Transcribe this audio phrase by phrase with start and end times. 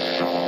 [0.00, 0.41] Salut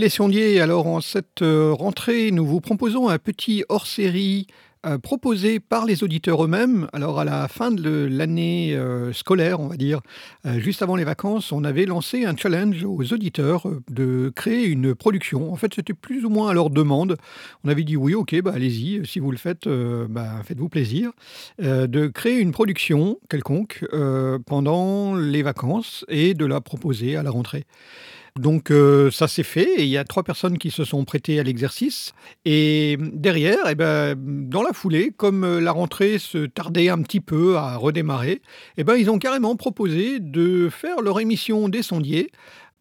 [0.00, 4.46] les sondiers, alors en cette euh, rentrée, nous vous proposons un petit hors-série
[4.86, 6.88] euh, proposé par les auditeurs eux-mêmes.
[6.94, 10.00] Alors à la fin de l'année euh, scolaire, on va dire,
[10.56, 15.52] juste avant les vacances, on avait lancé un challenge aux auditeurs de créer une production.
[15.52, 17.18] En fait, c'était plus ou moins à leur demande.
[17.62, 21.10] On avait dit oui, ok, bah, allez-y, si vous le faites, bah, faites-vous plaisir.
[21.58, 23.84] de créer une production quelconque
[24.46, 27.66] pendant les vacances et de la proposer à la rentrée.
[28.40, 31.42] Donc euh, ça s'est fait il y a trois personnes qui se sont prêtées à
[31.42, 32.12] l'exercice.
[32.46, 37.20] Et derrière, eh ben, dans la foulée, comme euh, la rentrée se tardait un petit
[37.20, 38.40] peu à redémarrer,
[38.78, 42.30] eh ben, ils ont carrément proposé de faire leur émission des sondiers.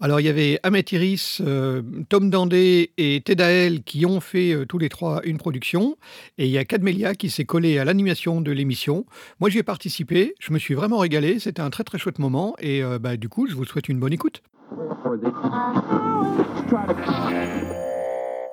[0.02, 4.78] Alors il y avait Ahmet Iris, euh, Tom Dandé et Tedael qui ont fait tous
[4.78, 5.98] les trois une production.
[6.38, 9.06] Et il y a Cadmelia qui s'est collé à l'animation de l'émission.
[9.40, 12.56] Moi j'y ai participé, je me suis vraiment régalé, c'était un très très chouette moment.
[12.60, 14.42] Et bah, du coup, je vous souhaite une bonne écoute.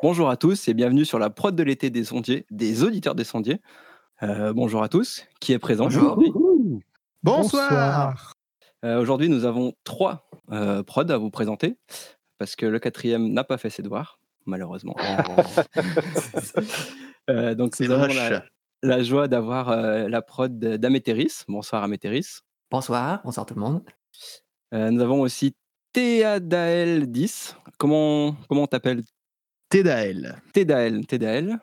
[0.03, 3.25] Bonjour à tous et bienvenue sur la prod de l'été des sondiers, des auditeurs des
[3.25, 3.61] sondiers.
[4.23, 5.87] Euh, bonjour à tous, qui est présent?
[5.87, 6.33] Aujourd'hui
[7.23, 8.36] Bonsoir.
[8.85, 11.77] Euh, aujourd'hui, nous avons trois euh, prods à vous présenter
[12.39, 14.95] parce que le quatrième n'a pas fait ses devoirs, malheureusement.
[17.29, 18.45] donc, c'est la,
[18.83, 21.45] la, joie d'avoir la prod d'Amétéris.
[21.49, 22.41] Bonsoir Amétéris.
[22.71, 23.83] Bonsoir, bonsoir tout le monde.
[24.73, 25.57] nous avons aussi
[25.93, 27.57] Théadael 10.
[27.79, 29.03] Comment, comment on t'appelle
[29.71, 30.43] Thédael.
[30.53, 31.07] Thédael.
[31.07, 31.59] Thédael.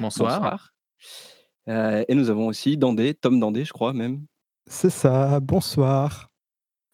[0.00, 0.72] Bonsoir.
[1.68, 4.24] Euh, et nous avons aussi Dandé, Tom Dandé, je crois même.
[4.66, 6.30] C'est ça, bonsoir.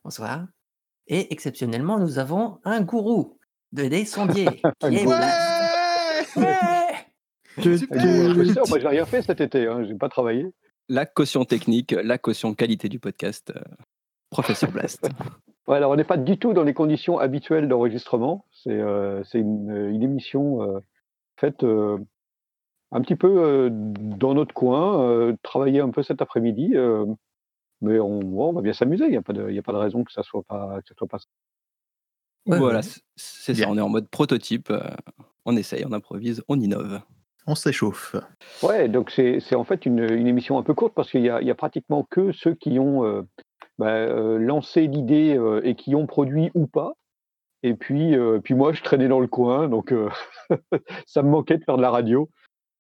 [0.05, 0.47] Bonsoir.
[1.07, 3.39] Et exceptionnellement, nous avons un gourou
[3.73, 4.47] de des sondiers.
[4.81, 5.21] qui est moi,
[8.79, 10.47] j'ai rien fait cet été, hein, j'ai pas travaillé.
[10.89, 13.61] La caution technique, la caution qualité du podcast, euh,
[14.31, 15.09] professeur Blast.
[15.69, 18.47] Ouais, alors on n'est pas du tout dans les conditions habituelles d'enregistrement.
[18.51, 20.81] C'est euh, une, émission euh,
[21.37, 21.99] faite euh,
[22.91, 26.75] un petit peu dans notre coin, travailler un peu cet après-midi,
[27.83, 29.05] mais on, on, va bien s'amuser.
[29.05, 30.95] Il n'y a, pas de, a pas de raison que ça soit pas, que ça
[30.97, 31.19] soit pas.
[32.47, 32.81] voilà,
[33.17, 33.69] c'est ça.
[33.69, 34.73] On est en mode prototype.
[35.45, 37.01] on essaye, on improvise, on innove.
[37.47, 38.15] On s'échauffe.
[38.63, 41.51] Ouais, donc c'est en fait une, une, émission un peu courte parce qu'il y, y,
[41.51, 43.25] a pratiquement que ceux qui ont
[43.79, 46.93] bah, euh, lancer l'idée euh, et qui ont produit ou pas.
[47.63, 49.95] Et puis, euh, puis moi, je traînais dans le coin, donc
[51.07, 52.29] ça me manquait de faire de la radio.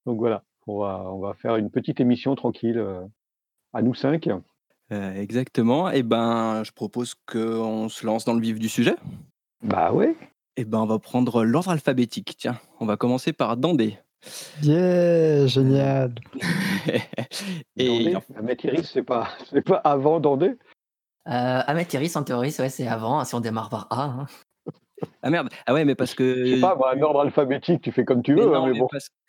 [0.07, 2.85] Donc voilà, on va, on va faire une petite émission tranquille
[3.73, 4.29] à nous cinq.
[4.93, 5.91] Exactement.
[5.91, 8.97] Et eh ben, je propose qu'on se lance dans le vif du sujet.
[9.63, 10.11] Bah ouais.
[10.57, 12.35] Et eh ben, on va prendre l'ordre alphabétique.
[12.39, 13.99] Tiens, on va commencer par Dandé.
[14.63, 16.15] Yeah, génial.
[17.77, 20.57] et Dandé, c'est pas, c'est pas avant Dandé?
[21.29, 24.05] Euh, Iris, en théorie, c'est avant, hein, si on démarre par A.
[24.05, 24.27] Hein.
[25.23, 26.45] Ah merde, ah ouais, mais parce que.
[26.47, 28.55] Je sais pas, un ordre alphabétique, tu fais comme tu veux.
[28.55, 28.73] Hein,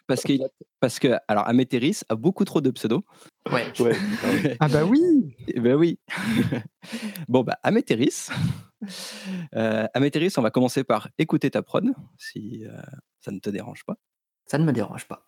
[0.07, 0.33] parce, que,
[0.79, 1.69] parce que, alors, Ahmed
[2.09, 3.03] a beaucoup trop de pseudos.
[3.51, 3.65] Ouais.
[4.59, 5.99] ah bah oui Ben oui
[7.27, 7.85] Bon, bah, Ahmed
[9.55, 11.85] Euh, on va commencer par écouter ta prod,
[12.17, 12.81] si euh,
[13.21, 13.95] ça ne te dérange pas.
[14.45, 15.25] Ça ne me dérange pas.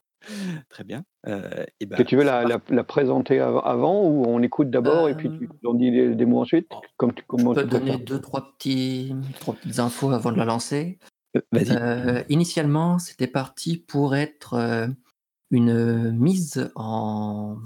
[0.69, 1.05] Très bien.
[1.27, 5.29] Euh, et ben, tu veux la, la, présenter avant ou on écoute d'abord et puis
[5.29, 9.55] tu en dis des, mots ensuite comme tu, Je peux donner deux, trois, petits, trois
[9.55, 10.99] petites infos avant de la lancer.
[11.35, 11.75] Euh, vas-y.
[11.75, 14.89] Euh, initialement, c'était parti pour être
[15.51, 17.57] une mise en.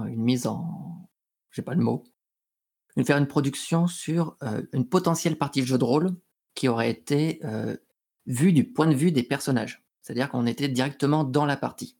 [0.00, 1.08] Une mise en.
[1.50, 2.04] J'ai pas le mot.
[3.04, 4.36] Faire une production sur
[4.72, 6.10] une potentielle partie de jeu de rôle
[6.54, 7.40] qui aurait été
[8.26, 9.83] vue du point de vue des personnages.
[10.04, 11.96] C'est-à-dire qu'on était directement dans la partie.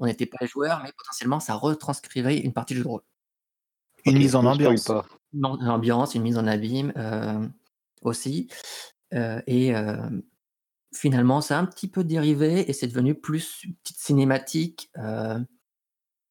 [0.00, 3.02] On n'était pas joueur, mais potentiellement, ça retranscrivait une partie du jeu de rôle.
[4.04, 4.90] Une mise en ambiance.
[5.32, 7.46] Une ambiance, une mise en abîme euh,
[8.02, 8.48] aussi.
[9.14, 9.96] Euh, et euh,
[10.92, 14.90] finalement, ça a un petit peu dérivé et c'est devenu plus petite cinématique,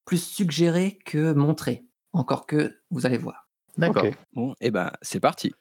[0.03, 1.85] plus suggéré que montré.
[2.11, 3.47] Encore que vous allez voir.
[3.77, 4.05] D'accord.
[4.33, 5.53] Bon, et eh ben c'est parti.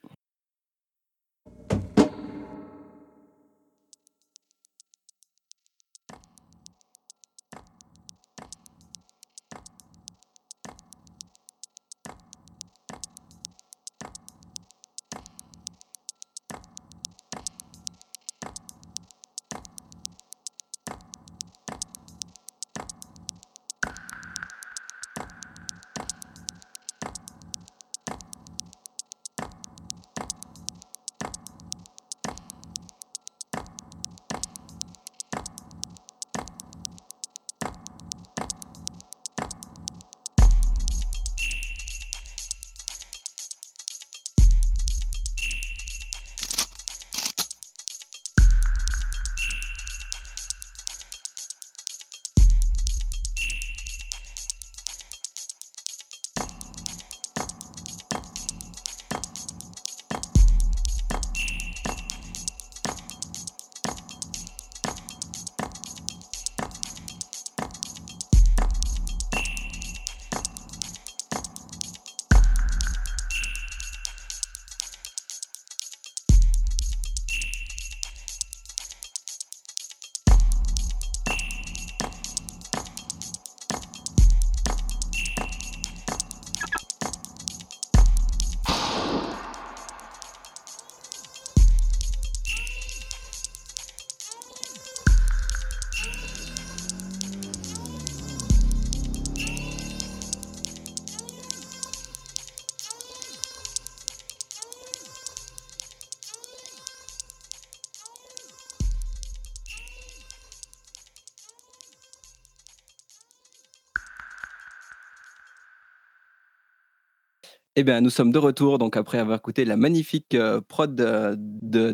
[117.77, 121.35] Eh bien, nous sommes de retour, donc après avoir écouté la magnifique euh, prod de-
[121.39, 121.93] de-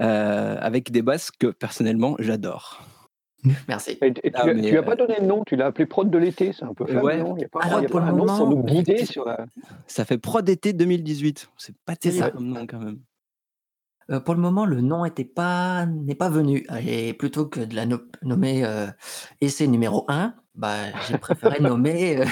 [0.00, 2.82] euh, avec des basses que personnellement j'adore.
[3.68, 3.98] Merci.
[4.02, 5.44] Et, et tu, Ah, lui as- mais, tu lui as euh, pas donné de nom,
[5.46, 7.18] tu l'as appelé prod de l'été, c'est un peu faible, ouais.
[7.18, 7.34] non?
[7.36, 8.50] Il n'y a pas, Alors, il y a pour pas le un nom pour moment,
[8.56, 9.46] nous guider on- sur la...
[9.86, 11.50] Ça fait prod d'été 2018.
[11.58, 12.30] C'est pas terrible ça.
[12.30, 12.98] comme nom quand même.
[14.10, 16.66] Euh, pour le moment, le nom était pas n'est pas venu.
[16.86, 18.86] Et plutôt que de la no- nommer euh,
[19.40, 20.76] essai numéro 1, bah,
[21.08, 22.24] j'ai préféré nommer euh,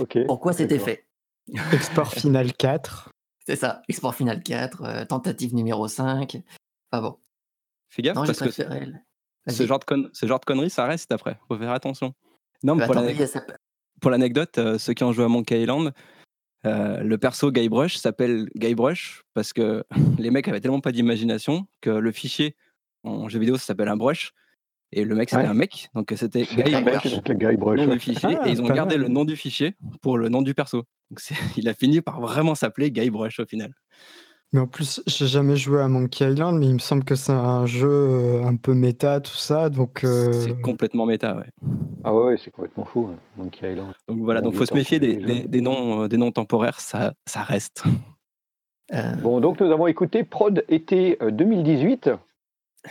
[0.00, 0.18] Ok.
[0.26, 1.06] pourquoi c'était fait.
[1.72, 3.10] Export Final 4.
[3.46, 3.82] C'est ça.
[3.88, 6.40] Export final 4, euh, tentative numéro 5.
[6.90, 7.18] Enfin bon.
[7.90, 10.86] Fais gaffe Non, j'ai parce que ce genre, de con- ce genre de conneries, ça
[10.86, 11.38] reste après.
[11.48, 12.14] Faut faire attention.
[12.62, 12.94] Non, mais Bah,
[14.00, 15.92] pour l'anecdote, euh, ceux qui ont joué à Monkey Island,
[16.64, 19.84] euh, le perso Guybrush s'appelle Guybrush parce que
[20.18, 22.56] les mecs avaient tellement pas d'imagination que le fichier
[23.02, 24.32] en jeu vidéo ça s'appelle un brush
[24.92, 25.48] et le mec c'était Ouais.
[25.48, 29.06] un mec donc c'était Guybrush du fichier Ah, et ils ont gardé mal.
[29.06, 30.84] le nom du fichier pour le nom du perso.
[31.10, 31.20] Donc
[31.56, 33.72] il a fini par vraiment s'appeler Guybrush au final.
[34.52, 37.32] Mais en plus, j'ai jamais joué à Monkey Island, mais il me semble que c'est
[37.32, 39.68] un jeu euh, un peu méta, tout ça.
[39.68, 41.48] Donc, euh, C'est complètement méta, ouais.
[42.04, 43.92] Ah ouais, ouais, c'est complètement fou, hein, Monkey Island.
[44.06, 47.14] Donc voilà, donc faut se méfier des, des- des noms, euh, des noms temporaires, ça,
[47.26, 47.82] ça reste.
[48.94, 52.10] euh, Bon, donc nous avons écouté Prod été euh, 2018.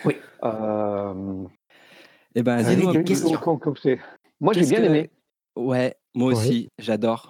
[0.03, 0.15] Oui.
[0.43, 1.43] Euh,
[2.35, 3.39] Et ben, dis-nous un une question.
[4.39, 5.09] Moi, j'ai bien que- aimé.
[5.55, 7.29] Ouais, moi aussi, j'adore.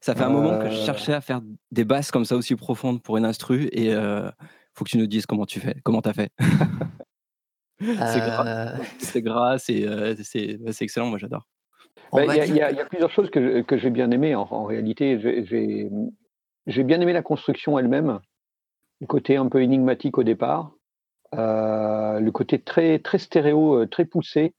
[0.00, 0.84] Ça fait un moment que je Euh.
[0.84, 1.40] cherchais à faire
[1.72, 4.30] des basses comme ça aussi profondes pour une instru et euh,
[4.74, 6.30] faut que tu nous dises comment tu fais, comment t'as fait.
[7.80, 11.46] c'est gras, euh, c'est gras, c'est euh, c'est- c'est excellent, moi j'adore.
[12.12, 15.18] Bah, Il y, a- y y plusieurs choses que, j'ai bien aimées en, en réalité.
[15.18, 15.90] J'ai-
[16.84, 18.20] bien aimé la construction elle-même,
[19.00, 20.72] le côté un peu énigmatique au départ,
[21.32, 24.54] le côté très, très stéréo, euh, très poussé,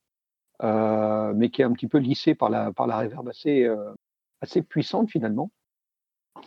[0.63, 3.93] euh, mais qui est un petit peu lissé par la, par la réverb assez, euh,
[4.41, 5.51] assez puissante finalement.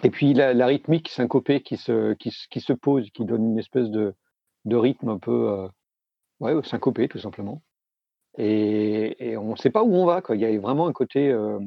[0.04, 3.90] Et puis la, rythmique syncopée qui se, qui, qui se pose, qui donne une espèce
[3.90, 4.14] de,
[4.64, 5.68] de rythme un peu euh,
[6.40, 7.62] ouais, syncopé tout simplement.
[8.38, 10.22] Et, on ne sait pas où on va.
[10.22, 10.36] Quoi.
[10.36, 11.58] Il y a vraiment un côté, euh,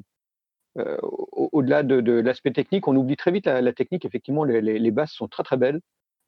[0.78, 4.06] euh, au- au-delà de, de l'aspect technique, on oublie très vite la, la technique.
[4.06, 5.82] Effectivement, les, les- les basses sont très très belles,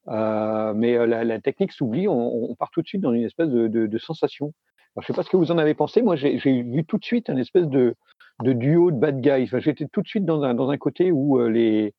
[0.07, 2.07] Euh, mais euh, la, la technique s'oublie.
[2.07, 4.53] On, on part tout de suite dans une espèce de, de- de sensation.
[4.95, 6.01] Alors, je ne sais pas ce que vous en avez pensé.
[6.01, 7.95] Moi, j'ai vu tout de suite un espèce de,
[8.43, 9.43] de duo de bad guys.
[9.43, 11.93] Enfin, J'étais tout de suite dans un, dans un côté où euh, les,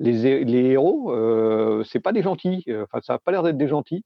[0.00, 2.64] les, hé- les héros, euh, c'est pas des gentils.
[2.68, 4.02] Enfin, ça n'a pas l'air d'être des gentils.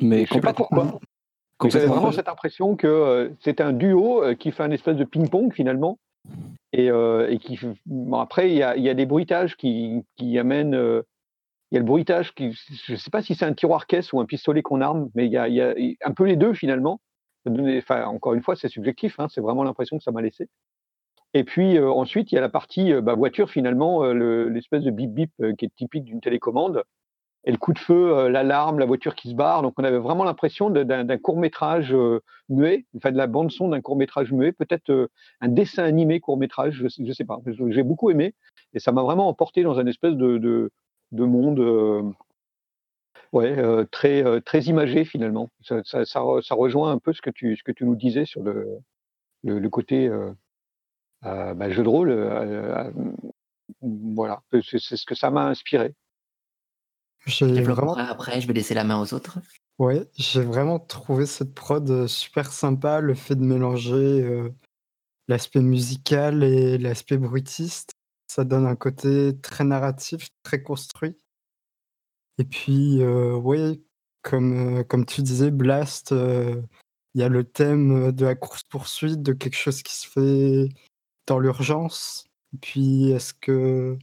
[0.00, 0.84] Mais je sais pas pourquoi.
[1.70, 5.98] J'avais vraiment cette impression que c'est un duo qui fait un espèce de ping-pong finalement.
[6.72, 11.02] Et, et qui, bon, après, il y a, y a des bruitages qui, qui amènent.
[11.70, 12.52] Il y a le bruitage qui.
[12.52, 15.26] Je ne sais pas si c'est un tiroir caisse ou un pistolet qu'on arme, mais
[15.26, 17.00] il y a, il y a un peu les deux finalement.
[17.46, 20.48] Enfin, encore une fois, c'est subjectif, hein, c'est vraiment l'impression que ça m'a laissé.
[21.34, 24.48] Et puis euh, ensuite, il y a la partie euh, bah, voiture finalement, euh, le-
[24.48, 26.82] l'espèce de bip bip qui est typique d'une télécommande
[27.44, 29.62] et le coup de feu, l'alarme, la voiture qui se barre.
[29.62, 31.94] Donc on avait vraiment l'impression d'un court métrage
[32.48, 35.08] muet, enfin de la bande son d'un court métrage muet, peut-être
[35.40, 37.38] un dessin animé court métrage, je, je sais pas.
[37.68, 38.34] J'ai beaucoup aimé
[38.74, 40.70] et ça m'a vraiment emporté dans un espèce de,
[41.12, 41.60] de monde.
[41.60, 42.02] euh,
[43.32, 45.50] Ouais, euh, très, euh, très imagé finalement.
[45.62, 47.94] Ça, ça, ça, re- ça rejoint un peu ce que tu, ce que tu nous
[47.96, 48.66] disais sur le,
[49.44, 50.32] le, le côté euh,
[51.24, 52.10] euh, bah, jeu de rôle.
[52.10, 52.92] euh, euh,
[53.82, 55.94] voilà, c'est c'est ce que ça m'a inspiré.
[57.26, 59.38] Vraiment, après, je vais laisser la main aux autres.
[59.78, 64.48] ouais, j'ai vraiment trouvé cette prod super sympa, le fait de mélanger euh,
[65.28, 67.92] l'aspect musical et l'aspect bruitiste.
[68.28, 71.16] Ça donne un côté très narratif, très construit.
[72.38, 73.80] Et puis, euh, ouais,
[74.22, 76.62] comme, euh, comme tu disais, Blast, euh,
[77.14, 80.68] il y a le thème de la course-poursuite, de quelque chose qui se fait
[81.26, 82.26] dans l'urgence.
[82.54, 83.98] Et puis, est-ce que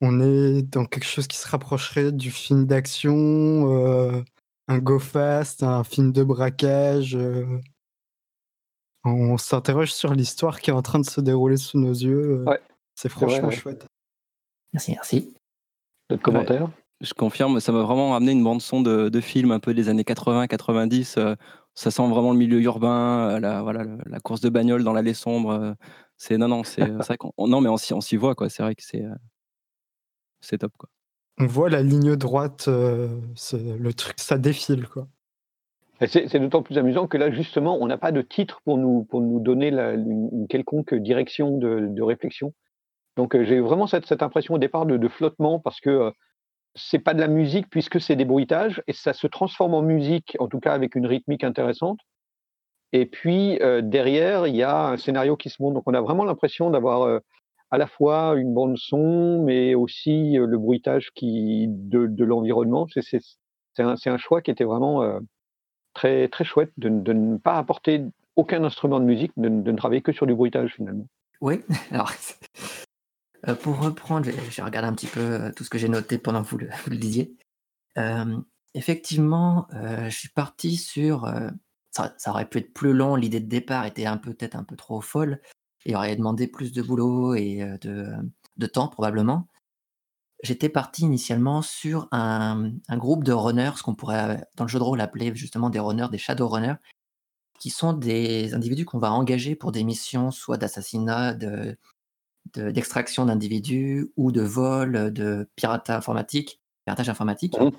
[0.00, 4.24] on est dans quelque chose qui se rapprocherait du film d'action,
[4.68, 7.16] un go fast, un film de braquage
[9.04, 12.44] On s'interroge sur l'histoire qui est en train de se dérouler sous nos yeux.
[12.46, 12.60] Ouais,
[12.94, 13.54] C'est franchement ouais.
[13.54, 13.86] chouette.
[14.72, 15.34] Merci, merci.
[16.08, 16.68] D'autres commentaires
[17.00, 19.88] Je confirme, ça m'a vraiment ramené une bande son de, de film un peu des
[19.88, 21.18] années 80-90.
[21.18, 21.36] euh,
[21.74, 25.14] ça sent vraiment le milieu urbain, euh, la, voilà, la course de bagnole dans l'allée
[25.14, 25.50] sombre.
[25.52, 25.72] euh,
[26.16, 28.48] c'est non, non, c'est vrai qu'on non, mais on s'y on s'y voit quoi.
[28.50, 29.04] C'est vrai que c'est
[30.40, 30.88] c'est top quoi.
[31.38, 33.08] On voit la ligne droite, euh,
[33.52, 35.08] le truc, ça défile quoi.
[36.06, 39.04] C'est c'est d'autant plus amusant que là, justement, on n'a pas de titre pour nous,
[39.04, 42.52] pour nous donner la- une, une quelconque direction de, de réflexion.
[43.16, 46.10] Donc, euh, j'ai vraiment cette, impression au départ de, flottement parce que euh,
[46.74, 50.36] c'est pas de la musique puisque c'est des bruitages et ça se transforme en musique,
[50.38, 51.98] en tout cas avec une rythmique intéressante.
[52.92, 55.74] Et puis euh, derrière, il y a un scénario qui se monte.
[55.74, 57.20] Donc, on a vraiment l'impression d'avoir
[57.70, 62.86] à la fois une bande son, mais aussi le bruitage qui de, l'environnement.
[62.94, 65.18] C'est un, un, choix qui était vraiment
[65.94, 68.02] très très chouette de, de, ne pas apporter
[68.36, 71.06] aucun instrument de musique, de, de, ne travailler que sur du bruitage finalement.
[71.40, 72.10] Oui, alors
[73.62, 76.58] pour reprendre, j'ai regardé un petit peu tout ce que j'ai noté pendant que vous
[76.58, 77.36] le, vous le disiez.
[77.98, 78.40] Euh,
[78.74, 81.24] effectivement, euh, je suis parti sur.
[81.24, 81.50] Euh,
[81.90, 83.16] ça, ça, aurait pu être plus long.
[83.16, 85.40] L'idée de départ était peut-être un peu trop folle
[85.84, 88.10] et aurait demandé plus de boulot et de,
[88.56, 89.48] de temps probablement.
[90.42, 94.78] J'étais parti initialement sur un, un, groupe de runners, ce qu'on pourrait dans le jeu
[94.78, 96.76] de rôle appeler justement des runners, des shadow runners,
[97.60, 101.76] qui sont des individus qu'on va engager pour des missions soit d'assassinat, de,
[102.54, 107.58] d'extraction d'individus ou de vol, de piratage informatique, piratage informatique.
[107.58, 107.70] Mmh.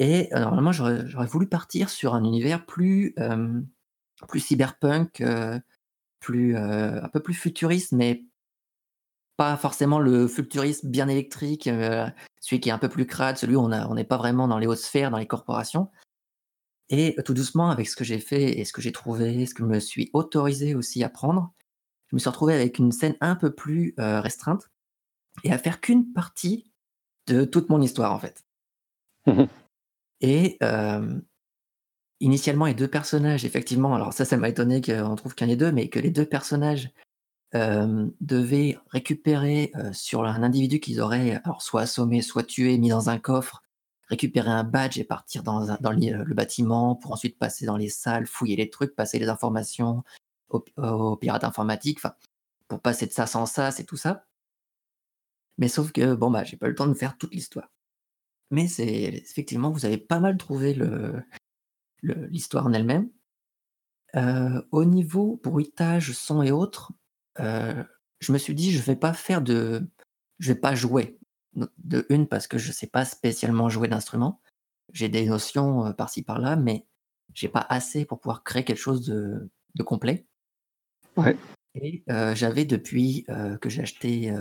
[0.00, 3.60] Et euh, normalement, j'aurais voulu partir sur un univers plus, euh,
[4.28, 5.58] plus cyberpunk, euh,
[6.20, 8.24] plus, un peu plus futuriste, mais
[9.36, 11.70] pas forcément le futurisme bien électrique,
[12.40, 14.66] celui qui est un peu plus crade, celui où on n'est pas vraiment dans les
[14.66, 15.90] hautes sphères, dans les corporations.
[16.90, 19.62] Et tout doucement, avec ce que j'ai fait et ce que j'ai trouvé, ce que
[19.62, 21.52] je me suis autorisé aussi à prendre,
[22.08, 24.70] je me suis retrouvé avec une scène un peu plus restreinte
[25.44, 26.70] et à faire qu'une partie
[27.26, 28.44] de toute mon histoire en fait.
[29.26, 29.44] Mmh
[30.20, 30.58] et
[32.20, 35.70] initialement, les deux personnages, effectivement, alors ça, ça m'a étonné qu'on trouve qu'un des deux,
[35.70, 36.90] mais que les deux personnages
[37.52, 43.18] devaient récupérer sur un individu qu'ils auraient alors soit assommé, soit tué, mis dans un
[43.18, 43.62] coffre,
[44.08, 48.26] récupérer un badge et partir dans, dans le, bâtiment pour ensuite passer dans les salles,
[48.26, 50.02] fouiller les trucs, passer les informations
[50.50, 52.00] aux, pirates informatiques,
[52.68, 54.26] pour passer de ça sans ça, c'est tout ça.
[55.58, 57.70] Mais sauf que, bon, bah, j'ai pas le temps de faire toute l'histoire.
[58.50, 61.22] Mais c'est effectivement, vous avez pas mal trouvé le,
[62.02, 63.10] l'histoire en elle-même.
[64.16, 66.92] Euh, au niveau bruitage, son et autres,
[67.40, 67.84] euh,
[68.20, 69.86] je me suis dit, je vais pas faire de.
[70.38, 71.18] Je vais pas jouer.
[71.78, 74.40] De une, parce que je sais pas spécialement jouer d'instrument.
[74.92, 76.86] J'ai des notions euh, par-ci par-là, mais
[77.34, 80.27] j'ai pas assez pour pouvoir créer quelque chose de, de complet.
[81.18, 81.36] Ouais.
[81.74, 82.02] Et
[82.34, 83.24] j'avais depuis
[83.60, 84.32] que j'ai acheté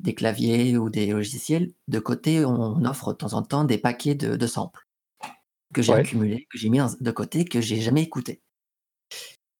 [0.00, 4.14] des claviers ou des logiciels, de côté, on offre de temps en temps des paquets
[4.14, 4.86] de, samples
[5.74, 8.42] que j'ai accumulés, que j'ai mis de côté, que j'ai jamais écouté.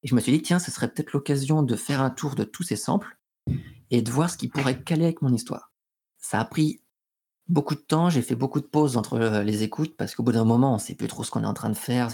[0.03, 2.45] Et je me suis dit, tiens, ce serait peut-être l'occasion de faire un tour de
[2.45, 3.19] tous ces samples
[3.91, 5.73] et de voir ce qui pourrait caler avec mon histoire.
[6.19, 6.83] Ça a pris
[7.49, 10.45] beaucoup de temps, j'ai fait beaucoup de pauses entre les écoutes parce qu'au bout d'un
[10.45, 12.11] moment, on ne sait plus trop ce qu'on est en train de faire.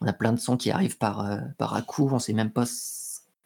[0.00, 2.52] On a plein de sons qui arrivent par, par à coup, on ne sait même
[2.52, 2.64] pas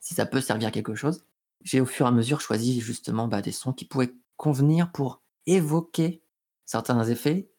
[0.02, 1.25] si ça peut servir à quelque chose
[1.64, 5.23] j'ai au fur et à mesure choisi justement bah, des sons qui pouvaient convenir pour
[5.47, 6.23] évoquer
[6.64, 7.50] certains effets.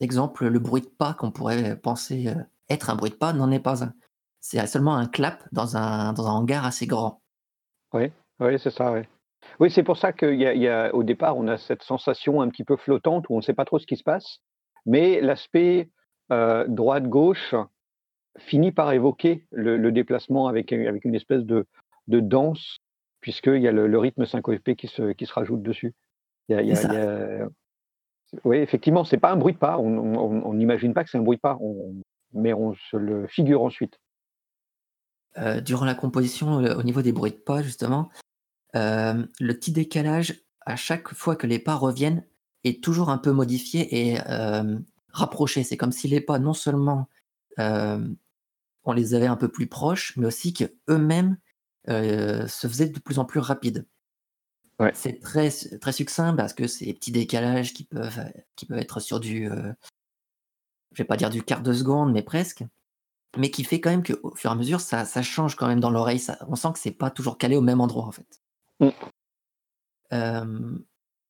[0.00, 3.50] Exemple, le bruit de pas qu'on pourrait penser euh, être un bruit de pas n'en
[3.50, 3.92] est pas un.
[4.40, 7.20] C'est seulement un clap dans un, dans un hangar assez grand.
[7.92, 8.92] Oui, oui c'est ça.
[8.92, 9.00] Oui,
[9.58, 13.34] oui c'est pour ça qu'au départ, on a cette sensation un petit peu flottante où
[13.34, 14.38] on ne sait pas trop ce qui se passe.
[14.86, 15.90] Mais l'aspect
[16.32, 17.54] euh, droite-gauche
[18.38, 21.66] finit par évoquer le, déplacement avec, avec une espèce de,
[22.08, 22.80] de danse
[23.20, 25.94] puisqu'il y a le, rythme syncopé qui se, qui se rajoute dessus.
[26.48, 27.48] Il y a,
[28.44, 29.78] Oui, effectivement, c'est pas un bruit de pas.
[29.78, 31.58] On n'imagine pas que c'est un bruit de pas,
[32.32, 34.00] mais on se le figure ensuite.
[35.38, 38.10] Euh, durant la composition, euh, au niveau des bruits de pas, justement,
[38.74, 42.24] euh, le petit décalage à chaque fois que les pas reviennent
[42.64, 44.18] est toujours un peu modifié et
[45.12, 45.62] rapproché.
[45.62, 47.08] C'est comme si les pas, non seulement
[47.58, 51.36] on les avait un peu plus proches, mais aussi qu'eux-mêmes
[51.88, 53.86] euh, se faisait de plus en plus rapide.
[54.94, 58.24] C'est très, très succinct parce que c'est des petits décalages qui peuvent,
[58.56, 59.74] qui peuvent être sur du, euh,
[60.92, 62.64] je vais pas dire du quart de seconde, mais presque,
[63.36, 65.80] mais qui fait quand même qu'au fur et à mesure, ça, ça change quand même
[65.80, 66.22] dans l'oreille.
[66.48, 68.40] On sent que c'est pas toujours calé au même endroit en fait.
[68.80, 68.88] Mm.
[70.14, 70.78] Euh,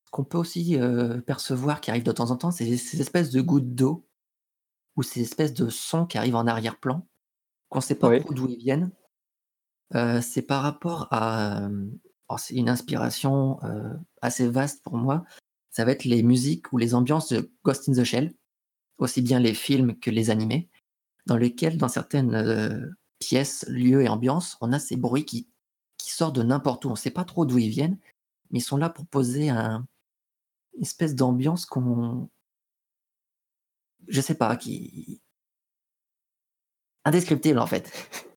[0.05, 0.79] ce qu'on peut aussi
[1.25, 4.07] percevoir qui arrive de temps en temps, c'est ces espèces de gouttes d'eau
[4.95, 7.05] ou ces espèces de sons qui arrivent en arrière-plan,
[7.67, 8.91] qu'on ne sait pas d'où ils viennent,
[10.21, 11.69] c'est par rapport à,
[12.37, 13.59] c'est une inspiration,
[14.21, 15.23] assez vaste pour moi.
[15.69, 18.33] Ça va être les musiques ou les ambiances de Ghost in the Shell,
[18.97, 20.69] aussi bien les films que les animés,
[21.27, 25.47] dans lesquels, dans certaines, pièces, lieux et ambiances, on a ces bruits qui
[25.97, 26.89] sortent de n'importe où.
[26.89, 27.97] On ne sait pas trop d'où ils viennent,
[28.49, 29.85] mais ils sont là pour poser un
[30.75, 32.29] une espèce d'ambiance qu'on
[34.07, 35.21] je sais pas, qui
[37.05, 37.91] indescriptible, en fait.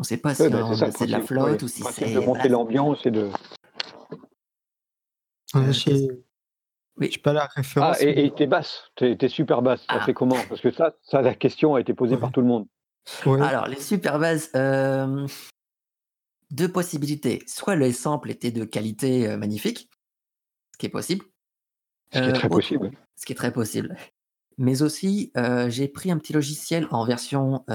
[0.00, 2.14] On ne sait pas si bah, c'est de la flotte ou si c'est.
[2.14, 3.28] De monter l'ambiance et de.
[5.56, 5.72] Euh,
[6.96, 7.10] oui.
[7.12, 7.98] Je pas la référence.
[8.00, 9.80] Ah, et, t'es basse, t'es super basse.
[9.80, 10.00] Ça ah.
[10.00, 10.38] fait comment?
[10.48, 12.66] Parce que ça, ça, la question a été posée par tout le monde.
[13.26, 14.48] Alors, les super basses.
[14.56, 15.26] Euh,
[16.50, 17.42] deux possibilités.
[17.46, 19.90] Soit le sample était de qualité magnifique,
[20.72, 21.26] ce qui est possible.
[22.14, 22.90] Ce qui est très possible.
[23.16, 23.98] Ce qui est très possible.
[24.56, 25.30] Mais aussi,
[25.68, 27.66] j'ai pris un petit logiciel en version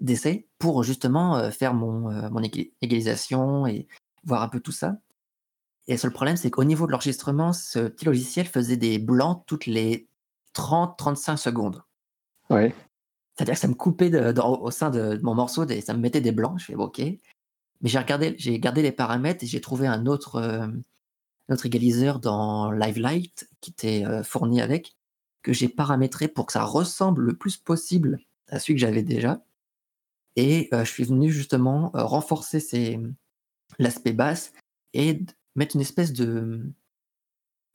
[0.00, 2.42] d'essai pour justement faire mon, mon
[2.80, 3.88] égalisation et
[4.24, 4.98] voir un peu tout ça.
[5.88, 9.42] Et le seul problème, c'est qu'au niveau de l'enregistrement, ce petit logiciel faisait des blancs
[9.46, 10.06] toutes les
[10.54, 11.82] 30-35 secondes.
[12.50, 12.74] Ouais.
[13.34, 16.32] C'est-à-dire que ça me coupait au sein de, mon morceau, et ça me mettait des
[16.32, 16.58] blancs.
[16.58, 16.98] Je fais OK.
[16.98, 20.66] Mais j'ai regardé, j'ai gardé les paramètres et j'ai trouvé un autre, euh,
[21.48, 24.96] autre égaliseur dans Live Light qui était euh, fourni avec,
[25.42, 29.40] que j'ai paramétré pour que ça ressemble le plus possible à celui que j'avais déjà.
[30.40, 32.98] Et euh, je suis venu justement renforcer
[33.78, 34.52] l'aspect basse
[34.94, 35.24] et
[35.56, 36.72] mettre une espèce de,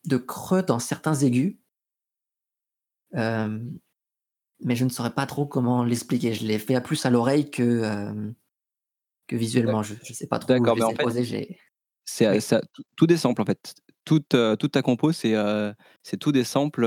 [0.06, 1.58] de creux dans certains aigus
[4.64, 6.34] mais je ne saurais pas trop comment l'expliquer.
[6.34, 8.32] Je l'ai fait à plus à l'oreille que, euh,
[9.28, 9.84] que visuellement.
[9.84, 10.54] Je ne sais pas trop.
[10.54, 11.58] D'accord, mais en fait,
[12.06, 12.62] c'est ça,
[12.96, 13.76] tout des samples en fait.
[14.06, 15.72] Toute, euh, toute ta compo, c'est euh,
[16.02, 16.86] c'est tout des samples.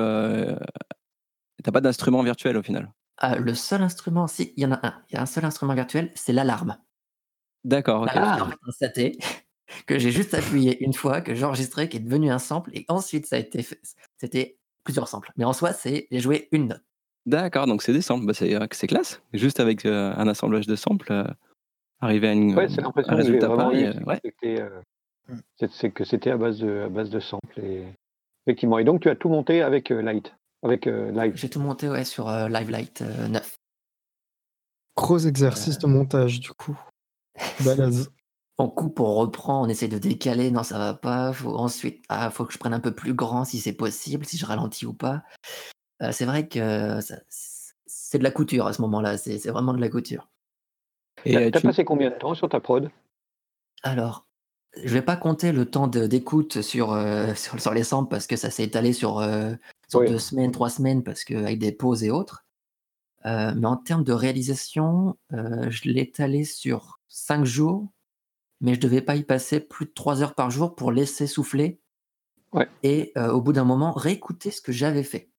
[1.62, 2.92] T'as pas d'instrument virtuel au final.
[3.18, 4.94] Ah, le seul instrument, si, il y en a un.
[5.10, 6.76] Il y a un seul instrument virtuel, c'est l'alarme.
[7.64, 8.02] D'accord.
[8.02, 8.14] ok.
[8.14, 9.10] L'alarme, un
[9.86, 12.84] que j'ai juste appuyé une fois, que j'ai enregistré, qui est devenu un sample, et
[12.88, 13.66] ensuite ça a été
[14.16, 15.32] C'était plusieurs samples.
[15.36, 16.82] Mais en soi, c'est j'ai joué une note.
[17.26, 18.24] D'accord, donc c'est des samples.
[18.24, 19.20] Bah, euh, c'est classe.
[19.32, 21.24] Juste avec euh, un assemblage de samples, euh,
[22.00, 23.92] arriver à une, Ouais, c'est l'impression que résultat pareil.
[25.28, 25.66] Mmh.
[25.72, 27.82] c'est que c'était à base de à base de samples et
[28.46, 28.78] effectivement.
[28.78, 30.32] Et donc tu as tout monté avec Light,
[30.66, 31.32] avec Live.
[31.36, 33.56] J'ai tout monté ouais, sur Live Light 9.
[34.96, 36.78] Gros exercice de montage du coup.
[37.64, 38.10] Balèze.
[38.58, 41.32] On coupe, on reprend, on essaie de décaler, non ça va pas.
[41.32, 44.38] Faut ensuite, ah faut que je prenne un peu plus grand si c'est possible, si
[44.38, 45.22] je ralentis ou pas
[46.10, 47.00] c'est vrai que
[47.86, 50.28] c'est de la couture à ce moment-là, c'est vraiment de la couture.
[51.24, 52.90] Et tu as passé combien de temps sur ta prod?
[53.82, 54.25] Alors,
[54.82, 56.98] je vais pas compter le temps d'écoute sur,
[57.36, 59.20] sur, les samples parce que ça s'est étalé sur,
[59.92, 62.44] deux semaines, trois semaines, parce que, avec des pauses et autres.
[63.24, 67.88] mais en termes de réalisation, je l'ai étalé sur cinq jours,
[68.60, 71.80] mais je devais pas y passer plus de trois heures par jour pour laisser souffler
[72.82, 75.30] et au bout d'un moment réécouter ce que j'avais fait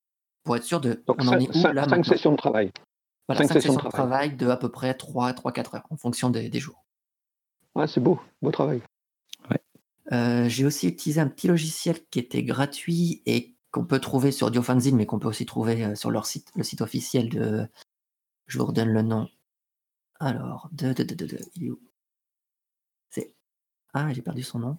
[0.47, 1.03] pour être sûr de.
[1.05, 2.71] Donc, on en est où là Cinq sessions de travail.
[3.27, 4.35] Voilà, cinq, sessions, de travail.
[4.37, 6.85] de à peu près 3, 3 4 heures en fonction des, jours.
[7.75, 8.81] Ouais, c'est beau, beau travail.
[10.13, 14.51] Euh, j'ai aussi utilisé un petit logiciel qui était gratuit et qu'on peut trouver sur
[14.51, 17.67] Diofanzine, mais qu'on peut aussi trouver euh, sur leur site, le site officiel de.
[18.47, 19.29] Je vous redonne le nom.
[20.19, 21.81] Alors, de, de, de, de, de il est où?
[23.09, 23.35] C'est.
[23.93, 24.77] Ah, j'ai perdu son nom.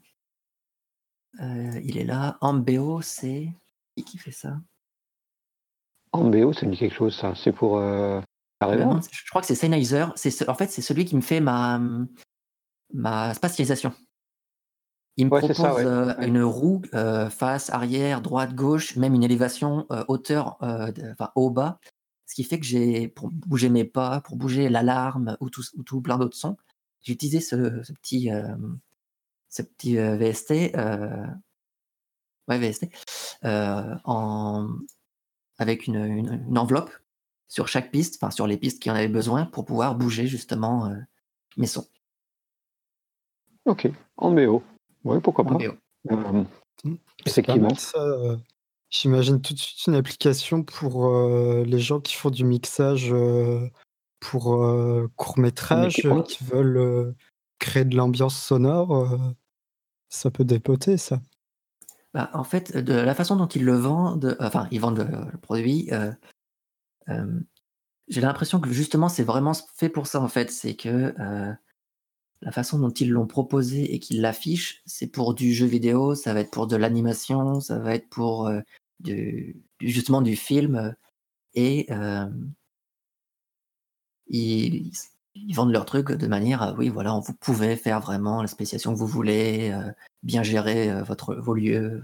[1.41, 2.39] Euh, il est là.
[2.41, 3.53] Ambeo, c'est.
[3.97, 4.59] Qui qui fait ça?
[6.13, 7.35] BO, ça me dit quelque chose, ça.
[7.35, 7.79] C'est pour.
[7.79, 8.21] Euh,
[8.63, 10.03] je crois que c'est Sennheiser.
[10.49, 11.81] En fait, c'est celui qui me fait ma,
[12.93, 13.93] ma spatialisation.
[15.19, 20.57] Il me propose euh, une roue euh, face, arrière, droite, gauche, même une élévation hauteur,
[20.61, 21.81] enfin haut-bas.
[22.25, 25.83] Ce qui fait que j'ai, pour bouger mes pas, pour bouger l'alarme ou tout, ou
[25.83, 26.57] tout plein d'autres sons,
[27.03, 28.31] j'ai utilisé ce, ce petit,
[29.49, 30.75] ce petit VST,
[32.49, 32.89] ouais, VST,
[33.43, 34.69] en,
[35.59, 36.91] avec une, enveloppe
[37.49, 40.87] sur chaque piste, enfin sur les pistes qui en avaient besoin pour pouvoir bouger justement
[40.87, 40.97] euh,
[41.57, 41.87] mes sons.
[43.65, 44.63] Ok, en BO.
[45.09, 45.59] Oui, pourquoi pas.
[46.11, 46.45] Euh,
[47.27, 47.69] effectivement.
[47.97, 48.37] Euh,
[48.91, 51.11] j'imagine tout de suite une application pour
[51.65, 53.15] les gens qui font du mixage
[54.21, 54.45] pour
[55.17, 57.15] court métrage, qui veulent
[57.59, 59.09] créer de l'ambiance sonore.
[60.09, 61.21] ça peut dépoter ça.
[62.15, 65.89] Bah, en fait, de la façon dont ils le vendent, enfin, ils vendent le, produit,
[65.93, 66.11] euh,
[67.11, 67.41] euh,
[68.09, 70.51] j'ai l'impression que justement, c'est vraiment fait pour ça, en fait.
[70.51, 71.53] C'est que euh,
[72.43, 76.35] la façon dont ils l'ont proposé et qu'ils l'affichent, c'est pour du jeu vidéo, ça
[76.35, 78.51] va être pour de l'animation, ça va être pour
[79.01, 80.95] du, justement du film.
[81.55, 81.89] Et
[84.29, 84.93] ils,
[85.47, 88.93] ils vendent leur truc de manière à, oui, voilà, vous pouvez faire vraiment la spécialisation
[88.93, 89.91] que vous voulez, euh,
[90.23, 92.03] bien gérer euh, votre, vos lieux.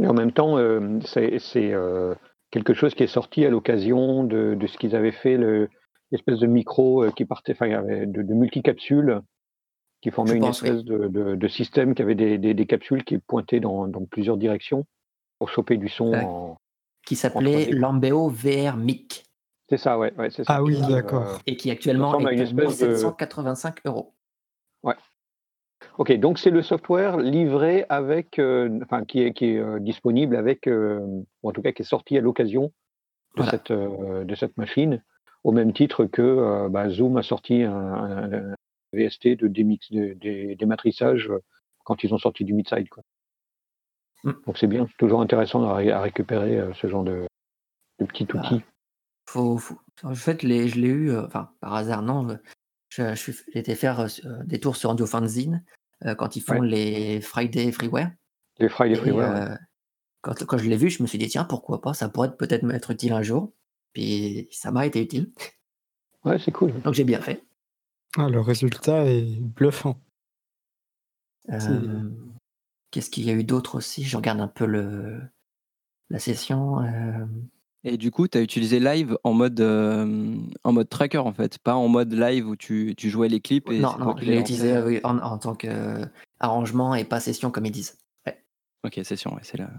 [0.00, 1.72] Et en même temps, euh, c'est
[2.50, 5.38] quelque chose qui est sorti à l'occasion de, de, ce qu'ils avaient fait,
[6.10, 9.20] l'espèce de micro qui partait, enfin, de, de multicapsules
[10.00, 13.88] qui formait une espèce de, de, système qui avait des, des, capsules qui pointaient dans,
[13.88, 14.84] dans, plusieurs directions
[15.38, 16.12] pour choper du son.
[16.12, 16.58] En,
[17.06, 19.24] qui s'appelait Lambeo VR Mic.
[19.68, 20.12] C'est ça, ouais.
[20.18, 20.42] ouais ça.
[20.46, 21.40] Ah oui, d'accord.
[21.46, 24.12] Et qui actuellement est à 785 euros.
[24.82, 24.94] Ouais.
[25.98, 30.36] Ok, donc c'est le software livré avec, euh, enfin qui est, qui est euh, disponible
[30.36, 31.00] avec, euh,
[31.42, 32.72] ou en tout cas qui est sorti à l'occasion
[33.36, 35.02] de, cette, de cette machine,
[35.44, 38.54] au même titre que bah, Zoom a sorti un,
[38.92, 41.30] VST, de, démix, des dématrissages
[41.84, 42.88] quand ils ont sorti du mid-side.
[44.24, 44.32] Mm.
[44.46, 47.26] Donc c'est bien, toujours intéressant à, récupérer ce genre de,
[48.00, 48.64] de petits bah, outils.
[49.28, 49.60] Faut,
[50.02, 52.38] En fait, les, je l'ai eu, enfin par hasard non,
[52.88, 53.12] j'ai
[53.54, 54.06] été faire
[54.44, 55.62] des tours sur Audio Fanzine
[56.18, 58.10] quand ils font les Friday Freeware.
[58.58, 59.58] Les Friday Freeware.
[60.22, 62.62] Quand, quand, je l'ai vu, je me suis dit tiens pourquoi pas, ça pourrait peut-être
[62.62, 63.52] m'être utile un jour.
[63.94, 65.32] Puis ça m'a été utile.
[66.24, 66.78] Ouais, c'est cool.
[66.82, 67.44] Donc j'ai bien fait.
[68.16, 69.98] Ah, le résultat est bluffant.
[71.50, 72.10] Euh,
[72.90, 74.04] qu'est-ce qu'il y a eu d'autre aussi?
[74.04, 75.20] Je regarde un peu le,
[76.10, 76.80] la session.
[76.80, 77.26] Euh.
[77.84, 81.58] Et du coup, tu as utilisé live en mode, euh, en mode tracker, en fait,
[81.58, 83.68] pas en mode live où tu, tu jouais les clips.
[83.70, 87.98] Et non, non, je l'ai utilisé en, tant qu'arrangement et pas session, comme ils disent.
[88.84, 89.70] Ok, session, ouais, c'est là.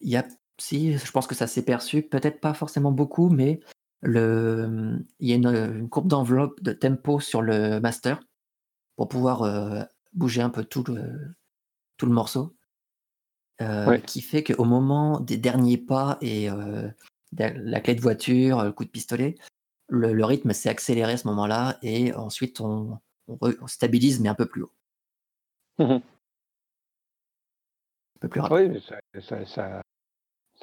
[0.00, 0.24] Il y a,
[0.58, 3.60] si, je pense que ça s'est perçu, peut-être pas forcément beaucoup, mais
[4.02, 8.20] le, il y a une, courbe d'enveloppe de tempo sur le master
[8.96, 11.34] pour pouvoir euh, bouger un peu tout le,
[11.96, 12.56] tout le morceau.
[13.62, 16.88] Euh, qui fait qu'au moment des derniers pas et euh,
[17.38, 19.36] la clé de voiture, le coup de pistolet,
[19.88, 22.98] le, rythme s'est accéléré à ce moment-là et ensuite on,
[23.66, 24.72] stabilise mais un peu plus haut.
[25.78, 26.00] Mmh
[28.16, 28.72] un peu plus rapide.
[28.72, 29.83] Oui, ça, ça, ça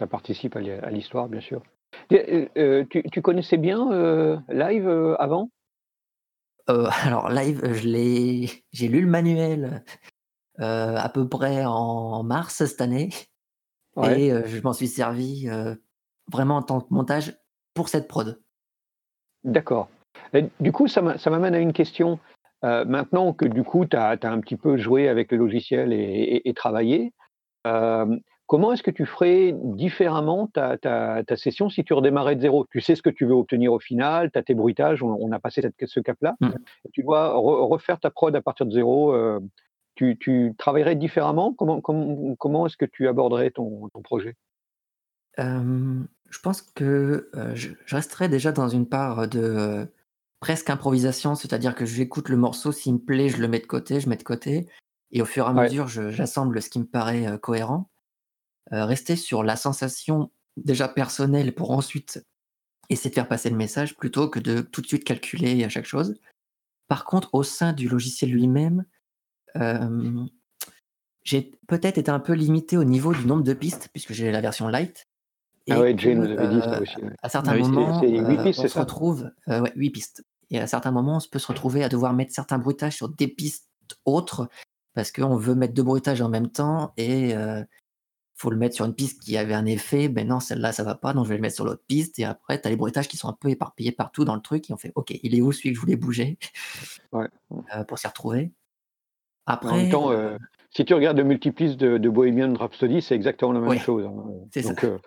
[0.08, 1.62] participe à l'histoire, bien sûr.
[2.12, 4.88] Euh, euh, tu, connaissais bien euh, Live
[5.20, 5.50] avant?
[6.68, 7.62] Alors live,
[8.72, 9.84] j'ai lu le manuel
[10.58, 13.10] à peu près en mars cette année,
[14.04, 15.50] et je m'en suis servi
[16.32, 17.36] vraiment en tant que montage
[17.74, 18.40] pour cette prod.
[19.44, 19.90] D'accord.
[20.60, 22.20] Du coup, ça m'amène à une question.
[22.62, 26.54] maintenant que du coup, tu as, un petit peu joué avec le logiciel et, et
[26.54, 27.12] travaillé,
[28.52, 32.68] Comment est-ce que tu ferais différemment ta, session si tu redémarrais de zéro?
[32.70, 35.40] Tu sais ce que tu veux obtenir au final, tu as tes bruitages, on, a
[35.40, 36.36] passé ce cap-là.
[36.42, 36.50] Mmh.
[36.92, 39.14] Tu dois refaire ta prod à partir de zéro.
[39.14, 39.40] Euh,
[39.96, 41.54] tu, travaillerais différemment?
[41.54, 44.36] Comment, comment, est-ce que tu aborderais ton, projet?
[45.38, 49.88] Je pense que je, resterais déjà dans une part de
[50.42, 54.02] presque improvisation, c'est-à-dire que j'écoute le morceau, s'il me plaît, je le mets de côté,
[54.02, 54.68] je mets de côté,
[55.12, 57.91] et au fur et à mesure, j'assemble ce qui me paraît cohérent.
[58.74, 62.24] Euh, rester sur la sensation déjà personnelle pour ensuite
[62.90, 65.86] essayer de faire passer le message plutôt que de tout de suite calculer à chaque
[65.86, 66.16] chose.
[66.88, 68.86] Par contre, au sein du logiciel lui-même,
[69.58, 70.26] euh,
[71.24, 74.42] j'ai peut-être été un peu limité au niveau du nombre de pistes, puisque j'ai la
[74.42, 75.08] version light.
[75.70, 76.96] ah ouais, Jane nous avait dit ça euh, aussi.
[77.22, 80.24] À certains moments, on se retrouve, ouais, 8 pistes.
[80.50, 83.28] Et à certains moments, on peut se retrouver à devoir mettre certains bruitages sur des
[83.28, 83.70] pistes
[84.06, 84.50] autres,
[84.94, 87.34] parce qu'on veut mettre deux bruitages en même temps, et
[88.42, 90.96] faut le mettre sur une piste qui avait un effet, ben non, celle-là, ça va
[90.96, 92.18] pas, donc je vais le mettre sur l'autre piste.
[92.18, 94.70] Et après, tu as les bruitages qui sont un peu éparpillés partout dans le truc.
[94.70, 96.38] Et on fait, OK, il est où celui que je voulais bouger?
[97.14, 98.54] Euh, pour s'y retrouver.
[99.46, 100.38] Après, en même temps, euh,
[100.70, 104.06] si tu regardes le multipiste de, de Bohemian Rhapsody, c'est exactement la même chose.
[104.06, 104.24] Hein.
[104.54, 104.98] C'est donc, euh,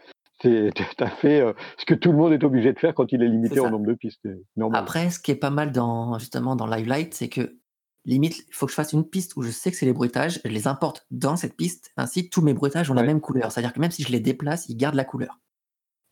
[0.40, 0.70] tu
[1.02, 1.42] as fait
[1.78, 3.86] ce que tout le monde est obligé de faire quand il est limité en nombre
[3.86, 4.28] de pistes.
[4.74, 7.56] Après, ce qui est pas mal dans, justement dans Live Light, c'est que
[8.04, 10.40] limite, il faut que je fasse une piste où je sais que c'est les bruitages,
[10.44, 13.50] je les importe dans cette piste, ainsi tous mes bruitages ont la même couleur.
[13.50, 15.40] C'est-à-dire que même si je les déplace, ils gardent la couleur.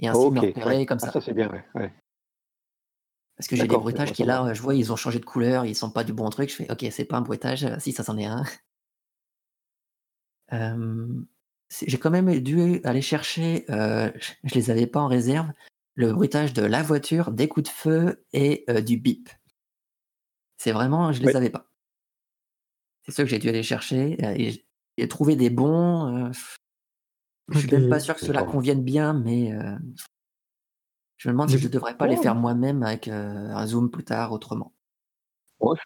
[0.01, 1.13] Et ainsi, me repérer comme ah, ça.
[1.13, 1.93] ça, c'est bien, ouais.
[3.37, 5.75] Parce que j'ai des bruitages qui, là, je vois, ils ont changé de couleur, ils
[5.75, 6.51] sont pas du bon truc.
[6.51, 8.45] Je fais, ok, c'est pas un bruitage, si ça c'en est un.
[11.81, 14.11] j'ai quand même dû aller chercher, euh,
[14.45, 15.51] je les avais pas en réserve,
[15.95, 19.29] le bruitage de la voiture, des coups de feu et euh, du bip.
[20.59, 21.72] C'est vraiment, je les avais pas.
[23.03, 24.17] C'est ça que j'ai dû aller chercher
[24.97, 26.33] et, trouver des bons.
[27.49, 29.53] je suis même pas sûr que cela convienne bien, mais
[31.17, 34.05] je me demande si je ne devrais pas les faire moi-même avec un zoom plus
[34.05, 34.73] tard autrement.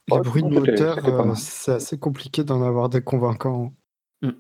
[0.09, 3.73] les bruits de moteur, c'est assez compliqué d'en avoir des convaincants.
[4.23, 4.31] Mmh.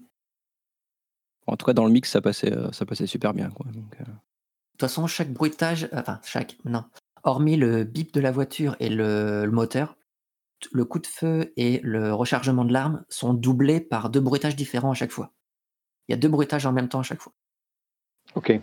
[1.46, 3.50] En tout cas, dans le mix, ça passait, ça passait super bien.
[3.50, 6.84] Quoi, De toute façon, chaque bruitage, enfin, chaque, non,
[7.26, 9.96] hormis le bip de la voiture et le moteur,
[10.72, 14.90] le coup de feu et le rechargement de l'arme sont doublés par deux bruitages différents
[14.90, 15.32] à chaque fois.
[16.08, 17.32] Il y a deux bruitages en même temps à chaque fois.
[18.34, 18.60] Ok.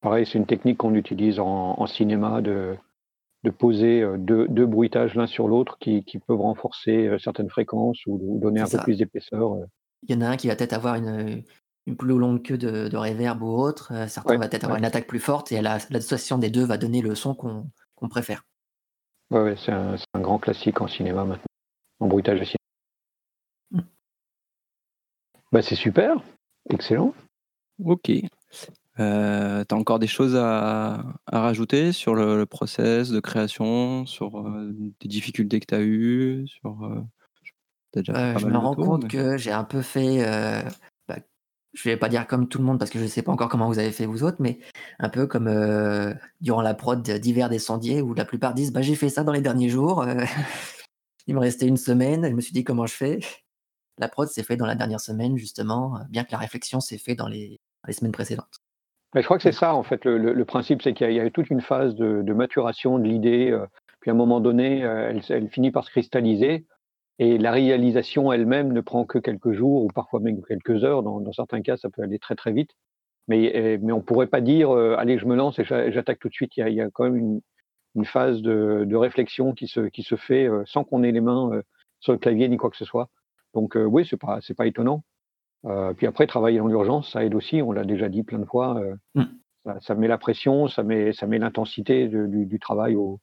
[0.00, 2.76] Pareil, c'est une technique qu'on utilise en, cinéma de,
[3.44, 7.98] de poser euh, deux, deux bruitages l'un sur l'autre qui, peuvent renforcer euh, certaines fréquences
[8.06, 9.54] ou, donner un peu plus d'épaisseur.
[9.54, 9.64] Euh.
[10.02, 11.44] Il y en a un qui va peut-être avoir une,
[11.96, 15.20] plus longue queue de, de reverb ou autre, certains va peut-être avoir une attaque plus
[15.20, 18.44] forte et la, l'association des deux va donner le son qu'on préfère.
[19.32, 21.46] Ouais, c'est un, grand classique en cinéma maintenant,
[22.00, 22.58] en bruitage de cinéma.
[23.70, 23.88] Mm.
[25.52, 26.22] Bah, c'est super,
[26.68, 27.14] excellent.
[27.82, 28.10] Ok.
[29.00, 34.70] Euh, tu as encore des choses à, rajouter sur le, process de création, sur euh,
[35.00, 37.00] des difficultés que tu as eues sur, euh,
[38.04, 40.22] Je me rends compte que j'ai un peu fait,
[41.72, 43.48] je vais pas dire comme tout le monde parce que je ne sais pas encore
[43.48, 44.58] comment vous avez fait vous autres, mais
[44.98, 45.50] un peu comme
[46.40, 49.32] durant la prod d'hiver des sondiers où la plupart disent bah, j'ai fait ça dans
[49.32, 50.04] les derniers jours.
[51.26, 53.20] il me restait une semaine, je me suis dit comment je fais?
[53.98, 57.14] La prod s'est fait dans la dernière semaine justement, bien que la réflexion s'est fait
[57.14, 58.62] dans les semaines précédentes
[59.20, 61.60] je crois que c'est ça, en fait, le, principe, c'est qu'il y, a toute une
[61.60, 63.66] phase de, maturation de l'idée, euh,
[64.00, 66.64] puis à un moment donné, euh, elle, finit par se cristalliser,
[67.18, 71.32] et la réalisation elle-même ne prend que quelques jours, ou parfois même quelques heures, dans,
[71.32, 72.70] certains cas, ça peut aller très très vite,
[73.28, 76.28] mais, mais on ne pourrait pas dire, euh, allez, je me lance et j'attaque tout
[76.28, 77.40] de suite, il y, a, quand même
[77.94, 81.50] une, phase de, réflexion qui se, qui se fait sans qu'on ait les mains
[82.00, 83.08] sur le clavier ni quoi que ce soit.
[83.54, 85.04] Donc oui, c'est pas, pas étonnant.
[85.64, 88.44] Euh, puis après, travailler dans l'urgence, ça aide aussi, on l'a déjà dit plein de
[88.44, 88.78] fois.
[88.78, 89.80] Euh, mm.
[89.80, 93.20] ça, met la pression, ça met, ça met l'intensité du, travail au,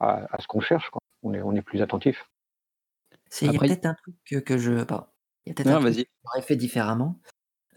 [0.00, 0.88] à, ce qu'on cherche.
[0.90, 1.00] Quoi.
[1.22, 2.28] On, est, on est plus attentif.
[3.42, 4.72] Il y a peut-être un truc que, je.
[4.72, 7.20] Il y a peut-être un truc que j'aurais fait différemment.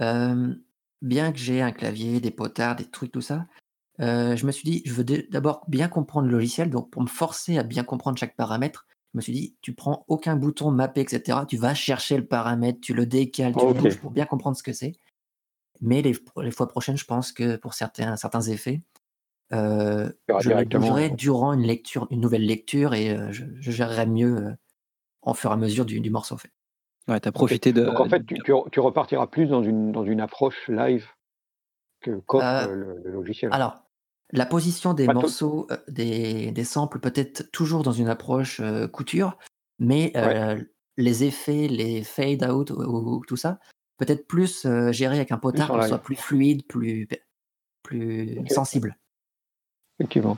[0.01, 0.53] Euh,
[1.01, 3.47] bien que j'ai un clavier, des potards, des trucs, tout ça,
[3.99, 6.69] je me suis dit, je veux d'abord bien comprendre le logiciel.
[6.69, 10.05] Donc, pour me forcer à bien comprendre chaque paramètre, je me suis dit, tu prends
[10.07, 11.39] aucun bouton mappé, etc.
[11.47, 14.63] Tu vas chercher le paramètre, tu le décales, tu le bouges pour bien comprendre ce
[14.63, 14.93] que c'est.
[15.81, 18.81] Mais les, les, fois prochaines, je pense que pour certains, certains effets,
[19.51, 24.55] euh, je les bougerai durant une lecture, une nouvelle lecture et euh, je, gérerai mieux
[25.21, 26.37] en fur et à mesure du, du morceau.
[26.37, 26.51] fait.
[27.07, 27.85] Ouais, tu as profité de.
[27.85, 28.35] Donc en fait, tu,
[28.71, 31.07] tu, repartiras plus dans une, dans une approche live
[32.01, 33.51] que qu'offre le, le, logiciel.
[33.53, 33.83] Alors,
[34.31, 38.87] la position des morceaux, euh, des des samples peut être toujours dans une approche, euh,
[38.87, 39.37] couture,
[39.79, 40.61] mais euh,
[40.97, 43.59] les effets, les fade out ou tout ça,
[43.97, 47.07] peut-être plus, géré avec un potard pour soit plus fluide, plus
[47.81, 48.97] plus sensible.
[49.99, 50.37] Effectivement.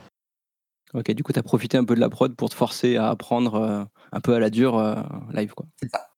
[0.94, 3.08] OK, du coup, tu as profité un peu de la prod pour te forcer à
[3.08, 4.78] apprendre, un peu à la dure,
[5.32, 5.66] live, quoi?
[5.76, 6.08] C'est ça.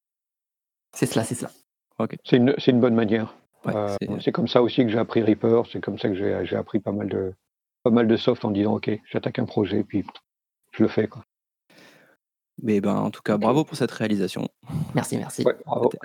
[0.93, 1.51] C'est cela, c'est cela.
[1.99, 2.17] OK.
[2.25, 3.37] C'est une c'est une bonne manière.
[4.21, 6.81] c'est comme ça aussi que j'ai appris Reaper, c'est comme ça que j'ai j'ai appris
[6.81, 7.35] pas mal de
[7.85, 10.05] pas mal de soft en disant ok, j'attaque un projet, puis
[10.73, 11.07] je le fais.
[11.07, 11.25] Quoi.
[12.63, 14.49] Mais ben, en tout cas, bravo pour cette réalisation.
[14.95, 15.45] Merci, merci.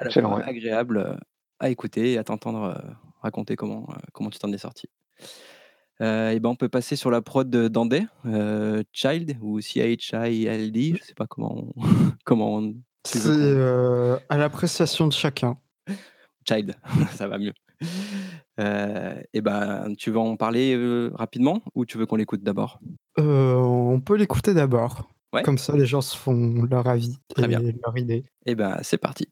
[0.07, 1.15] C'était agréable euh,
[1.59, 4.87] à écouter et à t'entendre euh, raconter comment, euh, comment tu t'en es sorti.
[5.99, 8.05] Et ben, on peut passer sur la prod Dandé,
[8.93, 11.73] Child ou C-H-I-L-D, je sais pas comment
[12.25, 12.71] comment
[13.05, 13.29] C'est
[14.29, 15.57] à l'appréciation de chacun.
[16.47, 16.75] Child,
[17.15, 17.53] ça va mieux.
[18.59, 22.79] Euh, et ben, tu veux en parler rapidement ou tu veux qu'on l'écoute d'abord?
[23.19, 25.09] Euh, On peut l'écouter d'abord.
[25.43, 28.25] Comme ça, les gens se font leur avis et leur idée.
[28.45, 29.29] Et ben, c'est parti.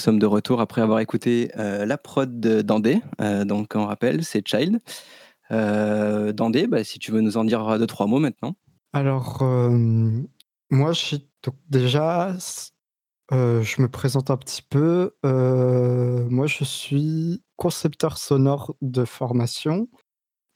[0.00, 3.00] Sommes de retour après avoir écouté la prod d'Andé.
[3.44, 4.80] donc, on rappelle, c'est Child.
[5.50, 8.56] Dandé, bah, si tu veux nous en dire deux, trois mots maintenant.
[8.92, 10.92] Alors, moi,
[11.42, 12.36] donc déjà,
[13.30, 15.12] je me présente un petit peu.
[15.22, 19.88] moi, je suis concepteur sonore de formation,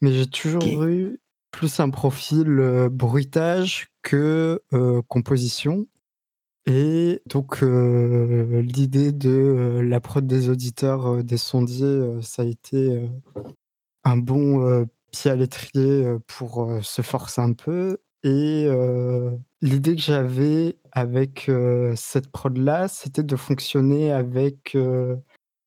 [0.01, 4.63] mais j'ai toujours eu plus un profil bruitage que
[5.09, 5.87] composition.
[6.67, 13.07] Et donc, l'idée de la prod des auditeurs des sondiers, ça a été
[14.05, 17.99] un bon pied à l'étrier pour se forcer un peu.
[18.23, 18.67] Et
[19.61, 21.51] l'idée que j'avais avec
[21.97, 24.75] cette prod-là, c'était de fonctionner avec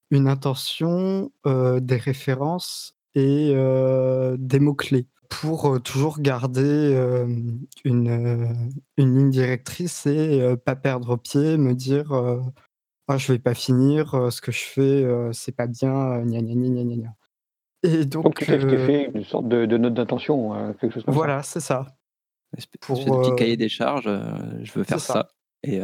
[0.10, 3.54] une intention, des références et
[4.40, 6.94] des mots-clés pour toujours garder
[7.84, 12.12] une, une ligne directrice et pas perdre pied, me dire
[13.08, 16.84] «Ah, je vais pas finir, ce que je fais, c'est pas bien, gna gna gna
[16.84, 17.16] gna gna.
[17.84, 21.44] Et donc, donc tu fait une sorte de, de note d'intention, quelque chose comme voilà,
[21.44, 21.86] c'est ça.
[22.82, 24.10] Pour, un petit cahier des charges,
[24.62, 25.30] je veux faire ça,
[25.64, 25.82] et,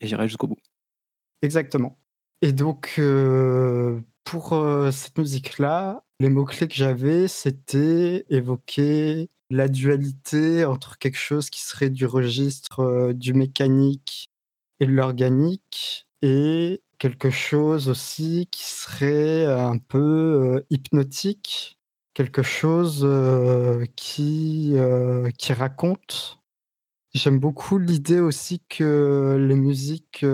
[0.00, 0.58] et j'irai jusqu'au bout.
[1.42, 1.98] Exactement.
[2.42, 3.00] Et donc,
[4.24, 11.62] pour cette musique-là, les mots-clés que j'avais, c'était évoquer la dualité entre quelque chose qui
[11.62, 14.30] serait du registre euh, du mécanique
[14.80, 21.78] et de l'organique et quelque chose aussi qui serait un peu euh, hypnotique,
[22.12, 24.74] quelque chose euh, qui,
[25.38, 26.38] qui raconte.
[27.14, 30.24] J'aime beaucoup l'idée aussi que les musiques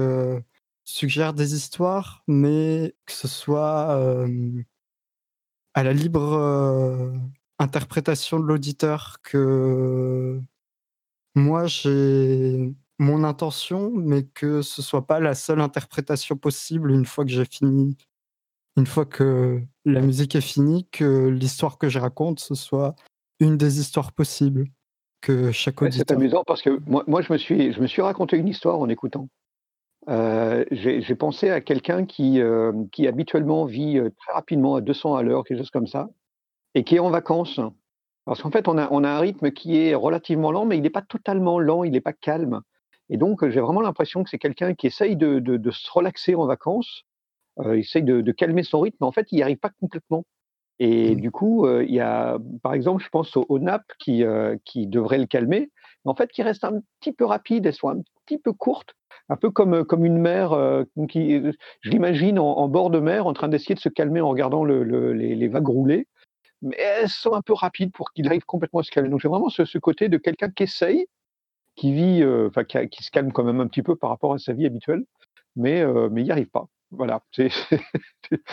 [0.84, 4.26] suggèrent des histoires, mais que ce soit
[5.76, 7.12] à la libre
[7.58, 10.40] interprétation de l'auditeur que
[11.34, 17.24] moi j'ai mon intention, mais que ce soit pas la seule interprétation possible une fois
[17.24, 17.96] que j'ai fini,
[18.78, 22.94] une fois que la musique est finie, que l'histoire que je raconte, ce soit
[23.38, 24.66] une des histoires possibles
[25.20, 26.06] que chaque auditeur.
[26.08, 28.78] c'est amusant parce que moi, moi je, me suis, je me suis raconté une histoire
[28.78, 29.28] en écoutant.
[30.08, 35.16] Euh, j'ai pensé à quelqu'un qui, euh, qui habituellement vit euh, très rapidement à 200
[35.16, 36.08] à l'heure, quelque chose comme ça,
[36.74, 37.60] et qui est en vacances.
[38.24, 40.82] Parce qu'en fait, on a, on a un rythme qui est relativement lent, mais il
[40.82, 42.60] n'est pas totalement lent, il n'est pas calme.
[43.08, 46.34] Et donc, j'ai vraiment l'impression que c'est quelqu'un qui essaye de, de, de, se relaxer
[46.34, 47.02] en vacances,
[47.60, 50.24] euh, essaye de, de, calmer son rythme, mais en fait, il n'y arrive pas complètement.
[50.78, 51.20] Et mmh.
[51.20, 54.24] du coup, il y a, par exemple, je pense au, NAP qui,
[54.64, 55.70] qui devrait le calmer,
[56.04, 58.94] mais en fait, qui reste un petit peu rapide, elles sont un petit peu courtes,
[59.28, 60.56] un peu comme, comme une mer
[61.08, 61.42] qui,
[61.80, 65.12] je l'imagine en, bord de mer, en train d'essayer de se calmer en regardant le,
[65.12, 66.06] les, vagues rouler,
[66.62, 69.08] mais elles sont un peu rapides pour qu'il arrive complètement à se calmer.
[69.08, 71.06] Donc j'ai vraiment ce, côté de quelqu'un qui essaye,
[71.74, 74.52] qui vit, enfin qui, se calme quand même un petit peu par rapport à sa
[74.52, 75.04] vie habituelle,
[75.56, 76.68] mais mais il n'y arrive pas.
[76.92, 77.20] Voilà,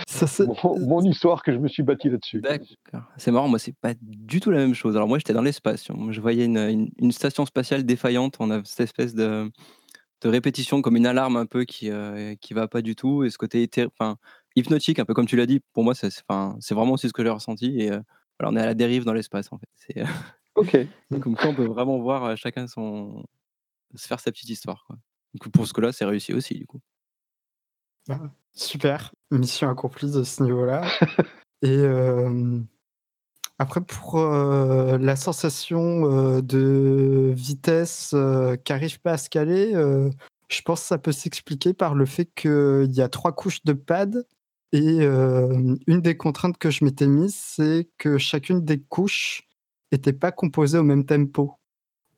[0.07, 2.41] c'est mon, mon, histoire que je me suis bâti là-dessus.
[2.41, 3.03] D'accord.
[3.17, 4.95] C'est marrant, moi, c'est pas du tout la même chose.
[4.95, 5.87] Alors, moi, j'étais dans l'espace.
[6.09, 8.37] Je voyais une, une, station spatiale défaillante.
[8.39, 9.51] On a cette espèce de,
[10.23, 13.23] de répétition comme une alarme un peu qui, euh, qui va pas du tout.
[13.23, 14.17] Et ce côté enfin,
[14.55, 16.23] hypnotique, un peu comme tu l'as dit, pour moi, c'est
[16.71, 17.79] vraiment aussi ce que j'ai ressenti.
[17.79, 17.99] Et euh,
[18.39, 20.01] voilà, on est à la dérive dans l'espace, en fait.
[20.01, 20.05] Euh,
[20.55, 20.77] ok.
[21.21, 23.25] comme ça, on peut vraiment voir chacun son...
[23.95, 24.85] se faire sa petite histoire.
[24.87, 24.97] Quoi.
[25.33, 26.79] Donc, pour ce que là, c'est réussi aussi, du coup.
[28.09, 28.19] Ah,
[28.53, 30.85] super, mission accomplie de ce niveau-là.
[31.61, 31.77] Et
[33.59, 38.15] après, pour la sensation de vitesse
[38.63, 39.73] qui n'arrive pas à se caler,
[40.49, 43.73] je pense que ça peut s'expliquer par le fait qu'il y a trois couches de
[43.73, 44.25] pad.
[44.71, 49.47] Et une des contraintes que je m'étais mise, c'est que chacune des couches
[49.91, 51.53] n'était pas composée au même tempo.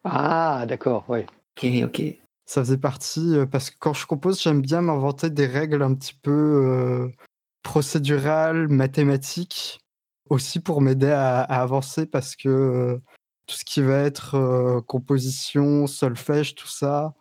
[0.06, 1.26] Ah, d'accord, ouais.
[1.58, 2.02] Ok, ok.
[2.46, 6.14] Ça faisait partie, parce que quand je compose, j'aime bien m'inventer des règles un petit
[6.14, 7.12] peu
[7.64, 9.80] procédurales, mathématiques,
[10.30, 13.02] aussi pour m'aider à, avancer parce que
[13.48, 17.14] tout ce qui va être composition, solfège, tout ça,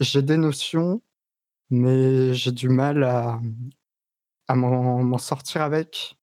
[0.00, 1.02] j'ai des notions,
[1.70, 3.40] mais j'ai du mal à,
[4.48, 6.18] à m'en sortir avec.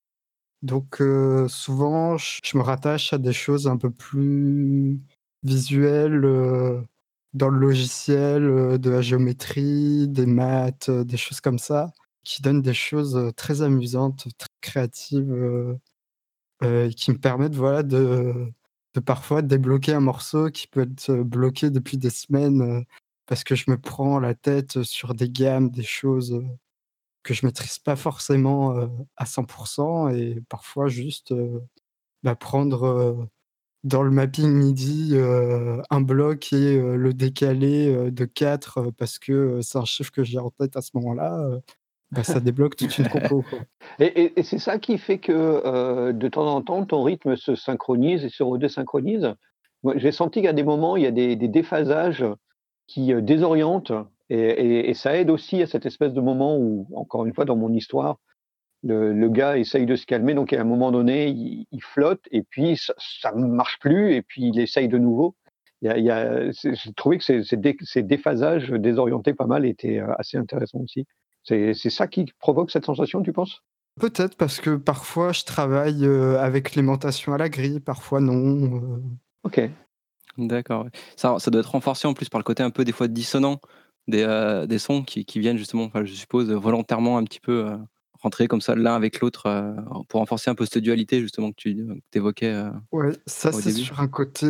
[0.62, 1.02] Donc
[1.48, 5.00] souvent, je me rattache à des choses un peu plus
[5.44, 6.22] visuelles
[7.34, 11.92] dans le logiciel, de la géométrie, des maths, des choses comme ça,
[12.24, 15.80] qui donnent des choses très amusantes, très créatives,
[16.62, 18.52] et qui me permettent voilà, de,
[18.94, 22.86] de parfois débloquer un morceau qui peut être bloqué depuis des semaines
[23.26, 26.44] parce que je me prends la tête sur des gammes, des choses
[27.24, 31.34] que je maîtrise pas forcément à 100% et parfois juste
[32.24, 33.30] bah, prendre
[33.84, 35.16] dans le mapping MIDI,
[35.90, 40.50] un bloc et le décaler de 4 parce que c'est un chiffre que j'ai en
[40.50, 41.62] tête à ce moment-là,
[42.12, 43.44] bah, ça débloque toute une compo.
[44.00, 48.26] Et, c'est ça qui fait que euh, de temps en temps, ton rythme se synchronise
[48.26, 49.34] et se redésynchronise.
[49.96, 52.26] J'ai senti qu'à des moments, il y a des, déphasages
[52.88, 53.94] qui euh, désorientent
[54.30, 57.74] et, ça aide aussi à cette espèce de moment où, encore une fois, dans mon
[57.74, 58.18] histoire,
[58.84, 62.78] le, gars essaye de se calmer, donc à un moment donné, il, flotte et puis
[62.78, 65.36] ça ne marche plus et puis il essaye de nouveau.
[65.82, 71.06] J'ai trouvé que ces, ces, déphasages désorientés pas mal étaient euh, assez intéressants aussi.
[71.50, 73.64] C'est ça qui provoque cette sensation, tu penses?
[74.00, 78.82] Peut-être parce que parfois je travaille euh, avec l'aimantation à la grille, parfois non.
[78.82, 79.02] Euh.
[79.44, 79.62] Ok.
[80.38, 80.88] D'accord.
[81.18, 83.60] Ça, ça doit être renforcé en plus par le côté un peu des fois dissonant
[84.08, 87.68] des, euh, des sons qui, qui, viennent justement, enfin, je suppose, volontairement un petit peu
[88.22, 89.76] rentrer comme ça l'un avec l'autre
[90.08, 92.64] pour renforcer un peu cette dualité justement que tu évoquais.
[92.92, 94.46] ouais, ça c'est sur un côté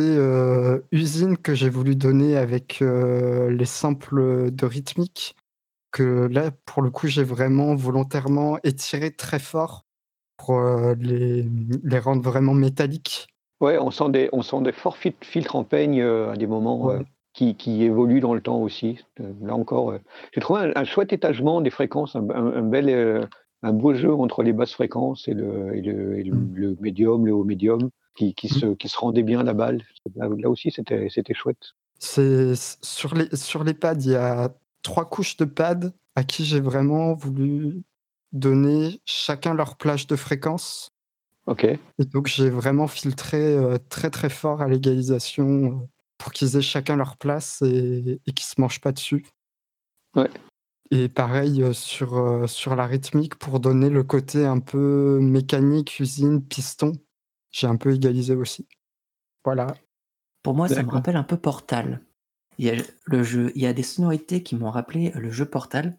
[0.90, 5.36] usine que j'ai voulu donner avec les samples de rythmique
[5.90, 9.86] que là, pour le coup, j'ai vraiment volontairement étiré très fort
[10.36, 11.46] pour euh, les,
[11.82, 13.28] les rendre vraiment métalliques.
[13.60, 16.90] Ouais, on sent des, on sent des forts filtres en peigne euh, à des moments
[16.90, 17.00] euh,
[17.34, 18.98] qui, qui, évoluent dans le temps aussi.
[19.18, 19.94] là encore,
[20.32, 22.22] j'ai trouvé un, chouette étagement des fréquences, un,
[22.62, 23.28] bel,
[23.62, 26.54] un beau jeu entre les basses fréquences et le, et le, mmh.
[26.54, 28.60] le, médium, le haut médium, qui, qui, mmh.
[28.60, 29.82] se, qui se rendait bien la balle.
[30.16, 31.74] Là, là aussi, c'était chouette.
[31.98, 36.44] C'est sur les sur les pads, il y a trois couches de pads à qui
[36.44, 37.82] j'ai vraiment voulu
[38.32, 40.92] donner chacun leur plage de fréquence.
[41.46, 41.64] Ok.
[41.64, 45.86] Et donc j'ai vraiment filtré euh, très très fort à l'égalisation euh,
[46.18, 49.26] pour qu'ils aient chacun leur place et, et qu'ils se mangent pas dessus.
[50.14, 50.30] Ouais.
[50.90, 56.42] Et pareil euh, sur, sur la rythmique pour donner le côté un peu mécanique, usine,
[56.42, 56.92] piston.
[57.50, 58.68] J'ai un peu égalisé aussi.
[59.44, 59.74] Voilà.
[60.42, 62.00] Pour moi, ça me rappelle un peu Portal.
[62.60, 65.98] Il y a des sonorités qui m'ont rappelé le jeu Portal,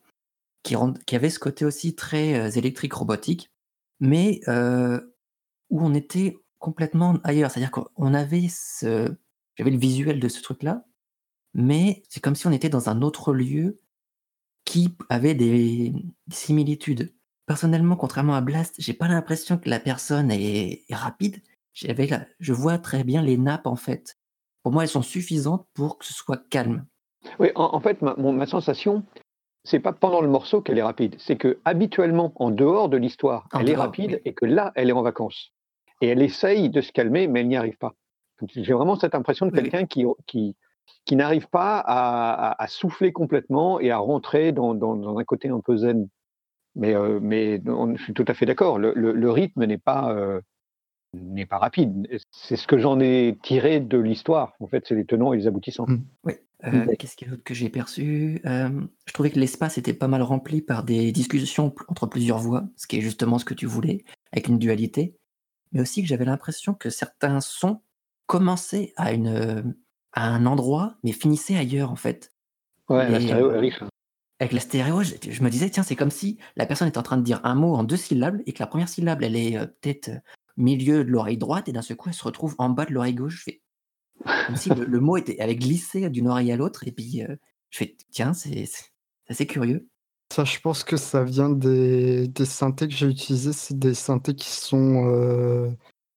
[0.62, 3.50] qui, avait ce côté aussi très euh, électrique robotique,
[4.00, 5.02] mais euh,
[5.72, 7.50] où on était complètement ailleurs.
[7.50, 8.48] C'est-à-dire qu'on avait
[8.82, 10.86] j'avais le visuel de ce truc-là,
[11.56, 13.80] mais c'est comme si on était dans un autre lieu
[14.64, 15.94] qui avait des,
[16.32, 17.12] similitudes.
[17.48, 21.42] Personnellement, contrairement à Blast, j'ai pas l'impression que la personne est, est rapide.
[21.74, 22.08] J'avais,
[22.40, 24.21] je vois très bien les nappes en fait
[24.64, 26.86] pour moi, elles sont suffisantes pour que ce soit calme.
[27.40, 29.04] Oui, en, fait, ma, ma sensation,
[29.64, 33.48] c'est pas pendant le morceau qu'elle est rapide, c'est que habituellement, en dehors de l'histoire,
[33.54, 35.54] elle est rapide et que là, elle est en vacances.
[36.02, 37.94] Et elle essaye de se calmer, mais elle n'y arrive pas.
[38.48, 40.56] J'ai vraiment cette impression de quelqu'un qui, qui,
[41.06, 45.60] qui n'arrive pas à, à, souffler complètement et à rentrer dans, dans, un côté un
[45.60, 46.08] peu zen.
[46.76, 47.62] Mais, euh, mais
[47.96, 48.80] je suis tout à fait d'accord.
[48.80, 50.42] Le, le, rythme n'est pas, euh,
[51.14, 52.08] n'est pas rapide.
[52.32, 54.54] C'est ce que j'en ai tiré de l'histoire.
[54.60, 55.86] En fait, c'est les tenants et les aboutissants.
[55.88, 56.04] Mmh.
[56.24, 56.34] Oui.
[56.64, 56.96] Euh, mmh.
[56.98, 58.42] Qu'est-ce qu'il y a d'autre que j'ai perçu?
[58.46, 58.70] Euh,
[59.06, 62.88] Je trouvais que l'espace était pas mal rempli par des discussions entre plusieurs voix, ce
[62.88, 65.16] qui est justement ce que tu voulais, avec une dualité.
[65.72, 67.82] Mais aussi que j'avais l'impression que certains sons
[68.28, 69.76] commençaient à, une,
[70.14, 72.32] à un endroit, mais finissaient ailleurs, en fait.
[72.90, 73.84] Ouais, la stéréo est riche.
[74.40, 77.18] Avec la stéréo, je, me disais, tiens, c'est comme si la personne est en train
[77.18, 79.68] de dire un mot en deux syllabes et que la première syllabe, elle est euh,
[79.68, 80.10] peut-être
[80.62, 83.16] milieu de l'oreille droite et d'un seul coup, elle se retrouve en bas de l'oreille
[83.16, 83.38] gauche.
[83.38, 83.62] Je fais...
[84.48, 86.88] Comme si le, mot était, avait glissé d'une oreille à l'autre.
[86.88, 87.36] Et puis, euh,
[87.72, 88.68] je fais, tiens, c'est
[89.28, 89.88] assez curieux.
[90.32, 93.52] Ça, je pense que ça vient des, des synthés que j'ai utilisés.
[93.52, 95.70] C'est des synthés qui sont euh,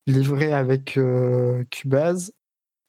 [0.07, 2.33] livrés avec euh, Cubase.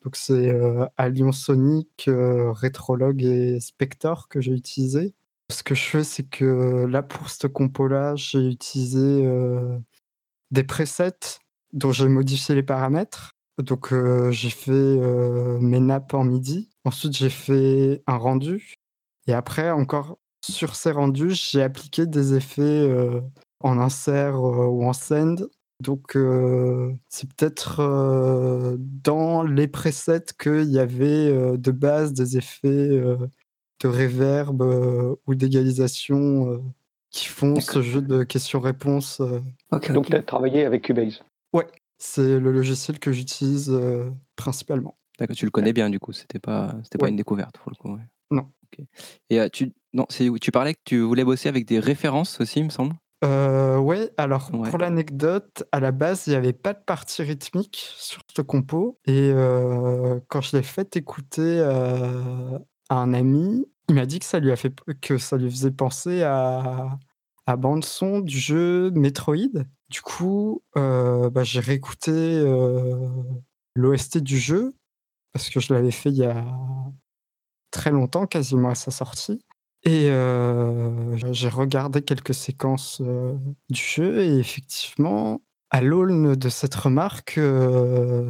[0.03, 5.15] Donc, c'est euh, Allion Sonic, Retrologue et Spector que j'ai utilisé.
[5.51, 9.27] Ce que je fais, c'est que là, pour ce compo-là, j'ai utilisé
[10.51, 11.39] des presets
[11.75, 13.31] dont j'ai modifié les paramètres.
[13.61, 16.69] Donc euh, j'ai fait euh, mes nappes en MIDI.
[16.83, 18.73] Ensuite j'ai fait un rendu.
[19.27, 23.21] Et après encore sur ces rendus, j'ai appliqué des effets euh,
[23.59, 25.47] en insert ou en send.
[25.81, 26.17] Donc
[27.09, 34.61] c'est peut-être dans les presets qu'il y avait de base des effets de reverb
[35.27, 36.61] ou d'égalisation
[37.15, 39.21] qui font ce jeu de questions-réponses.
[39.21, 39.39] Euh.
[39.71, 41.23] Donc, tu as travaillé avec Cubase
[41.55, 44.97] Ouais, c'est le logiciel que j'utilise euh, principalement.
[45.17, 47.77] D'accord, tu le connais bien du coup, c'était pas, c'était pas une découverte pour le
[47.77, 47.97] coup.
[48.29, 48.51] Non.
[49.29, 52.65] Et euh, tu, non, tu parlais que tu voulais bosser avec des références aussi, il
[52.65, 52.93] me semble
[53.23, 57.87] euh, ouais, alors pour l'anecdote, à la base, il n'y avait pas de partie rythmique
[57.95, 58.99] sur ce compo.
[59.07, 59.31] Et
[60.27, 64.55] quand je l'ai fait écouter à un ami, il m'a dit que ça lui a
[64.57, 66.99] fait que ça lui faisait penser à
[67.45, 69.63] à bande son du jeu Metroid.
[69.89, 73.07] Du coup, euh, bah, j'ai réécouté euh,
[73.75, 74.75] l'OST du jeu
[75.33, 76.45] parce que je l'avais fait il y a
[77.71, 79.41] très longtemps, quasiment à sa sortie.
[79.83, 80.07] Et
[81.17, 83.01] j'ai regardé quelques séquences,
[83.69, 87.39] du jeu et effectivement, à l'aune de cette remarque,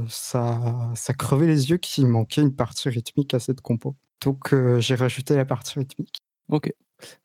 [0.09, 3.95] ça ça crevait les yeux qu'il manquait une partie rythmique à cette compo.
[4.21, 6.17] Donc j'ai rajouté la partie rythmique.
[6.49, 6.73] OK.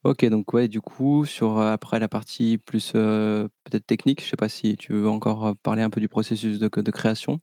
[0.04, 4.48] OK, donc ouais, du coup, sur, après la partie plus, peut-être technique, je sais pas
[4.48, 7.40] si tu veux encore, parler un peu du processus de de création?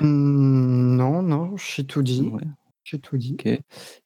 [0.00, 2.30] Mmh, non, non, j'ai tout dit.
[2.84, 3.36] J'ai tout dit.
[3.38, 3.60] OK.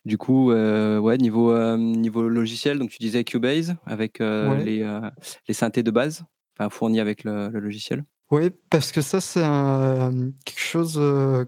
[0.04, 5.00] Du coup, ouais, niveau, niveau logiciel, donc tu disais Cubase avec, les,
[5.48, 6.24] les synthés de base,
[6.58, 8.04] enfin fournis avec le logiciel?
[8.30, 10.94] Oui, parce que ça, c'est quelque chose,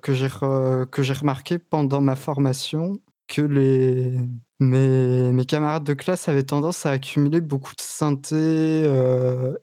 [0.03, 0.29] que j'ai
[0.91, 2.99] que j'ai remarqué pendant ma formation,
[3.29, 4.19] que les
[4.63, 8.85] mes mes camarades de classe avaient tendance à accumuler beaucoup de synthés,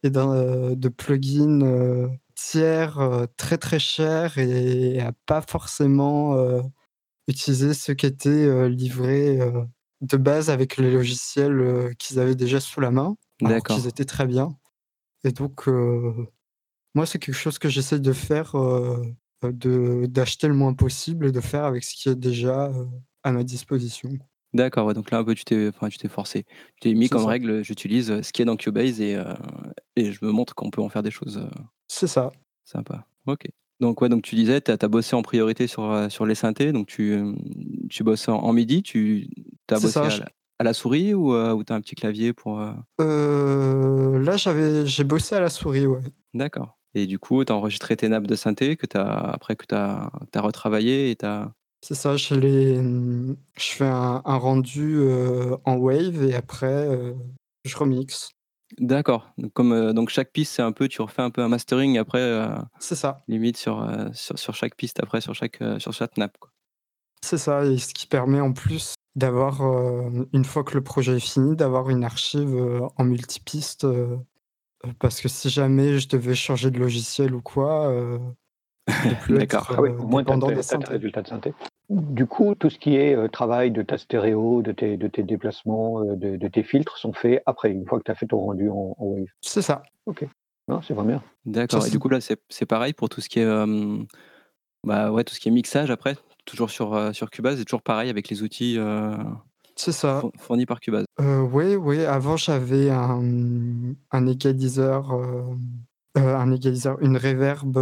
[0.04, 6.38] et de plugins, tiers, très, très chers et à pas forcément,
[7.28, 9.40] utiliser ceux qui étaient, livrés,
[10.02, 14.28] de base avec les logiciels, qu'ils avaient déjà sous la main, alors qu'ils étaient très
[14.28, 14.56] bien
[15.24, 15.68] et donc
[16.96, 18.56] moi, c'est quelque chose que j'essaie de faire,
[19.44, 22.72] d'acheter le moins possible et de faire avec ce qui est déjà,
[23.24, 24.10] à ma disposition.
[24.54, 26.44] D'accord, ouais, donc là, un peu, tu t'es enfin, tu t'es forcé.
[26.82, 29.18] Tu t'es mis comme règle, j'utilise, ce qui est dans Cubase et
[29.96, 31.48] et je me montre qu'on peut en faire des choses,
[31.88, 32.32] C'est ça.
[32.64, 33.06] sympas.
[33.28, 33.44] OK.
[33.80, 36.88] Donc ouais, donc tu disais, tu as bossé en priorité sur, sur les synthés, donc
[36.88, 37.22] tu,
[37.90, 39.28] tu bosses en MIDI, tu
[39.70, 40.00] as bossé
[40.58, 45.36] à la souris ou, ou tu as un petit clavier pour, là, j'avais j'ai bossé
[45.36, 46.02] à la souris, ouais.
[46.34, 46.78] D'accord.
[46.96, 49.76] Et du coup, tu as enregistré tes nappes de synthé que tu après que tu
[49.76, 51.26] as retravaillé et tu
[51.82, 55.00] C'est ça, je les, mmh, je fais un rendu,
[55.66, 56.88] en Wave et après,
[57.64, 58.32] je remixe.
[58.78, 61.98] D'accord, donc comme, donc chaque piste, c'est un peu tu refais un peu un mastering
[61.98, 62.48] après,
[62.80, 63.24] C'est ça.
[63.28, 66.38] limite sur, sur sur chaque piste après, sur chaque, sur chaque nappe?
[67.24, 69.62] C'est ça et ce qui permet en plus d'avoir,
[70.34, 72.56] une fois que le projet est fini, d'avoir une archive,
[72.96, 73.88] en multipiste,
[75.00, 77.92] parce que si jamais je devais changer de logiciel ou quoi,
[79.30, 79.72] D'accord.
[79.76, 81.54] Ah oui, au moins tu résultats de synthé.
[81.90, 86.04] Du coup, tout ce qui est, travail de ta stéréo, de tes de tes déplacements,
[86.04, 88.96] de tes filtres sont faits après, une fois que tu as fait ton rendu en
[89.00, 89.26] Wave?
[89.42, 89.82] C'est ça.
[90.06, 90.26] OK.
[90.68, 91.24] Non, c'est vraiment bien.
[91.46, 93.66] D'accord et du coup là, c'est pareil pour tout ce qui est,
[94.86, 96.16] bah, ouais, tout ce qui est mixage après?
[96.46, 98.78] Toujours sur, sur Cubase et toujours pareil avec les outils,
[99.76, 100.22] c'est ça.
[100.38, 101.06] fournis par Cubase?
[101.20, 103.22] oui, oui, avant j'avais un,
[104.12, 105.18] un égaliseur,
[106.16, 107.78] un égaliseur, une reverb,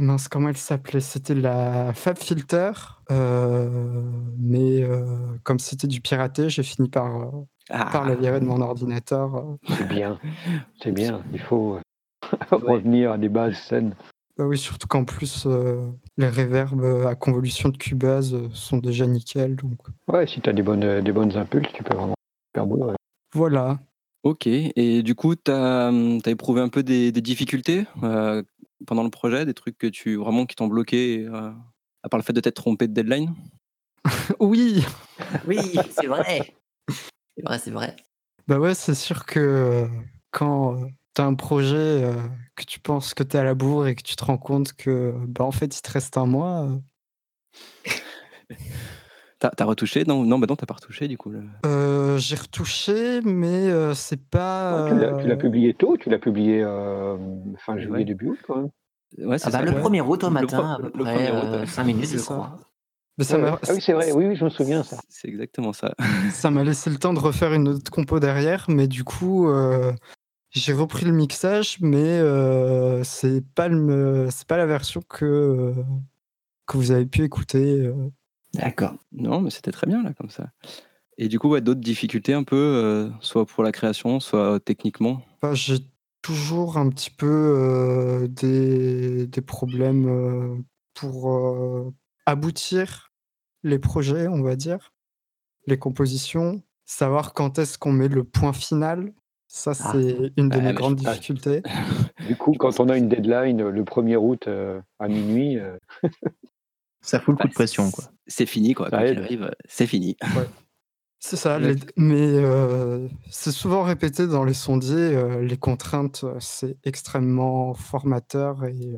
[0.00, 1.00] mince, comment elle s'appelait?
[1.00, 2.72] C'était la FabFilter,
[4.38, 4.82] mais
[5.44, 7.30] comme c'était du piraté, j'ai fini par,
[7.68, 10.18] par la virer de mon ordinateur, C'est bien,
[10.82, 11.22] c'est bien.
[11.32, 11.78] Il faut,
[12.50, 13.94] revenir à des bases saines.
[14.38, 15.46] Bah oui, surtout qu'en plus,
[16.16, 20.62] les reverbs, à convolution de Cubase, sont déjà nickel donc Ouais, si tu as des
[20.62, 22.14] bonnes, des bonnes impulses, tu peux vraiment
[22.54, 22.92] faire boulot,
[23.34, 23.78] Voilà.
[24.22, 27.84] OK et du coup, tu as, mmh, éprouvé un peu des difficultés,
[28.86, 29.44] pendant le projet?
[29.44, 31.26] Des trucs que tu vraiment qui t'ont bloqué,
[32.02, 33.34] à part le fait de t'être trompé de deadline?
[34.40, 34.84] Oui!
[35.46, 36.54] Oui, c'est vrai!
[37.36, 37.96] C'est vrai, c'est vrai.
[38.48, 39.88] Bah, ouais, c'est sûr que,
[40.30, 40.76] quand,
[41.14, 42.12] tu as un projet,
[42.56, 44.72] que tu penses que tu es à la bourre et que tu te rends compte
[44.72, 46.68] que, bah, en fait, il te reste un mois,
[49.46, 50.04] as retouché?
[50.04, 51.32] Non, non, bah, non, tu pas retouché du coup,
[52.16, 54.86] j'ai retouché, mais, c'est pas,
[55.20, 55.96] tu l'as publié tôt?
[55.96, 56.64] Tu l'as publié,
[57.58, 58.70] fin juillet, début août quand même?
[59.18, 59.82] Ouais, Ah c'est bah, ça, le ouais.
[59.82, 61.66] 1er août au Le matin, à pre peu le 1er août, près, ouais.
[61.66, 62.34] 5 minutes, je ça.
[62.34, 62.56] crois.
[63.18, 64.96] Mais ça Ouais, m'a Ah oui, c'est vrai, oui, oui, je me souviens ça.
[65.10, 65.92] C'est exactement ça.
[66.32, 69.48] ça m'a laissé le temps de refaire une autre compo derrière, mais du coup,
[70.50, 72.20] j'ai repris le mixage, mais,
[73.04, 75.74] c'est pas le c'est pas la version que,
[76.66, 77.92] que vous avez pu écouter,
[78.54, 78.94] D'accord.
[79.12, 80.50] Non, mais c'était très bien là, comme ça.
[81.18, 85.22] Et du coup, ouais, d'autres difficultés un peu, soit pour la création, soit techniquement?
[85.40, 85.78] Bah, j'ai
[86.22, 91.92] toujours un petit peu, des des problèmes, pour,
[92.26, 93.12] aboutir
[93.62, 94.92] les projets, on va dire,
[95.66, 96.62] les compositions.
[96.84, 99.12] Savoir quand est-ce qu'on met le point final,
[99.48, 99.92] ça, Ah.
[99.92, 101.62] c'est une de Ouais, mes grandes je difficultés.
[102.26, 104.48] Du coup, quand on a une deadline, le 1er août,
[104.98, 105.58] à minuit,
[107.02, 108.04] Ça fout le coup bah, de pression, quoi.
[108.26, 109.24] c'est fini quoi, Ça quoi qu'il aide.
[109.24, 110.16] arrive, c'est fini.
[111.18, 111.74] C'est ça, Ouais.
[111.74, 118.96] les mais, c'est souvent répété dans les sondiers, les contraintes, c'est extrêmement formateur et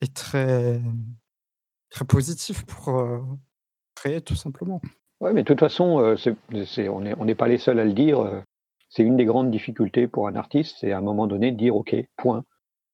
[0.00, 0.80] et très
[1.90, 3.02] très positif pour,
[3.94, 4.80] créer tout simplement.
[5.20, 6.36] Ouais, mais de toute façon, c'est
[6.66, 8.42] c'est on est on n'est pas les seuls à le dire,
[8.88, 11.74] c'est une des grandes difficultés pour un artiste, c'est à un moment donné de dire:
[11.76, 12.44] «OK, point.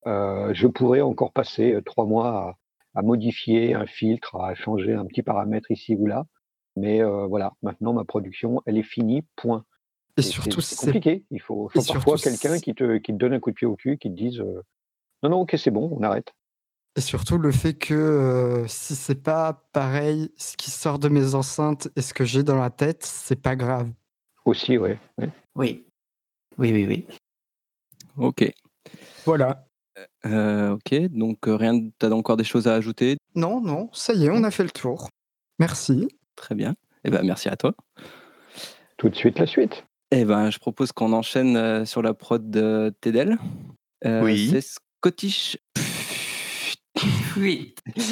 [0.06, 2.56] Je pourrais encore passer, 3 mois à
[2.94, 6.24] à modifier un filtre, à changer un petit paramètre ici ou là,
[6.76, 9.64] Mais euh, voilà, maintenant ma production, elle est finie, point.
[10.16, 11.24] Et Et surtout, c'est compliqué.
[11.30, 13.76] Il faut, parfois surtout, quelqu'un qui te, qui te donne un coup de pied au
[13.76, 14.62] cul, qui te dise euh,
[15.22, 16.32] non, non, ok, c'est bon, on arrête.
[16.96, 21.34] Et surtout le fait que euh, si c'est pas pareil, ce qui sort de mes
[21.34, 23.90] enceintes et ce que j'ai dans la tête, c'est pas grave.
[24.44, 24.98] Aussi, ouais.
[25.18, 25.30] ouais.
[25.54, 25.86] Oui.
[26.58, 27.06] Oui, oui, oui.
[28.16, 28.52] Ok.
[29.24, 29.66] Voilà.
[30.26, 33.16] Euh, ok, donc euh, rien, t'as encore des choses à ajouter?
[33.34, 35.08] Non, non, ça y est, on a fait le tour.
[35.58, 36.08] Merci.
[36.36, 36.74] Très bien.
[37.04, 37.72] Eh ben, merci à toi.
[38.96, 39.84] Tout de suite la suite.
[40.10, 43.38] Eh ben, je propose qu'on enchaîne euh, sur la prod de Tedel.
[44.04, 44.48] Euh, Oui.
[44.50, 45.56] C'est Scottish.
[47.36, 47.74] Oui.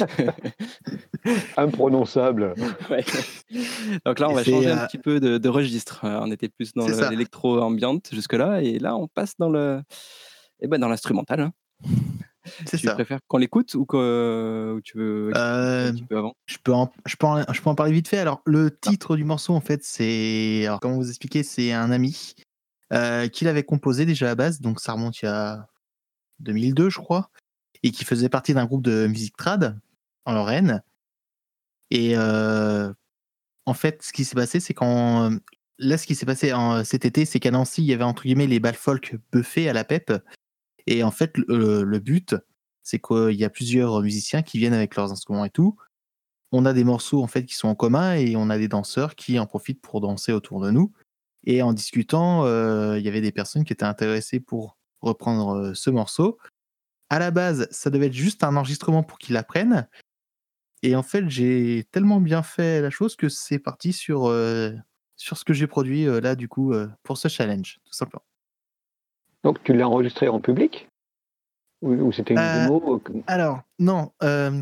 [1.57, 2.53] Imprononçable.
[2.89, 3.03] Ouais.
[4.05, 5.99] Donc là, on Et va changer un petit peu de, de registre.
[6.03, 9.81] On était plus dans l'électro-ambiante jusque-là, et là, on passe dans le,
[10.61, 11.51] eh ben, dans l'instrumental.
[12.65, 12.93] C'est Tu ça.
[12.95, 16.33] préfères qu'on l'écoute ou que ou tu veux expliquer Euh, un petit peu avant?
[16.47, 18.17] je peux, en, je, peux en, je peux en parler vite fait.
[18.17, 20.65] Alors, le titre du morceau, en fait, c'est.
[20.65, 21.43] Alors, comment vous expliquer?
[21.43, 22.33] C'est un ami
[22.91, 25.67] euh, qui l'avait composé déjà à la base, donc ça remonte il y a
[26.39, 27.29] 2002, je crois,
[27.83, 29.77] et qui faisait partie d'un groupe de musique trad
[30.25, 30.81] en Lorraine.
[31.91, 32.91] Et euh,
[33.65, 35.37] en fait, ce qui s'est passé, c'est quand.
[35.77, 38.23] Là, ce qui s'est passé en, cet été, c'est qu'à Nancy, il y avait entre
[38.23, 40.11] guillemets les balles folk buffées à la PEP.
[40.89, 42.35] Et en fait, le, le but,
[42.83, 45.77] c'est qu'il y a plusieurs musiciens qui viennent avec leurs instruments et tout.
[46.51, 49.15] On a des morceaux en fait qui sont en commun et on a des danseurs
[49.15, 50.91] qui en profitent pour danser autour de nous.
[51.45, 55.73] Et en discutant, euh, il y avait des personnes qui étaient intéressées pour reprendre euh,
[55.75, 56.39] ce morceau.
[57.09, 59.87] À la base, ça devait être juste un enregistrement pour qu'ils l'apprennent.
[60.81, 64.71] Et en fait, j'ai tellement bien fait la chose que c'est parti sur, euh,
[65.17, 68.23] sur ce que j'ai produit euh, là, du coup, euh, pour ce challenge, tout simplement.
[69.43, 70.87] Donc tu l'as enregistré en public?
[71.81, 74.11] Ou, ou c'était une Euh, démo Alors, non.
[74.23, 74.61] euh,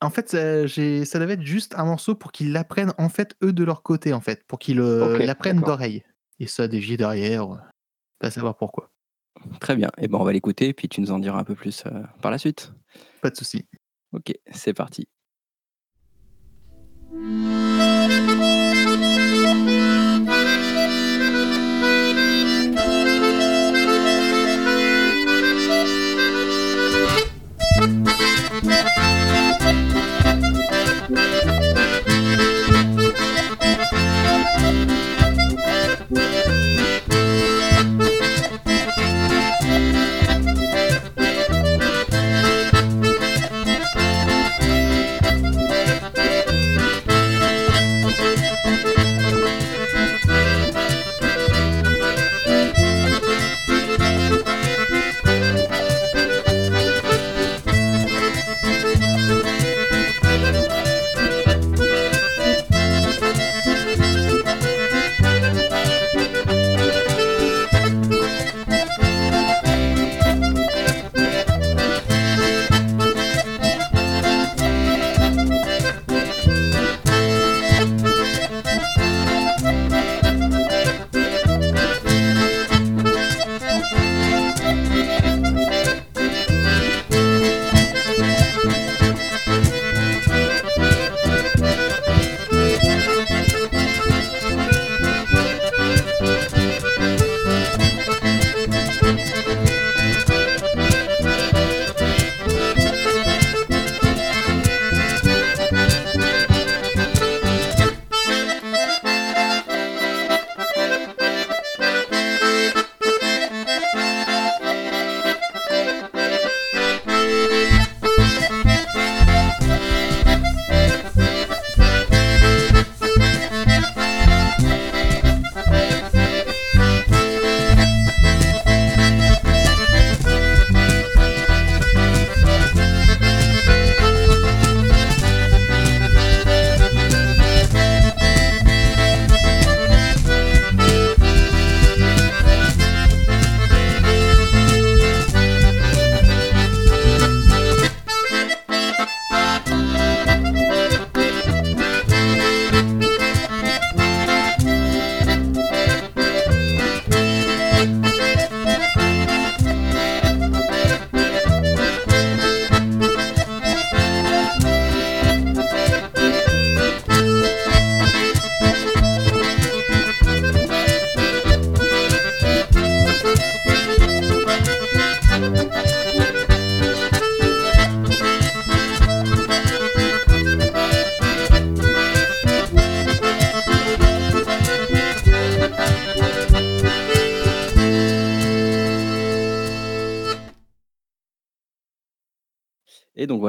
[0.00, 3.64] en fait, ça, devait être juste un morceau pour qu'ils l'apprennent, en fait, eux, de
[3.64, 4.44] leur côté, en fait.
[4.46, 6.02] Pour qu'ils l'apprennent d'oreille.
[6.38, 7.58] Et ça, dévié derrière, euh,
[8.18, 8.90] pas savoir pourquoi.
[9.60, 9.90] Très bien.
[9.98, 12.02] Et ben, on va l'écouter, et puis tu nous en diras un peu plus euh,
[12.20, 12.72] par la suite.
[13.20, 13.64] Pas de souci.
[14.12, 15.06] Ok, c'est parti.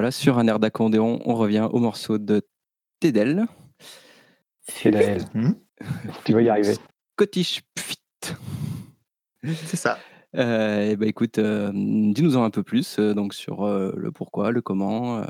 [0.03, 2.41] Voilà, sur un air d'accordéon, on revient au morceau de
[2.99, 3.45] Tedel.
[4.81, 5.23] Tedel.
[5.33, 5.53] Hmm
[6.25, 6.75] tu vas y arriver.
[7.15, 7.97] Scottish Pfit.
[9.43, 9.97] C'est ça.
[10.35, 14.51] Euh, et bah écoute, euh, dis-nous-en un peu plus euh, donc sur euh, le pourquoi,
[14.51, 15.19] le comment.
[15.19, 15.25] euh.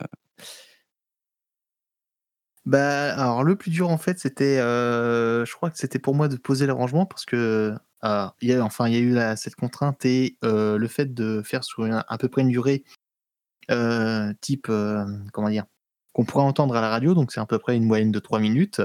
[2.66, 6.28] Bah, alors le plus dur en fait, c'était, euh, je crois que c'était pour moi
[6.30, 9.36] de poser l'arrangement parce que euh, il y a, enfin il y a eu la-
[9.36, 12.84] cette contrainte et euh, le fait de faire sur une- à peu près une durée
[12.86, 13.03] euh,
[14.42, 15.66] type euh, comment dire
[16.14, 18.40] qu'on pourrait entendre à la radio, donc c'est à peu près une moyenne de 3
[18.40, 18.82] minutes.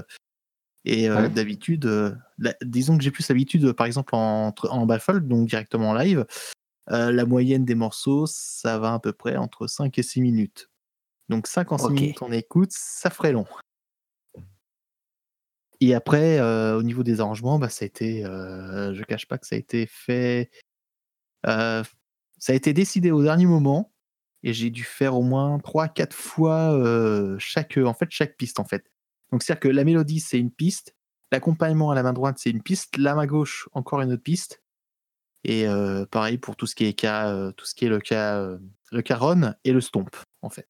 [0.85, 1.29] Et euh, Ouais.
[1.29, 2.15] d'habitude, euh,
[2.63, 6.25] disons que j'ai plus l'habitude, par exemple en, en baffle, donc directement en live,
[6.91, 10.71] euh, la moyenne des morceaux, ça va à peu près entre 5 et 6 minutes.
[11.29, 11.91] Donc 5 en 6 Ok.
[11.93, 13.45] minutes on écoute, ça ferait long.
[15.81, 19.39] Et après, euh, au niveau des arrangements, bah, ça a été, euh, je cache pas
[19.39, 20.51] que ça a été fait,
[21.47, 21.85] euh,
[22.39, 23.93] ça a été décidé au dernier moment,
[24.43, 28.65] et j'ai dû faire au moins 3-4 fois euh, chaque, en fait, chaque piste en
[28.65, 28.85] fait.
[29.33, 30.95] Donc c'est-à-dire que la mélodie c'est une piste,
[31.33, 34.63] l'accompagnement à la main droite c'est une piste, la main gauche encore une autre piste,
[35.45, 38.01] et euh, pareil pour tout ce qui est cas, euh, tout ce qui est le
[38.01, 38.57] cas,
[38.93, 40.09] le caron et le stomp
[40.43, 40.69] en fait.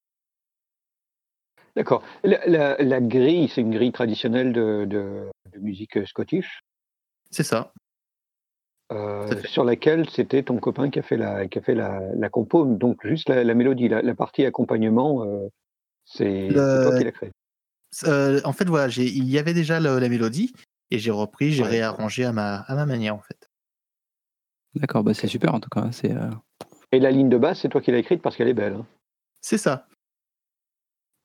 [1.77, 2.03] D'accord.
[2.25, 6.61] La, la- la grille, c'est une grille traditionnelle de, de- de musique euh, scottish,
[7.31, 7.57] C'est ça.
[7.66, 7.79] euh, Tout à fait.
[9.47, 12.64] Sur laquelle c'était ton copain qui a fait la, qui a fait la, la compo,
[12.64, 15.49] donc juste la, la mélodie, la, la partie accompagnement, euh,
[16.05, 17.30] c'est Le- toi qui l'as créé.
[18.05, 20.53] Euh, en fait, voilà, il y avait déjà le- la mélodie
[20.91, 21.68] et j'ai repris, j'ai Ouais.
[21.70, 23.49] réarrangé à ma, à ma manière en fait.
[24.74, 25.80] D'accord, bah c'est super en tout cas.
[25.80, 26.30] hein, C'est euh,
[26.93, 28.74] Et la ligne de basse, c'est toi qui l'as écrite parce qu'elle est belle.
[28.74, 28.86] hein.
[29.41, 29.86] C'est ça.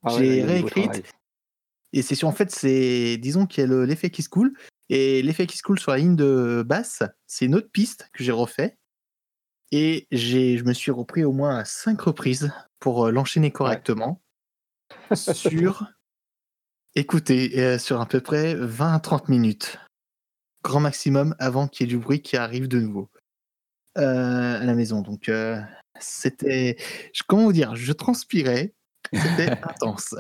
[0.04, 1.14] Ah ouais, J'ai beau réécrite
[1.96, 4.54] et c'est sur en fait c'est disons qu'il y a le- l'effet qui se coule
[4.96, 8.24] et l'effet qui se coule sur la ligne de basse, c'est une autre piste que
[8.24, 8.78] j'ai refait.
[9.72, 14.22] Et je me suis repris au moins à cinq reprises pour euh, l'enchaîner correctement
[15.16, 15.88] sur
[16.94, 19.80] écoutez euh, sur à peu près 20 à 30 minutes.
[20.64, 23.10] Grand maximum avant qu'il y ait du bruit qui arrive de nouveau
[23.98, 25.02] euh, à la maison.
[25.02, 25.60] Donc euh,
[26.00, 26.78] c'était
[27.26, 28.76] comment vous dire je transpirais
[29.12, 30.14] c'était intense.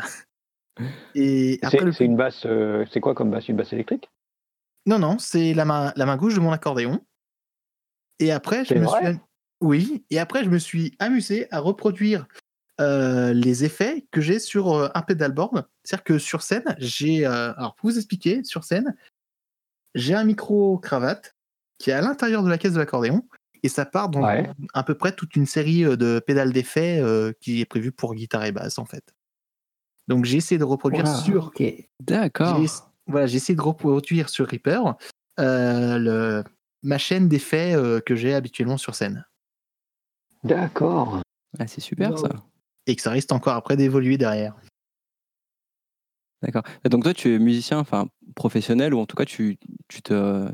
[1.13, 2.47] Et C'est le une basse,
[2.91, 3.49] c'est quoi comme basse?
[3.49, 4.09] Une basse électrique?
[4.85, 7.05] Non, non, c'est la main, la main gauche de mon accordéon.
[8.19, 9.19] Et après, je me vrai suis.
[9.61, 12.27] Oui, et après, je me suis amusé à reproduire
[12.81, 15.65] euh, les effets que j'ai sur euh, un pedalboard.
[15.83, 17.25] C'est-à-dire que sur scène, j'ai.
[17.25, 18.95] euh, alors, pour vous expliquer, sur scène,
[19.95, 21.35] j'ai un micro-cravate
[21.77, 23.27] qui est à l'intérieur de la caisse de l'accordéon.
[23.65, 24.49] Et ça part dans Ouais.
[24.73, 27.01] à peu près toute une série euh, de pédales d'effets
[27.39, 29.13] qui est prévue pour guitare et basse, en fait.
[30.09, 31.63] Donc, j'ai essayé de reproduire Ouah, sur ok.
[32.01, 32.59] D'accord.
[33.07, 34.95] J'ai voilà, j'ai essayé de reproduire sur Reaper
[35.39, 36.43] euh, le,
[36.83, 39.25] ma chaîne d'effets euh, que j'ai habituellement sur scène.
[40.43, 41.21] D'accord.
[41.59, 42.17] Ah, c'est super Wow.
[42.17, 42.29] ça.
[42.87, 44.55] Et que ça risque encore après d'évoluer derrière.
[46.41, 46.63] D'accord.
[46.83, 50.49] Donc toi, tu es musicien, enfin professionnel ou en tout cas tu tu te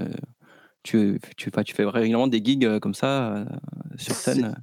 [0.84, 3.45] tu tu, tu fais régulièrement des gigs euh, comme ça euh,
[3.97, 4.56] sur scène?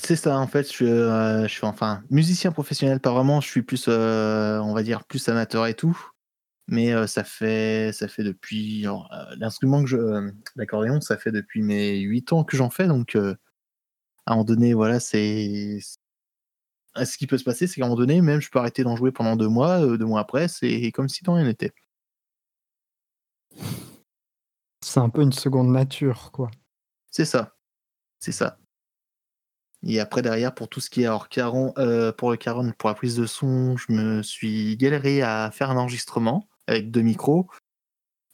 [0.00, 3.62] C'est ça, en fait, je, euh, je suis enfin musicien professionnel, pas vraiment, je suis
[3.62, 5.98] plus, euh, on va dire, plus amateur et tout.
[6.68, 8.84] Mais euh, ça fait ça fait depuis
[9.38, 13.16] l'instrument que je euh, l'accordéon, ça fait depuis mes 8 ans que j'en fais, donc
[13.16, 13.34] euh,
[14.26, 15.78] à un moment donné, voilà, c'est
[16.94, 18.84] ah, ce qui peut se passer, c'est qu'à un moment donné, même je peux arrêter
[18.84, 21.72] d'en jouer pendant deux mois, deux mois après, c'est comme si de rien n'était.
[24.84, 26.50] C'est un peu une seconde nature, quoi.
[27.10, 27.56] C'est ça.
[28.20, 28.58] C'est ça.
[29.84, 31.72] Et après, derrière, pour tout ce qui est alors, caron,
[32.18, 35.76] pour le caron, pour la prise de son, je me suis galéré à faire un
[35.76, 37.48] enregistrement avec deux micros.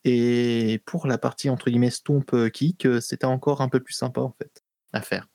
[0.04, 3.94] Et pour la partie entre guillemets stomp euh, kick, euh, c'était encore un peu plus
[3.94, 4.62] sympa en fait
[4.92, 5.28] à faire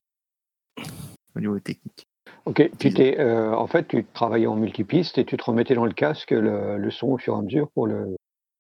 [1.36, 2.06] au niveau technique.
[2.45, 5.86] Ok, tu t'es, euh, en fait, tu travaillais en multipiste et tu te remettais dans
[5.86, 8.16] le casque le, le son au fur et à mesure pour le.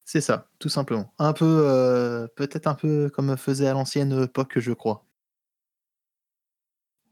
[0.05, 1.13] C'est ça, tout simplement.
[1.19, 5.05] Un peu, euh, peut-être un peu comme faisait à l'ancienne époque, je crois.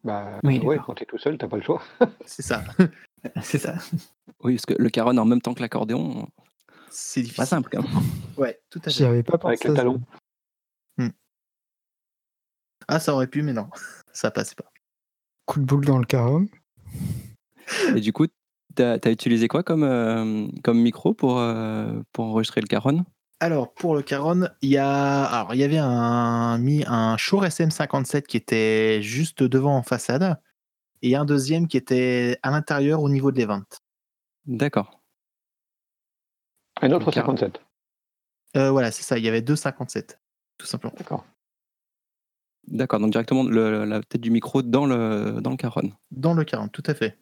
[0.03, 1.82] Bah, Oui, ouais, quand tu es tout seul, t'as pas le choix.
[2.25, 2.63] C'est ça.
[3.41, 3.75] C'est ça.
[4.43, 6.28] Oui, parce que le caron en même temps que l'accordéon,
[6.89, 7.41] C'est difficile.
[7.41, 7.91] pas simple quand même.
[8.38, 9.05] Ouais, tout à J'y fait.
[9.05, 9.49] avais pas pensé.
[9.51, 10.01] Avec le talon.
[12.88, 13.67] Ah, ça aurait pu, mais non,
[14.13, 14.71] ça passait pas.
[15.45, 16.47] Coup de boule dans le carom.
[17.95, 18.27] Et du coup,
[18.75, 23.03] tu as, utilisé quoi comme, euh, comme micro pour, euh, pour enregistrer le caron?
[23.39, 27.43] Alors, pour le Caron, il y a, alors, il y avait un, mi- un Shure
[27.45, 30.41] SM57 qui était juste devant en façade
[31.03, 33.61] et un deuxième qui était à l'intérieur au niveau de l'Event.
[34.47, 34.97] D'accord.
[36.82, 37.36] Un autre Le Caron.
[37.38, 37.61] 57.
[38.55, 40.19] Euh, voilà, c'est ça, il y avait deux 57,
[40.57, 40.93] tout simplement.
[40.97, 41.25] D'accord.
[42.67, 45.91] D'accord, donc directement le- la tête du micro dans le, dans le caron.
[46.11, 47.17] Dans le Caron, tout à fait.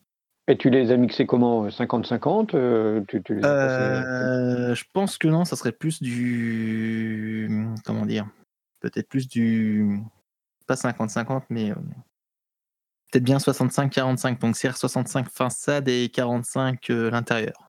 [0.48, 5.44] Et tu les as mixés comment 50-50 euh, tu, tu Euh, je pense que non,
[5.46, 7.68] ça serait plus du.
[7.84, 8.28] Comment dire
[8.80, 10.00] Peut-être plus du.
[10.68, 11.72] Pas 50-50, mais.
[11.72, 11.76] euh,
[13.12, 14.40] Peut-être bien 65-45.
[14.40, 17.65] Donc CR65 façade et 45 euh, l'intérieur.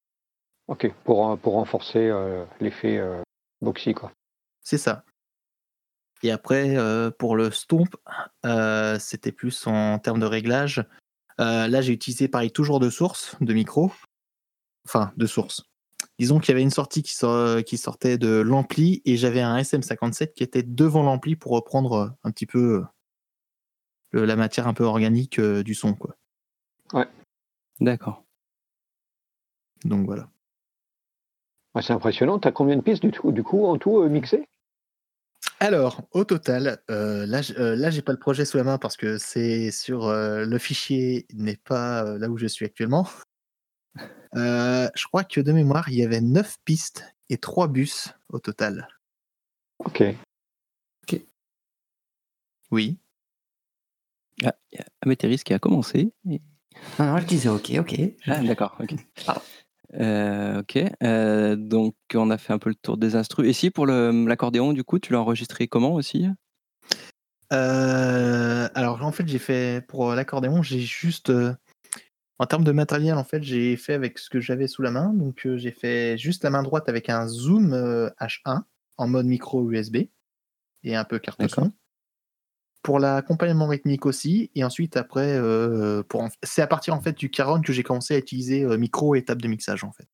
[0.69, 3.23] Ok, pour, euh, pour renforcer euh, l'effet euh,
[3.61, 4.12] boxy, quoi.
[4.62, 5.05] C'est ça.
[6.23, 7.95] Et après, euh, pour le stomp,
[8.45, 10.85] euh, c'était plus en termes de réglage.
[11.41, 13.93] Euh, là, j'ai utilisé pareil, toujours de source, de micro.
[14.87, 15.64] Enfin, de source.
[16.19, 19.57] Disons qu'il y avait une sortie qui, sor- qui sortait de l'ampli et j'avais un
[19.59, 22.83] SM57 qui était devant l'ampli pour reprendre un petit peu
[24.12, 25.95] le- la matière un peu organique euh, du son.
[25.95, 26.17] Quoi.
[27.81, 28.25] D'accord.
[29.85, 30.31] Donc voilà.
[31.77, 32.39] Ouais, c'est impressionnant.
[32.39, 34.49] Tu as combien de pistes du, tout, du coup en tout euh, mixées?
[35.61, 38.97] Alors, au total, euh, là, euh, là, j'ai pas le projet sous la main parce
[38.97, 43.07] que c'est sur euh, le fichier n'est pas euh, là où je suis actuellement.
[44.37, 48.39] Euh, je crois que de mémoire, il y avait 9 pistes et 3 bus au
[48.39, 48.89] total.
[51.05, 51.20] Ok.
[52.70, 52.99] Oui.
[54.45, 56.11] Ah, il y a Améthéris qui a commencé.
[56.31, 56.41] Et-
[56.99, 58.01] Non, non, je disais ok, ok.
[58.27, 58.95] Ah, d'accord, ok.
[59.27, 59.43] Pardon.
[59.95, 63.49] Euh, ok, euh, donc on a fait un peu le tour des instrus.
[63.49, 66.26] Et si pour le- l'accordéon, du coup, tu l'as enregistré comment aussi?
[67.53, 71.30] Euh, alors, en fait, j'ai fait pour l'accordéon, j'ai juste.
[71.30, 71.55] euh,
[72.39, 75.14] en termes de matériel, en fait, j'ai fait avec ce que j'avais sous la main.
[75.14, 78.64] Donc, euh, j'ai fait juste la main droite avec un Zoom euh, H1
[78.99, 80.09] en mode micro USB
[80.82, 81.64] et un peu carte D'accord.
[81.64, 81.72] son.
[82.87, 84.49] Pour l'accompagnement rythmique aussi.
[84.55, 87.82] Et ensuite, après, euh, pour en- c'est à partir en fait du Caron que j'ai
[87.82, 90.07] commencé à utiliser euh, micro et table de mixage en fait.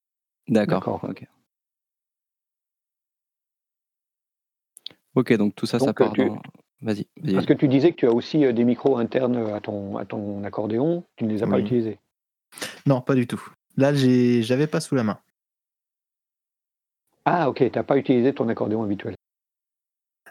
[0.49, 1.05] D'accord.
[1.05, 1.27] Ok.
[5.15, 6.41] Ok, donc tout ça, ça Donc, euh, part tu- dans.
[6.81, 7.07] Vas-y.
[7.35, 10.07] Parce que tu disais que tu as aussi euh, des micros internes à ton, à
[10.07, 11.05] ton accordéon.
[11.17, 11.99] Tu ne les as pas utilisés.
[12.87, 13.43] Non, pas du tout.
[13.77, 15.19] Là, j'ai- j'avais pas sous la main.
[17.27, 17.59] Ah, ok.
[17.59, 19.15] Tu n'as pas utilisé ton accordéon habituel.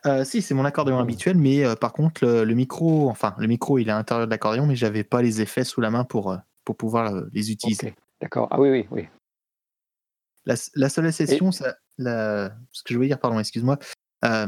[0.06, 1.02] Euh, si, c'est mon accordéon Oh.
[1.02, 4.26] habituel, mais euh, par contre, le, le micro, enfin, le micro, il est à l'intérieur
[4.26, 7.52] de l'accordéon, mais j'avais pas les effets sous la main pour, euh, pour pouvoir les
[7.52, 7.94] utiliser.
[8.20, 8.48] D'accord.
[8.50, 9.08] Ah oui, oui, oui.
[10.46, 13.78] La, la seule exception, ça, la, ce que je veux dire, pardon, excuse-moi,
[14.26, 14.48] euh,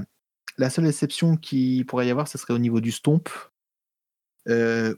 [0.57, 3.29] la seule exception qui pourrait y avoir, ce serait au niveau du stomp,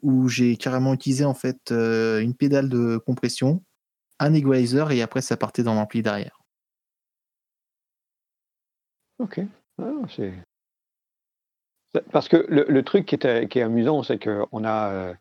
[0.01, 3.61] où j'ai carrément utilisé en fait une pédale de compression,
[4.19, 6.39] un equalizer, et après ça partait dans l'ampli derrière.
[9.19, 9.41] Ok.
[9.81, 10.33] Ah, c'est...
[12.11, 15.13] Parce que le, le truc qui est, euh, qui est amusant, c'est qu'on a euh,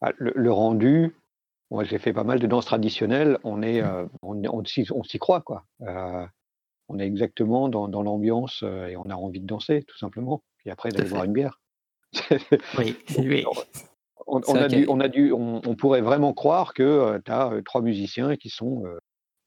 [0.00, 1.14] ah, le, le rendu.
[1.70, 3.38] Moi, j'ai fait pas mal de danses traditionnelles.
[3.44, 5.64] On est, euh, on, on s'y, on s'y croit, quoi.
[5.82, 6.26] Euh,
[6.88, 10.42] on est exactement dans, dans l'ambiance euh, et on a envie de danser, tout simplement.
[10.58, 11.60] Puis après, d'aller boire une bière.
[12.78, 12.96] Oui,
[14.26, 17.82] on, a dû, on, a dû, on, on pourrait vraiment croire que tu as trois
[17.82, 18.98] musiciens qui sont euh,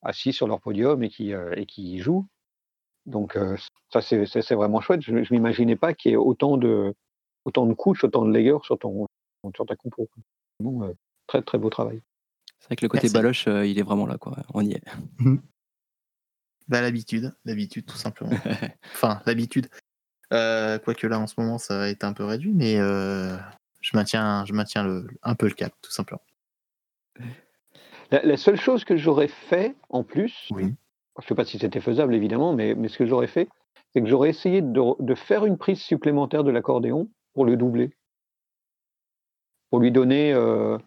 [0.03, 2.27] assis sur leur podium et qui, euh, et qui jouent.
[3.07, 3.57] Donc euh,
[3.91, 5.01] ça, c'est vraiment chouette.
[5.01, 6.93] Je ne m'imaginais pas qu'il y ait autant de,
[7.45, 9.07] autant de couches, autant de layers sur, ton,
[9.55, 10.07] sur ta compo.
[10.61, 10.93] Euh,
[11.27, 12.01] très très beau travail.
[12.59, 13.13] C'est vrai que le côté Merci.
[13.13, 14.37] baloche, euh, il est vraiment là, quoi.
[14.53, 14.83] On y est.
[16.67, 18.31] Bah, l'habitude, l'habitude tout simplement.
[18.93, 19.69] enfin, l'habitude.
[20.33, 23.37] Euh, Quoique là, en ce moment, ça va être un peu réduit, mais euh,
[23.79, 26.19] je maintiens, je maintiens le, un peu le cap, tout simplement.
[28.11, 30.75] La, la seule chose que j'aurais fait en plus, Oui.
[31.19, 33.49] Je ne sais pas si c'était faisable évidemment, mais, ce que j'aurais fait,
[33.93, 37.91] c'est que j'aurais essayé de, faire une prise supplémentaire de l'accordéon pour le doubler,
[39.69, 40.77] pour lui donner euh,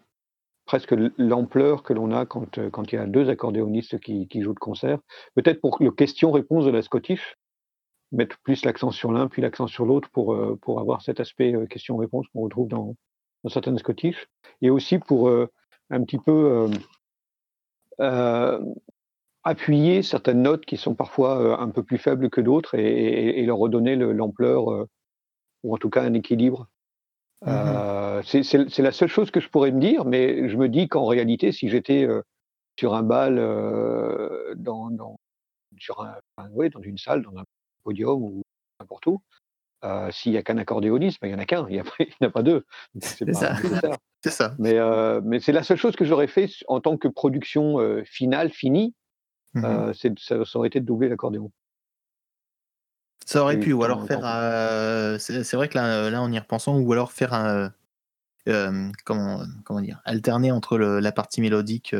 [0.65, 4.53] presque l'ampleur que l'on a quand, euh, quand il y a deux accordéonistes qui, jouent
[4.53, 4.99] de concert.
[5.35, 7.37] Peut-être pour le question-réponse de la Scottish,
[8.13, 12.27] mettre plus l'accent sur l'un puis l'accent sur l'autre pour, euh, avoir cet aspect question-réponse
[12.29, 12.95] qu'on retrouve dans,
[13.43, 14.27] dans certaines Scottish,
[14.61, 16.69] et aussi pour un petit peu
[19.43, 23.39] appuyer certaines notes qui sont parfois euh, un peu plus faibles que d'autres et, et-
[23.39, 24.87] et leur redonner le- l'ampleur euh,
[25.63, 26.67] ou en tout cas un équilibre.
[27.47, 31.05] Euh, c'est- la seule chose que je pourrais me dire, mais je me dis qu'en
[31.05, 32.21] réalité, si j'étais euh,
[32.79, 35.17] sur un bal, euh, dans, dans,
[35.79, 37.43] sur un, ouais, dans une salle, dans un
[37.83, 38.43] podium ou
[38.79, 39.21] n'importe où,
[40.11, 42.29] s'il n'y a qu'un accordéoniste, ben, il n'y en a qu'un, il n'y en a
[42.29, 42.63] pas deux.
[43.01, 43.55] C'est ça.
[43.57, 43.97] ça.
[44.59, 44.75] Mais,
[45.23, 48.93] mais c'est la seule chose que j'aurais fait en tant que production finale, finie,
[49.57, 51.51] Euh, c'est- ça, ça aurait été de doubler l'accordéon.
[53.25, 54.21] Ça aurait Et pu, ou alors faire.
[54.23, 57.71] euh, c'est vrai que là, là, en y repensant, ou alors faire un.
[58.47, 61.95] euh, comment, comment dire Alterner entre le- la partie mélodique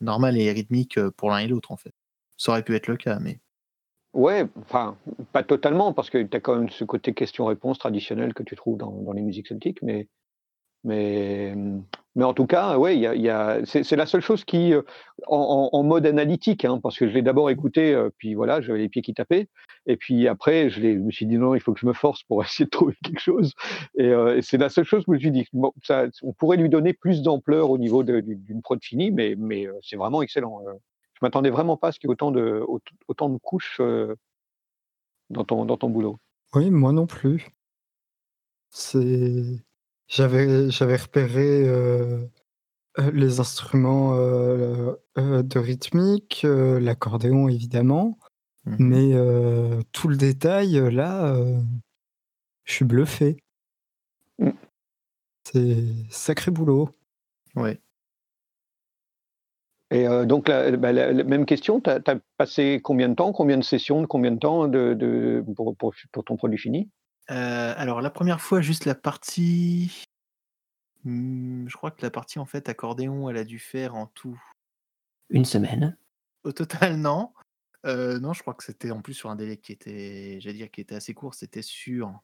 [0.00, 1.92] normale et rythmique pour l'un et l'autre, en fait.
[2.36, 3.40] Ça aurait pu être le cas, mais.
[4.12, 4.96] Ouais, enfin,
[5.32, 8.78] pas totalement, parce que tu as quand même ce côté question-réponse traditionnel que tu trouves
[8.78, 10.08] dans, dans les musiques celtiques, mais,
[10.84, 11.54] Mais,
[12.14, 14.82] mais en tout cas, ouais, y y a, c'est la seule chose qui, euh,
[15.26, 18.88] en, mode analytique, hein, parce que je l'ai d'abord écouté, euh, puis voilà, j'avais les
[18.88, 19.48] pieds qui tapaient,
[19.86, 22.22] et puis après, je, je me suis dit non, il faut que je me force
[22.24, 23.54] pour essayer de trouver quelque chose,
[23.96, 25.46] et, euh, et c'est la seule chose où je me suis dit,
[26.22, 30.22] on pourrait lui donner plus d'ampleur au niveau d'une prod finie, mais, mais c'est vraiment
[30.22, 30.60] excellent.
[31.14, 33.80] Je m'attendais vraiment pas à ce qu'il y ait autant de, aut- autant de couches
[35.30, 36.18] dans ton, dans ton boulot.
[36.54, 37.48] Oui, moi non plus.
[38.70, 39.64] C'est
[40.08, 42.24] j'avais j'avais repéré euh,
[42.98, 48.18] euh, les instruments euh, euh, de rythmique, euh, l'accordéon évidemment,
[48.66, 48.76] Mhm.
[48.78, 51.60] mais euh, tout le détail là, euh,
[52.64, 53.36] je suis bluffé.
[54.38, 54.50] Mm.
[55.44, 56.90] C'est sacré boulot.
[57.54, 57.78] Ouais.
[59.90, 62.00] Et euh, donc, la, bah, la- la même question, tu as,
[62.36, 65.94] passé combien de temps, combien de sessions, de combien de temps de, de- pour, pour,
[66.10, 66.90] pour ton produit fini?
[67.30, 70.04] Euh, alors la première fois, juste la partie.
[71.04, 74.40] Hmm, je crois que la partie en fait accordéon, elle a dû faire en tout.
[75.30, 75.96] Une semaine.
[76.44, 77.32] Au total, non.
[77.86, 80.70] Euh, non, je crois que c'était en plus sur un délai qui était, j'allais dire,
[80.70, 81.34] qui était assez court.
[81.34, 82.20] C'était sur.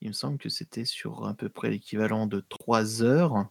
[0.00, 3.48] Il me semble que c'était sur à peu près l'équivalent de 3 heures.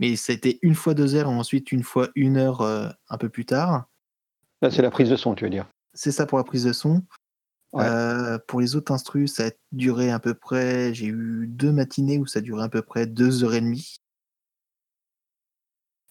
[0.00, 3.28] Mais c'était une fois deux heures et ensuite une fois une heure euh, un peu
[3.28, 3.88] plus tard.
[4.62, 6.72] Là, c'est la prise de son, tu veux dire C'est ça pour la prise de
[6.72, 7.02] son.
[7.74, 7.84] Ouais.
[7.86, 10.94] Euh, pour les autres instrus, ça a duré à peu près.
[10.94, 13.96] J'ai eu deux matinées où ça durait à peu près deux heures et demie.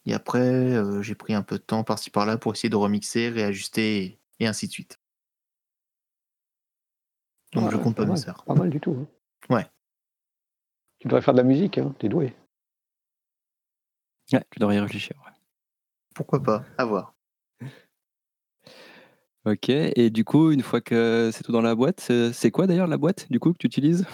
[0.05, 3.29] Et après, euh, j'ai pris un peu de temps par-ci par-là pour essayer de remixer,
[3.29, 4.99] réajuster et, et ainsi de suite.
[7.53, 8.43] Donc Ouais, je compte pas mal, mes heures.
[8.43, 8.97] Pas mal du tout.
[9.49, 9.55] hein.
[9.55, 9.65] Ouais.
[10.99, 12.35] Tu devrais faire de la musique, hein, t'es doué.
[14.33, 15.15] Ouais, tu devrais y réfléchir.
[15.25, 15.31] ouais.
[16.13, 17.12] Pourquoi pas À voir.
[19.45, 22.87] Ok, et du coup, une fois que c'est tout dans la boîte, c'est quoi d'ailleurs
[22.87, 24.05] la boîte du coup que tu utilises?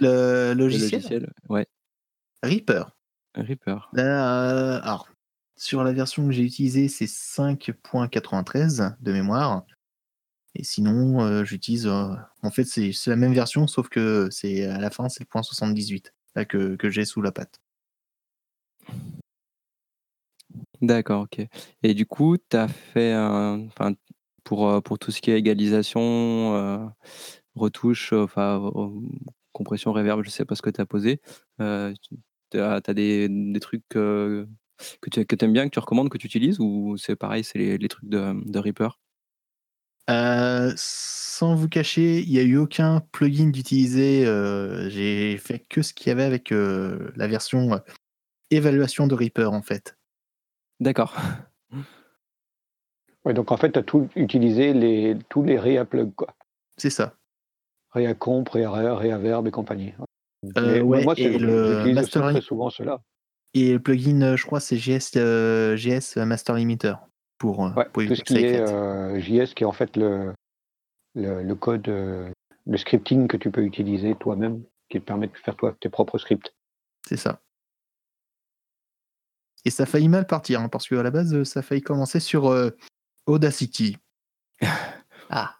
[0.00, 1.66] Le Le logiciel, Ouais,
[2.42, 2.84] Reaper.
[3.34, 3.88] Reaper.
[3.94, 5.08] Là, euh, alors,
[5.56, 9.64] sur la version que j'ai utilisée, c'est 5.93 de mémoire.
[10.54, 11.86] Et sinon, euh, j'utilise.
[11.86, 15.20] euh, en fait, c'est c'est la même version, sauf que c'est à la fin, c'est
[15.20, 17.60] le point 78 là, que, que j'ai sous la patte.
[20.82, 21.46] D'accord, ok.
[21.84, 23.94] Et du coup, tu as fait un, enfin,
[24.44, 26.86] pour, pour tout ce qui est égalisation, euh,
[27.54, 28.72] retouche, enfin,
[29.52, 31.20] compression, reverb, je sais pas ce que tu as posé.
[31.60, 31.92] Euh,
[32.50, 34.46] tu as, des, des trucs que
[35.10, 37.78] tu que aimes bien, que tu recommandes, que tu utilises, ou c'est pareil, c'est les,
[37.78, 38.98] les trucs de, de Reaper?
[40.10, 44.26] Euh, sans vous cacher, il n'y a eu aucun plugin d'utiliser.
[44.26, 47.80] euh, j'ai fait que ce qu'il y avait avec euh, la version
[48.50, 49.96] évaluation de Reaper, en fait.
[50.80, 51.14] D'accord.
[53.24, 56.34] Ouais, donc en fait, tu as tout utilisé les, tous les réa plugs, quoi.
[56.76, 57.14] C'est ça.
[57.92, 59.94] Réa comp, réa, réa, réa verb et compagnie.
[60.56, 63.00] Euh, Mais ouais, moi, et le mastering- très souvent cela.
[63.54, 66.94] Et le plugin, euh, je crois, c'est GS, euh, GS Master Limiter
[67.38, 70.32] pour, euh, Ouais, pour tout ce qui est euh, JS, qui est en fait le,
[71.14, 72.30] le, le code, euh,
[72.66, 76.16] le scripting que tu peux utiliser toi-même, qui te permet de faire toi tes propres
[76.18, 76.52] scripts.
[77.06, 77.40] C'est ça.
[79.64, 81.82] Et ça a failli mal partir, hein, parce qu'à la base, euh, ça a failli
[81.82, 82.70] commencer sur euh,
[83.26, 83.96] Audacity.
[85.30, 85.54] Ah,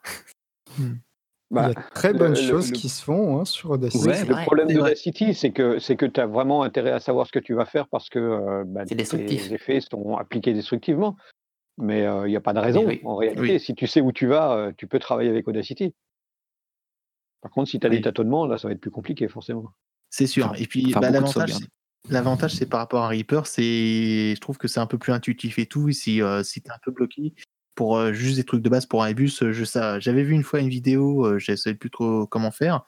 [1.50, 3.44] Bah, Il y a de très le- bonnes le- choses le- qui se font hein,
[3.44, 4.06] sur Audacity.
[4.06, 4.44] Ouais, Le vrai.
[4.44, 4.90] problème c'est de vrai.
[4.90, 7.52] la City, c'est que c'est que tu as vraiment intérêt à savoir ce que tu
[7.52, 11.16] vas faire parce que euh, bah, effets sont appliqués destructivement.
[11.78, 12.86] Mais il n'y a pas de raison.
[12.86, 13.00] oui.
[13.04, 13.60] En réalité, Oui.
[13.60, 15.94] si tu sais où tu vas, euh, tu peux travailler avec Audacity.
[17.42, 17.96] Par contre, si tu as Oui.
[17.96, 19.72] des tâtonnements, là, ça va être plus compliquer, forcément.
[20.10, 20.46] C'est sûr.
[20.46, 21.54] Enfin, Et puis, bah, l'avantage,
[22.08, 25.58] l'avantage, c'est par rapport à Reaper, c'est, je trouve que c'est un peu plus intuitif
[25.58, 25.88] et tout.
[25.88, 27.34] Et si, euh, si t'es un peu bloqué
[27.74, 30.34] pour euh, juste des trucs de base pour un bus, euh, je sais, j'avais vu
[30.34, 32.84] une fois une vidéo, euh, je savais plus trop comment faire.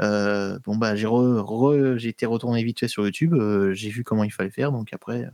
[0.00, 3.90] Euh, bon bah j'ai re- re- j'ai été retourné vite fait sur YouTube, euh, j'ai
[3.90, 5.28] vu comment il fallait faire, donc après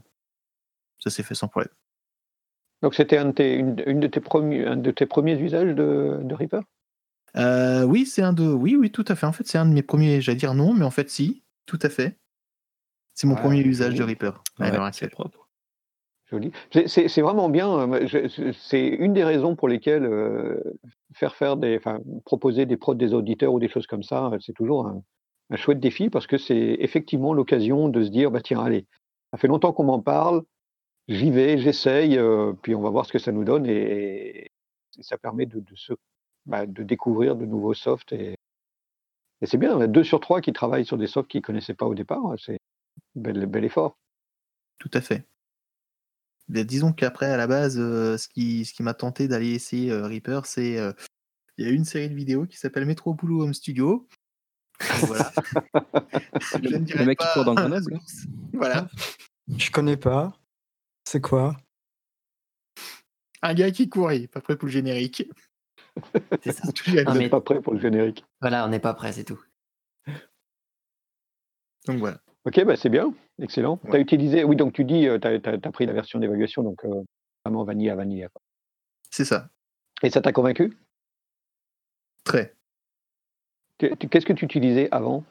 [0.99, 1.73] ça s'est fait sans problème.
[2.83, 5.75] Donc, c'était un, de tes- une, une de tes premiers, un de tes premiers usages
[5.75, 6.63] de, de Reaper?
[7.37, 8.45] Euh, oui, c'est un de.
[8.45, 9.27] Oui, oui, tout à fait.
[9.27, 10.21] En fait, c'est un de mes premiers.
[10.21, 12.19] J'allais dire non, mais en fait, si, tout à fait.
[13.15, 14.05] C'est mon Ouais, premier usage de.
[14.05, 15.48] Reaper Ouais, c'est propre.
[16.71, 17.93] C'est- vraiment bien.
[17.93, 20.63] euh, C'est une des raisons pour lesquelles euh,
[21.15, 24.39] faire faire des, enfin, proposer des prods des auditeurs ou des choses comme ça, euh,
[24.41, 25.03] c'est toujours un,
[25.57, 28.87] chouette défi parce que c'est effectivement l'occasion de se dire, bah tiens, allez,
[29.33, 30.43] ça fait longtemps qu'on m'en parle,
[31.09, 32.21] j'y vais, j'essaye,
[32.63, 34.51] puis on va voir ce que ça nous donne et,
[35.01, 35.95] ça permet de, se,
[36.45, 38.35] bah, de découvrir de nouveaux softs et,
[39.45, 39.87] c'est bien.
[39.87, 42.59] Deux sur trois qui travaillent sur des softs qu'ils connaissaient pas au départ, c'est
[43.15, 43.97] bel effort.
[44.79, 45.25] Tout à fait.
[46.49, 49.91] Ben, disons qu'après, à la base, euh, ce qui, ce qui m'a tenté d'aller essayer
[49.93, 50.79] euh, Reaper, c'est.
[50.79, 50.93] euh,
[51.59, 54.09] Il y a une série de vidéos qui s'appelle Metro Boulot Home Studio,
[55.07, 55.33] voilà.
[56.63, 57.83] Je ne dirai Le mec qui court dans Grenoble.
[57.93, 58.27] source.
[58.53, 58.89] Voilà.
[59.57, 60.39] Je connais pas.
[61.05, 61.57] C'est quoi?
[63.43, 65.29] Un gars qui court, il est pas prêt pour le générique.
[66.45, 66.63] C'est ça.
[66.87, 68.25] Mais- n'êtes pas prêt pour le générique.
[68.41, 69.41] Voilà, on n'est pas prêt, c'est tout.
[71.87, 72.21] Donc voilà.
[72.49, 73.79] Ok, bah c'est bien, excellent.
[73.85, 73.91] Ouais.
[73.91, 77.03] Tu as utilisé, oui, donc tu dis, tu as, pris la version d'évaluation, donc euh,
[77.45, 78.29] vraiment vanilla, vanilla.
[78.31, 78.41] quoi.
[79.11, 79.51] C'est ça.
[80.03, 80.79] Et ça t'a convaincu?
[82.25, 82.55] Très.
[83.77, 85.25] Qu'est-ce que tu utilisais avant?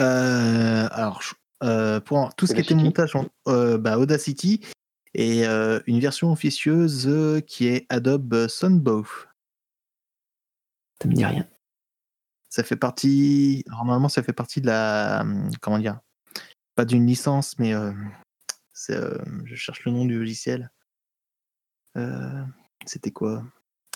[0.00, 1.20] Euh, alors,
[1.62, 2.84] euh, pour tout ce qui était Audacity.
[2.86, 4.66] montage en euh, bah, Audacity
[5.12, 9.04] et euh, une version officieuse euh, qui est Adobe Sunbow.
[11.02, 11.46] Ça me dit rien.
[12.58, 13.62] Ça fait partie.
[13.68, 15.20] alors, Normalement, ça fait partie de la.
[15.20, 16.00] hum, Comment dire
[16.74, 17.72] Pas d'une licence, mais.
[17.72, 17.92] euh,
[18.72, 20.68] c'est, euh, je cherche le nom du logiciel.
[21.96, 22.44] Euh,
[22.84, 23.44] C'était quoi?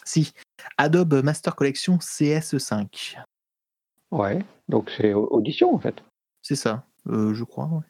[0.04, 0.32] Si.
[0.78, 3.18] Adobe Master Collection CS5.
[4.12, 5.96] Ouais, donc c'est au- audition en fait.
[6.40, 7.66] C'est ça, euh, je crois.
[7.66, 7.86] ouais.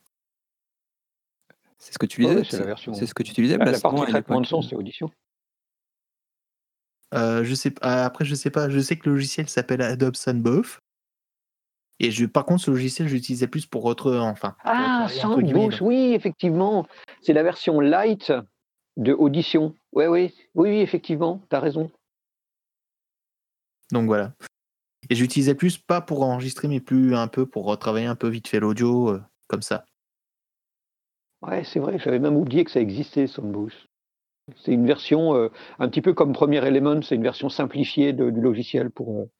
[1.76, 2.94] C'est ce que tu utilisais ouais, c'est la version.
[2.94, 5.10] C'est ce que tu utilisais La, la partie traitement de son, c'est audition.
[7.12, 8.04] Euh, je sais pas.
[8.04, 8.68] Après, je sais pas.
[8.68, 10.62] Je sais que le logiciel s'appelle Adobe Sunbow.
[12.00, 14.18] Et je, par contre, ce logiciel, je l'utilisais plus pour retrouver.
[14.18, 14.56] Enfin.
[14.64, 16.86] Ah, Soundboost, oui, effectivement.
[17.20, 18.32] C'est la version light
[18.96, 19.74] de audition.
[19.92, 21.90] Ouais, oui, oui, oui, effectivement, tu as raison.
[23.92, 24.32] Donc voilà.
[25.10, 28.48] Et j'utilisais plus pas pour enregistrer, mais plus un peu pour retravailler un peu vite
[28.48, 29.84] fait l'audio, euh, comme ça.
[31.42, 33.76] Ouais, c'est vrai, j'avais même oublié que ça existait, Soundboost.
[34.56, 35.48] C'est une version, euh,
[35.78, 39.30] un petit peu comme Premier Element, c'est une version simplifiée de- du logiciel pour, euh,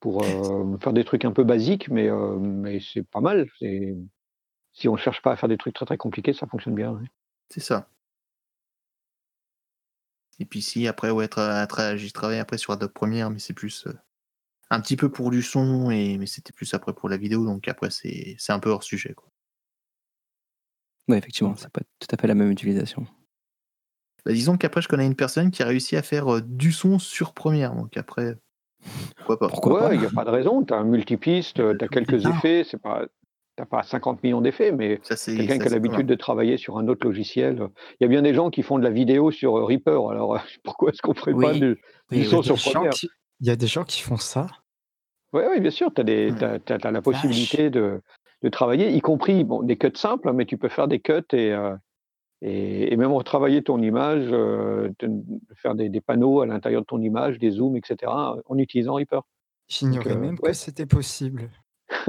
[0.00, 3.46] pour euh, faire des trucs un peu basiques, mais, euh, mais c'est pas mal.
[4.72, 6.92] Si on ne cherche pas à faire des trucs très très compliqués, ça fonctionne bien.
[6.92, 7.06] ouais.
[7.48, 7.88] C'est ça.
[10.38, 13.52] Et puis si, après, ouais, tra- tra- j'ai travaillé après sur Adobe Premiere, mais c'est
[13.52, 13.92] plus euh,
[14.70, 17.68] un petit peu pour du son, et, mais c'était plus après pour la vidéo, donc
[17.68, 19.12] après, c'est c'est un peu hors sujet.
[19.12, 19.28] Quoi.
[21.08, 23.06] Oui, effectivement, c'est pas tout à fait la même utilisation.
[24.26, 26.98] Bah, disons qu'après, je connais une personne qui a réussi à faire euh, du son
[26.98, 28.36] sur Premiere, donc après,
[29.16, 29.48] pourquoi pas?
[29.48, 30.62] Pourquoi Ouais, il n'y a pas de raison.
[30.64, 32.30] Tu as un multipiste, tu as quelques Ah.
[32.30, 32.64] effets.
[32.64, 33.04] C'est pas,
[33.56, 37.06] t'as pas 50 millions d'effets, mais quelqu'un qui a l'habitude de travailler sur un autre
[37.06, 37.68] logiciel.
[38.00, 40.08] Il y a bien des gens qui font de la vidéo sur euh, Reaper.
[40.10, 41.68] Alors pourquoi est-ce qu'on ferait pas du,
[42.10, 43.10] Oui, du oui, son sur Premiere qui-
[43.40, 44.46] il y a des gens qui font ça.
[45.32, 48.00] Oui, oui, bien sûr, tu as, la possibilité de,
[48.42, 51.12] de travailler, y compris bon, des cuts simples, hein, mais tu peux faire des cuts
[51.32, 51.74] et, euh,
[52.42, 55.06] et, et même retravailler ton image, euh, te-
[55.56, 58.10] faire des, des panneaux à l'intérieur de ton image, des zooms, etc.,
[58.46, 59.20] en utilisant Reaper.
[59.68, 60.50] J'ignorais euh, même ouais.
[60.50, 61.50] que c'était possible.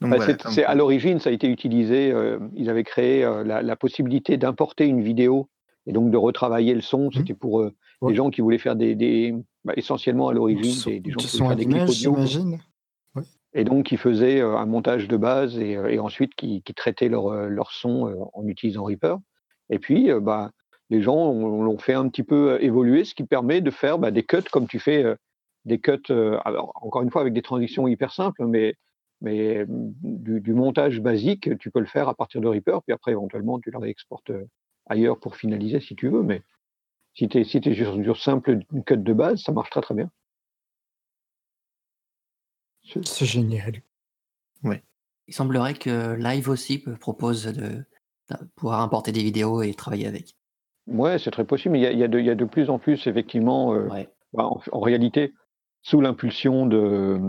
[0.00, 0.70] Donc Bah, voilà, c'est- quoi.
[0.70, 2.10] à l'origine, ça a été utilisé.
[2.12, 5.48] euh, ils avaient créé euh, la, la possibilité d'importer une vidéo
[5.86, 7.10] et donc de retravailler le son.
[7.10, 7.72] C'était pour euh,
[8.02, 8.10] Ouais.
[8.12, 9.34] des gens qui voulaient faire des, des-
[9.64, 12.14] bah, essentiellement à l'origine des, des gens qui voulaient à faire des clips audio.
[12.14, 12.58] j'imagine.
[13.56, 17.28] Et donc, qui faisaient euh, un montage de base et, euh, ensuite qui, traitaient leur,
[17.28, 19.16] euh, leur son en utilisant Reaper.
[19.70, 20.50] Et puis, bah,
[20.90, 24.10] les gens ont- l'ont fait un petit peu évoluer, ce qui permet de faire bah,
[24.10, 25.04] des cuts comme tu fais,
[25.64, 26.12] des cuts,
[26.44, 28.74] alors, encore une fois, avec des transitions hyper simples, mais,
[29.22, 29.94] mais mm,
[30.40, 33.70] du, montage basique, tu peux le faire à partir de Reaper, puis après, éventuellement, tu
[33.70, 34.30] le réexportes
[34.86, 36.22] ailleurs pour finaliser si tu veux.
[36.22, 36.42] Mais
[37.14, 39.80] si tu es, si t'es sur, sur simple une cut de base, ça marche très
[39.80, 40.10] très bien.
[43.04, 43.82] C'est- génial.
[45.28, 47.84] Il semblerait que Live aussi peut- propose de,
[48.30, 50.36] de pouvoir importer des vidéos et travailler avec.
[50.86, 52.44] Ouais, c'est très possible, il y a, il y a de, il y a de
[52.44, 54.08] plus en plus, effectivement, euh, Ouais.
[54.34, 55.34] bah, en, en réalité,
[55.82, 57.20] sous l'impulsion de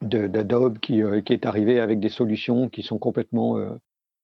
[0.00, 3.70] d'Adobe qui, euh, qui est arrivé avec des solutions qui sont complètement euh,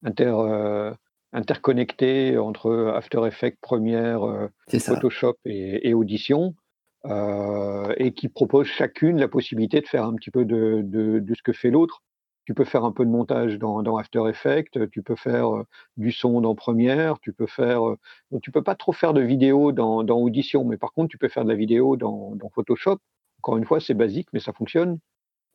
[0.05, 0.94] inter, euh,
[1.32, 4.48] interconnectées entre After Effects, Premiere, euh.
[4.94, 6.64] Photoshop et, et Audition, euh,
[7.06, 11.43] et qui proposent chacune la possibilité de faire un petit peu de, de, de ce
[11.43, 12.02] que fait l'autre.
[12.47, 15.64] Tu peux faire un peu de montage dans, dans After Effects, tu peux faire euh,
[15.97, 17.89] du son dans Premiere, tu peux faire.
[17.89, 17.98] euh,
[18.31, 21.16] donc tu peux pas trop faire de vidéo dans, dans Audition, mais par contre tu
[21.16, 22.98] peux faire de la vidéo dans, dans Photoshop.
[23.39, 24.98] Encore une fois, c'est basique, mais ça fonctionne.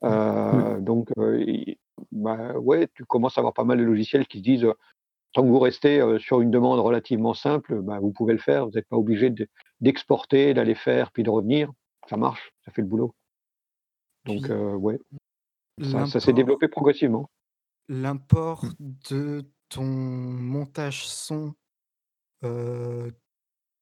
[0.04, 1.44] Euh, Donc, euh,
[2.12, 4.74] bah, ouais, tu commences à avoir pas mal de logiciels qui se disent euh,
[5.34, 8.66] tant que vous restez euh, sur une demande relativement simple, bah, vous pouvez le faire.
[8.66, 9.48] Vous n'êtes pas obligé de-
[9.82, 11.72] d'exporter, d'aller faire, puis de revenir.
[12.10, 13.14] Ça marche, ça fait le boulot.
[14.26, 15.00] Donc, euh, ouais,
[15.82, 17.30] ça, ça s'est développé progressivement.
[17.88, 21.54] L'import de ton montage son
[22.44, 23.12] euh,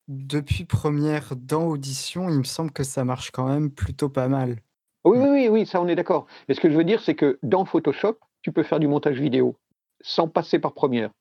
[0.08, 4.62] depuis Première dans Audition, il me semble que ça marche quand même plutôt pas mal.
[5.04, 6.28] Oui, oui, oui, oui, ça on est d'accord.
[6.48, 9.20] Mais ce que je veux dire, c'est que dans Photoshop, tu peux faire du montage
[9.20, 9.58] vidéo
[10.02, 11.12] sans passer par Premiere.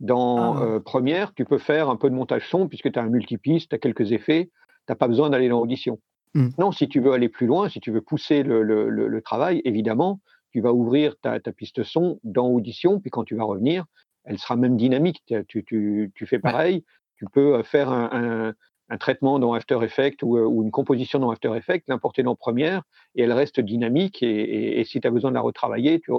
[0.00, 0.62] Dans Ah.
[0.62, 3.70] euh, Premiere, tu peux faire un peu de montage son puisque tu as un multipiste,
[3.70, 4.50] tu as quelques effets,
[4.86, 5.98] tu n'as pas besoin d'aller dans Audition.
[6.34, 6.48] Mmh.
[6.58, 9.22] Non, si tu veux aller plus loin, si tu veux pousser le, le- le- le
[9.22, 10.20] travail, évidemment,
[10.52, 13.84] tu vas ouvrir ta, ta piste son dans Audition, puis quand tu vas revenir,
[14.24, 15.22] elle sera même dynamique.
[15.26, 16.84] Tu, tu- tu- tu fais pareil,
[17.16, 18.54] tu peux euh, faire un, un-
[18.88, 22.36] un traitement dans After Effects ou, euh, ou une composition dans After Effects, l'importer dans
[22.36, 22.82] Premiere,
[23.14, 24.22] et elle reste dynamique.
[24.22, 26.12] Et, et- et si tu as besoin de la retravailler, tu,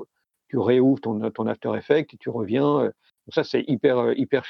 [0.49, 2.91] tu réouvres ton, ton After Effects et tu reviens.
[3.27, 4.43] Euh, Donc ça, c'est hyper, euh, hyper.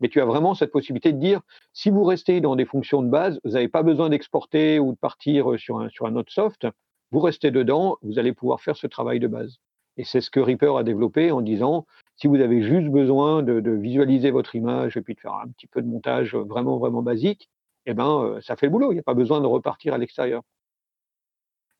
[0.00, 1.40] Mais tu as vraiment cette possibilité de dire,
[1.72, 4.98] si vous restez dans des fonctions de base, vous n'avez pas besoin d'exporter ou de
[4.98, 6.66] partir euh, sur un, sur autre soft.
[7.12, 9.58] Vous restez dedans, vous allez pouvoir faire ce travail de base.
[9.96, 11.86] Et c'est ce que Reaper a développé en disant,
[12.16, 15.66] si vous avez juste besoin de, visualiser votre image et puis de faire un petit
[15.66, 17.48] peu de montage vraiment, vraiment basique,
[17.86, 18.92] eh ben, euh, ça fait le boulot.
[18.92, 20.42] Il n'y a pas besoin de repartir à l'extérieur.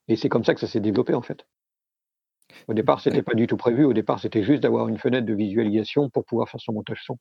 [0.09, 1.47] Et c'est comme ça que ça s'est développé, en fait.
[2.69, 3.85] Au départ, c'était pas du tout prévu.
[3.85, 7.19] Au départ, c'était juste d'avoir une fenêtre de visualisation pour pouvoir faire son montage son.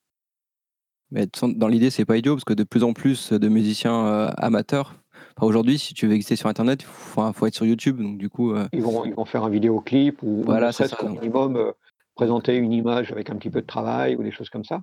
[1.12, 4.30] Mais dans l'idée, c'est pas idiot parce que de plus en plus de musiciens euh,
[4.38, 4.96] amateurs.
[5.38, 8.02] Enfin, Aujourd'hui, si tu veux exister sur Internet, il faut, être sur YouTube.
[8.02, 10.88] Donc, du coup, euh, Ils vont, ils vont faire un vidéoclip ou, ou Voilà, ça,
[10.88, 11.22] donc.
[11.22, 11.72] minimum euh,
[12.16, 14.82] présenter une image avec un petit peu de travail ou des choses comme ça.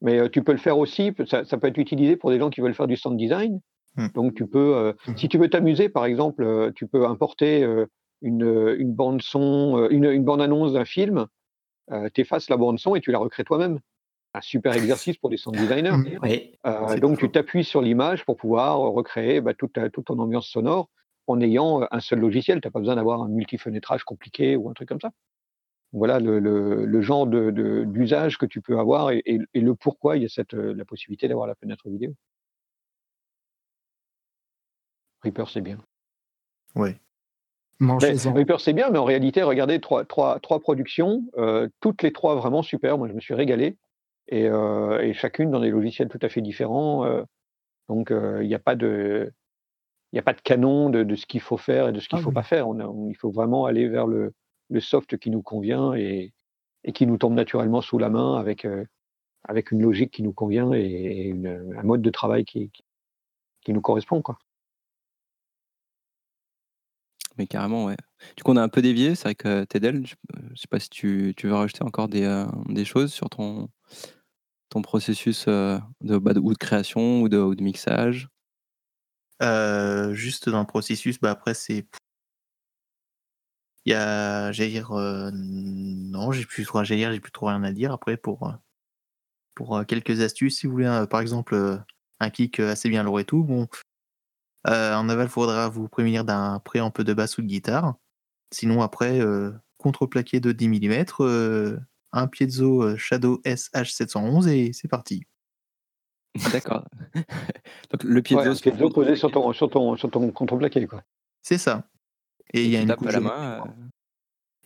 [0.00, 2.50] Mais euh, tu peux le faire aussi, ça, ça peut être utilisé pour des gens
[2.50, 3.60] qui veulent faire du sound design.
[3.96, 4.08] Hmm.
[4.14, 7.86] Donc tu peux, euh, si tu veux t'amuser, par exemple, euh, tu peux importer euh,
[8.22, 11.26] une, euh, une bande son, euh, une, une bande annonce d'un film,
[11.90, 13.80] euh, t'effaces la bande son et tu la recrées toi-même.
[14.34, 15.90] Un super exercice pour les sound designers.
[16.22, 20.06] Oui, Euh, C'est donc tu t'appuies sur l'image pour pouvoir recréer bah, toute, ta- toute
[20.06, 20.88] ton ambiance sonore
[21.26, 22.60] en ayant un seul logiciel.
[22.60, 25.10] Tu n'as pas besoin d'avoir un multifenêtrage compliqué ou un truc comme ça.
[25.92, 29.60] Voilà le, le- le genre de- de- d'usage que tu peux avoir et, et- et
[29.60, 32.12] le pourquoi il y a cette, la possibilité d'avoir la fenêtre vidéo.
[35.22, 35.78] Reaper, c'est bien.
[36.74, 36.96] Ouais.
[37.80, 42.34] Reaper, c'est bien, mais en réalité, regardez trois, trois, trois productions, euh, toutes les trois
[42.36, 42.98] vraiment super.
[42.98, 43.76] Moi, je me suis régalé.
[44.28, 47.04] Et, euh, et chacune dans des logiciels tout à fait différents.
[47.04, 47.22] euh,
[47.88, 49.30] donc, il n'y a pas de.
[50.12, 52.08] Il n'y a pas de canon de, de ce qu'il faut faire et de ce
[52.08, 52.34] qu'il ne Ah faut oui.
[52.34, 52.68] pas faire.
[52.68, 54.32] On a- on- il faut vraiment aller vers le,
[54.70, 56.32] le soft qui nous convient et,
[56.84, 58.64] et qui nous tombe naturellement sous la main avec,
[59.42, 62.84] avec une logique qui nous convient et, et une- un mode de travail qui, qui,
[63.62, 64.22] qui nous correspond.
[64.22, 64.38] Quoi.
[67.38, 67.96] Mais carrément, ouais.
[68.36, 69.14] Du coup, on a un peu dévié.
[69.14, 72.08] C'est vrai que Tedel, je, euh, je sais pas si tu, tu veux rajouter encore
[72.08, 73.68] des, euh, des choses sur ton,
[74.68, 78.28] ton processus euh, de, bah, de- ou de création ou de, ou de mixage?
[79.42, 81.86] Euh, juste dans le processus, bah après c'est.
[83.84, 87.72] Il y a, j'allais dire, euh, non, j'ai plus, dire, j'ai plus trop rien à
[87.72, 88.52] dire après pour euh,
[89.54, 91.76] pour euh, quelques astuces, si vous voulez, euh, par exemple euh,
[92.20, 93.44] un kick euh, assez bien lourd et tout.
[93.44, 93.66] Bon,
[94.66, 97.94] euh, en aval, il faudra vous prémunir d'un préamp peu de basse ou de guitare.
[98.52, 101.78] Sinon après, euh, contreplaqué de 10 mm, euh,
[102.12, 105.24] un piezo euh, Shadow SH711 et c'est parti.
[106.52, 106.84] D'accord.
[107.90, 110.86] Donc, le pied Ouais, piezo posé sur ton, sur ton, sur ton contreplaqué.
[110.86, 111.02] Quoi.
[111.42, 111.88] C'est ça.
[112.52, 113.60] Et il y a une tape à couche la main.
[113.66, 113.70] euh,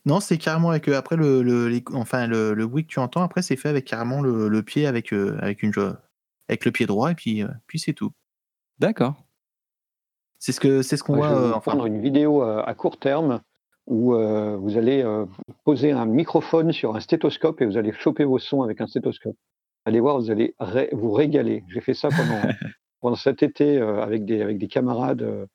[0.04, 3.22] Non, c'est carrément avec après le, le les- enfin le, le bruit que tu entends
[3.22, 5.72] après c'est fait avec carrément le, le pied avec euh, avec une
[6.48, 8.12] avec le pied droit et puis euh, puis c'est tout.
[8.78, 9.24] D'accord.
[10.38, 12.62] C'est ce que c'est ce qu'on voit je vais euh, enfin, prendre une vidéo euh,
[12.64, 13.40] à court terme
[13.86, 15.24] où euh, vous allez euh,
[15.64, 19.36] poser un microphone sur un stéthoscope et vous allez choper vos sons avec un stéthoscope.
[19.84, 21.64] Allez voir, vous allez ré- vous régaler.
[21.68, 22.42] J'ai fait ça pendant,
[23.00, 25.46] pendant cet été euh, avec, des, avec des camarades euh,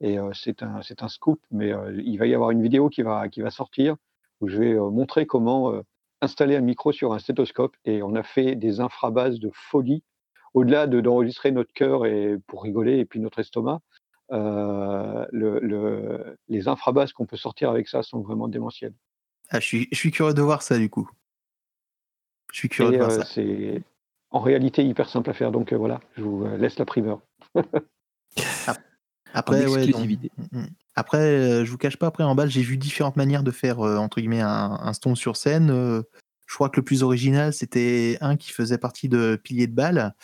[0.00, 3.02] et euh, c'est un, un scoop, mais euh, il va y avoir une vidéo qui
[3.02, 3.96] va, qui va sortir
[4.40, 5.82] où je vais euh, montrer comment euh,
[6.22, 10.02] installer un micro sur un stéthoscope et on a fait des infrabasses de folie
[10.54, 13.78] au-delà de d'enregistrer notre cœur et pour rigoler et puis notre estomac euh,
[14.30, 15.26] le,
[15.60, 18.94] le- les infrabasses qu'on peut sortir avec ça sont vraiment démentielles.
[19.50, 21.08] ah, je suis je suis curieux de voir ça du coup.
[22.52, 23.24] Je suis curieux Et de voir euh, ça.
[23.24, 23.82] c'est
[24.30, 25.52] en réalité hyper simple à faire.
[25.52, 27.20] Donc euh, voilà, je vous euh, laisse la primeur.
[29.34, 30.08] Après ouais, donc-.
[30.08, 30.66] Mm, mm.
[30.94, 33.80] Après euh, je vous cache pas après en balle j'ai vu différentes manières de faire
[33.80, 35.70] euh, entre guillemets un, un stomp sur scène.
[35.70, 36.02] euh,
[36.46, 40.14] je crois que le plus original c'était un qui faisait partie de Pilier de balle.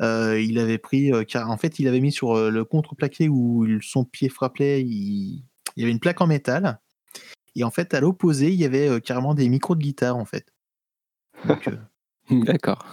[0.00, 3.28] Euh, il avait pris, euh, car en fait, il avait mis sur euh, le contreplaqué
[3.28, 5.44] où il- son pied frappait, il...
[5.76, 6.80] il y avait une plaque en métal.
[7.56, 10.24] Et en fait, à l'opposé, il y avait euh, carrément des micros de guitare, en
[10.24, 10.46] fait.
[11.44, 11.76] Donc, euh,
[12.30, 12.84] D'accord.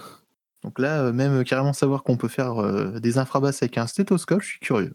[0.62, 4.42] donc là, euh, même carrément savoir qu'on peut faire euh, des infrabasses avec un stéthoscope,
[4.42, 4.94] je suis curieux.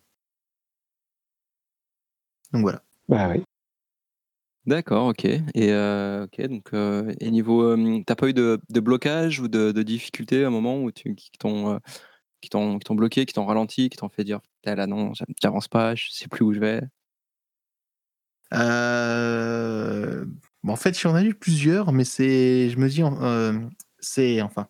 [2.52, 2.84] Donc voilà.
[3.10, 3.44] Bah oui.
[4.66, 5.26] D'accord, ok.
[5.26, 6.40] Et euh, ok,
[6.74, 10.82] euh, et niveau, euh, t'as pas eu de, blocage ou de, difficulté à un moment
[10.82, 11.80] où tu qui t'ont euh,
[12.42, 15.68] qui t'ont qui bloqué, qui t'ont ralenti, qui t'ont fait dire là non, j'a- j'avance
[15.68, 16.82] pas, je sais plus où je vais.
[20.66, 23.02] En fait, j'en ai eu plusieurs, mais c'est, je me dis,
[24.00, 24.68] c'est, enfin,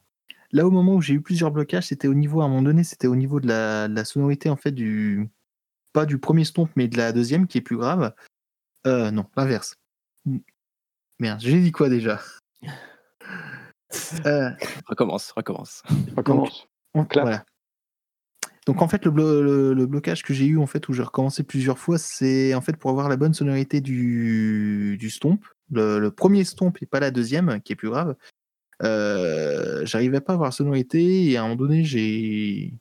[0.52, 2.84] là au moment où j'ai eu plusieurs blocages, c'était au niveau, à un moment donné,
[2.84, 5.30] c'était au niveau de la, sonorité en fait du,
[5.94, 8.14] pas du premier stomp, mais de la deuxième qui est plus grave.
[8.86, 9.78] Non, l'inverse.
[11.20, 12.20] Merde, j'ai dit quoi déjà?
[14.26, 14.50] Euh,
[14.88, 15.84] Recommence, recommence.
[16.18, 16.68] Recommence.
[16.96, 17.46] on- voilà.
[18.66, 21.04] Donc en fait, le, blo- le- le blocage que j'ai eu, en fait, où j'ai
[21.04, 25.46] recommencé plusieurs fois, c'est en fait pour avoir la bonne sonorité du, du stomp.
[25.72, 28.16] Le, le premier stomp et pas la deuxième, qui est plus grave.
[28.82, 32.74] Euh, J'arrivais pas à avoir la sonorité et à un moment donné, j'ai.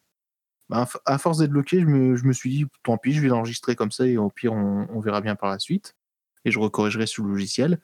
[0.71, 3.29] bah, à force d'être bloqué, je me, je me suis dit, tant pis, je vais
[3.29, 5.95] l'enregistrer comme ça et au pire, on, on verra bien par la suite.
[6.45, 7.81] Et je recorrigerai sur le logiciel.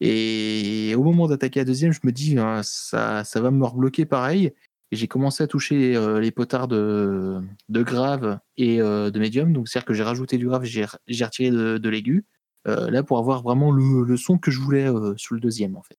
[0.00, 4.06] Et au moment d'attaquer la deuxième, je me dis, hein, ça, ça va me rebloquer
[4.06, 4.52] pareil.
[4.92, 9.52] Et j'ai commencé à toucher euh, les potards de, de grave et euh, de médium.
[9.52, 10.84] Donc, c'est-à-dire que j'ai rajouté du grave, j'ai
[11.24, 12.24] retiré de, de l'aigu.
[12.66, 14.86] euh, là, pour avoir vraiment le, le son que je voulais
[15.16, 15.98] sur le deuxième, en fait.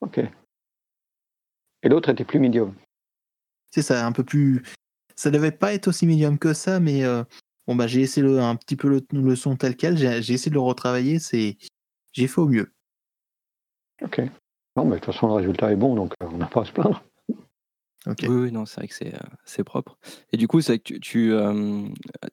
[0.00, 0.18] Ok.
[1.82, 2.74] Et l'autre était plus médium.
[3.70, 4.62] C'est ça, un peu plus.
[5.14, 7.02] Ça devait pas être aussi médium que ça, mais
[7.66, 9.96] bon, bah, j'ai essayé le, un petit peu le, le son tel quel.
[9.96, 11.18] J'ai j'ai essayé de le retravailler.
[11.18, 11.56] C'est,
[12.12, 12.72] j'ai fait au mieux.
[14.02, 14.20] Ok.
[14.76, 16.64] Non, mais de toute façon, le résultat est bon, donc euh, on n'a pas à
[16.64, 17.02] se plaindre.
[18.06, 18.18] Ok.
[18.28, 19.98] Oui, oui, non, c'est vrai que c'est euh, c'est propre.
[20.32, 21.88] Et du coup, c'est vrai que tu, tu, euh,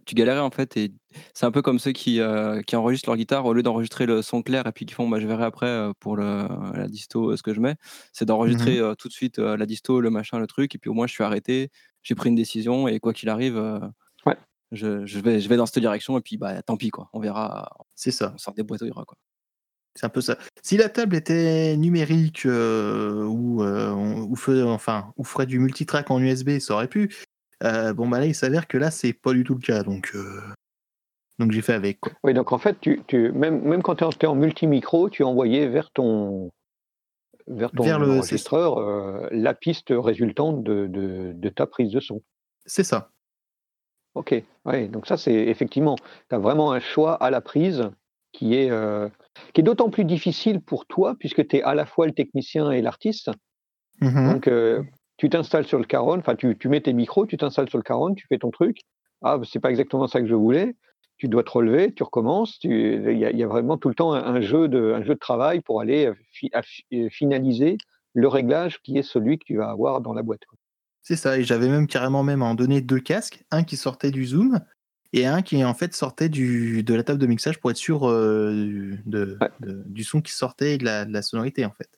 [0.06, 0.92] tu galérais en fait, et
[1.34, 4.22] c'est un peu comme ceux qui, euh, qui enregistrent leur guitare au lieu d'enregistrer le
[4.22, 7.32] son clair et puis qui font, bah, je verrai après euh, pour le, la disto
[7.32, 7.76] euh, ce que je mets,
[8.12, 10.92] c'est d'enregistrer euh, tout de suite euh, la disto, le machin, le truc, et puis
[10.92, 11.72] au moins je suis arrêté,
[12.04, 13.80] j'ai pris une décision et quoi qu'il arrive, euh.
[14.74, 17.20] Je, je vais, je vais dans cette direction et puis bah tant pis quoi, on
[17.20, 18.32] verra, C'est ça.
[18.36, 19.16] on sort des boîtes quoi.
[19.96, 20.38] C'est un peu ça.
[20.64, 26.10] Si la table était numérique euh, ou, euh, ou, fe- enfin, ou ferait du multitrack
[26.10, 27.16] en USB, ça aurait pu.
[27.64, 29.84] Euh, bon, bah là, il s'avère que là, c'est pas du tout le cas.
[29.84, 30.42] Donc, euh,
[31.38, 32.00] donc j'ai fait avec.
[32.00, 32.12] Quoi.
[32.24, 35.68] Oui, donc en fait, tu, tu, même, même quand tu es en multimicro, tu envoyais
[35.68, 36.50] vers ton,
[37.46, 42.00] vers ton Vers le- enregistreur euh, la piste résultante de, de, de ta prise de
[42.00, 42.24] son.
[42.66, 43.12] C'est ça.
[44.16, 44.36] Ok,
[44.66, 45.96] ouais, donc ça c'est effectivement,
[46.30, 47.90] tu as vraiment un choix à la prise
[48.32, 49.10] qui est, euh,
[49.54, 52.70] qui est d'autant plus difficile pour toi puisque tu es à la fois le technicien
[52.72, 53.32] et l'artiste.
[54.02, 54.34] Mhm.
[54.34, 54.84] Donc euh,
[55.18, 57.84] tu t'installes sur le caron, enfin tu, tu mets tes micros, tu t'installes sur le
[57.84, 58.82] caron, tu fais ton truc.
[59.24, 60.76] Ah, c'est pas exactement ça que je voulais.
[61.18, 62.60] Tu dois te relever, tu recommences.
[62.60, 64.94] tu- Il y, a- il y a vraiment tout le temps un, un jeu de,
[64.94, 66.52] un jeu de travail pour aller euh, fi-
[67.10, 67.78] finaliser
[68.14, 70.46] le réglage qui est celui que tu vas avoir dans la boîte.
[70.46, 70.58] quoi.
[71.04, 71.38] C'est ça.
[71.38, 74.60] Et j'avais même carrément même en donné deux casques, un qui sortait du Zoom
[75.12, 78.10] et un qui en fait sortait du, de la table de mixage pour être sûr
[78.10, 79.50] euh, du- de, Ouais.
[79.60, 81.90] de- du son qui sortait et de la, de la sonorité en fait.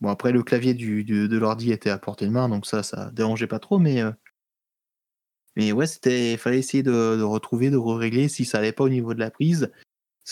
[0.00, 2.82] Bon après le clavier du, du- de l'ordi était à portée de main donc ça
[2.82, 4.10] ça dérangeait pas trop mais euh,
[5.56, 8.88] mais ouais c'était fallait essayer de, de retrouver de régler si ça allait pas au
[8.88, 9.70] niveau de la prise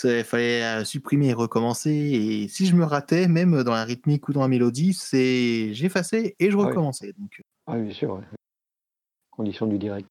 [0.05, 4.27] il fallait euh, supprimer et recommencer et si je me ratais même dans la rythmique
[4.29, 6.67] ou dans la mélodie c'est j'effaçais et je Ah oui.
[6.67, 8.23] recommençais donc Ah, bien sûr, ouais.
[9.31, 10.07] condition du direct.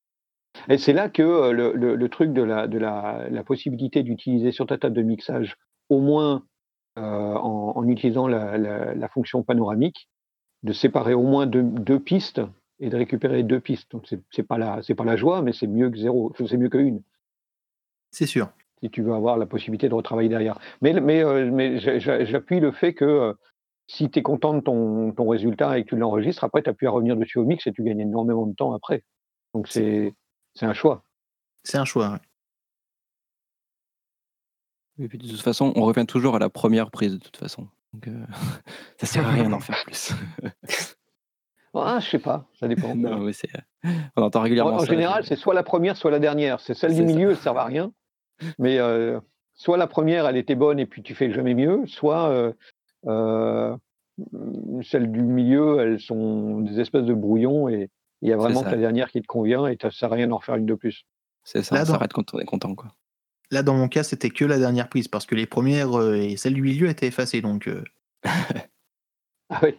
[0.68, 4.02] Et c'est là que euh, le, le- le truc de la, de la, la possibilité
[4.02, 5.56] d'utiliser sur ta table de mixage,
[5.88, 6.44] au moins
[6.98, 10.08] euh, en, en utilisant la, fonction panoramique,
[10.64, 12.40] de séparer au moins deux, deux pistes
[12.80, 13.90] et de récupérer deux pistes.
[13.92, 16.68] Donc c'est pas la c'est pas la joie, mais c'est mieux que zéro, c'est mieux
[16.68, 17.02] que une.
[18.10, 18.50] c'est sûr
[18.82, 20.58] Si tu veux avoir la possibilité de retravailler derrière.
[20.82, 23.32] Mais mais euh, mais j'a- j'a- j'appuie le fait que euh,
[23.88, 26.74] si tu es content de ton, ton résultat et que tu l'enregistres, après tu as
[26.74, 29.02] pu à revenir dessus au mix et tu gagnes énormément de temps après.
[29.54, 30.14] Donc c'est
[30.54, 31.02] c'est un choix.
[31.64, 32.18] c'est un choix ouais.
[35.04, 37.68] Et puis de toute façon, on revient toujours à la première prise de toute façon.
[37.92, 38.24] Donc, euh,
[38.98, 40.12] ça sert à rien d'en faire plus.
[41.74, 42.96] Ah, je sais pas, ça dépend.
[42.96, 44.86] non, mais c'est, euh, on entend En, régulièrement en ça.
[44.86, 46.58] général, c'est soit la première, soit la dernière.
[46.58, 47.02] C'est celle du ça.
[47.04, 47.92] milieu, elle ne sert à rien.
[48.58, 49.20] Mais euh,
[49.54, 52.52] soit la première, elle était bonne et puis tu fais jamais mieux, soit euh,
[53.06, 53.76] euh,
[54.82, 57.90] celles du milieu, elles sont des espèces de brouillons et
[58.22, 60.26] il y a vraiment que la dernière qui te convient et ça sert à rien
[60.26, 61.04] d'en faire une de plus.
[61.44, 62.74] C'est ça, Là, on s'arrête quand on est content.
[62.74, 62.92] Quoi.
[63.50, 66.36] Là, dans mon cas, c'était que la dernière prise parce que les premières euh, et
[66.36, 67.40] celle du milieu étaient effacées.
[67.40, 67.82] Donc, euh,
[69.50, 69.74] Ah oui.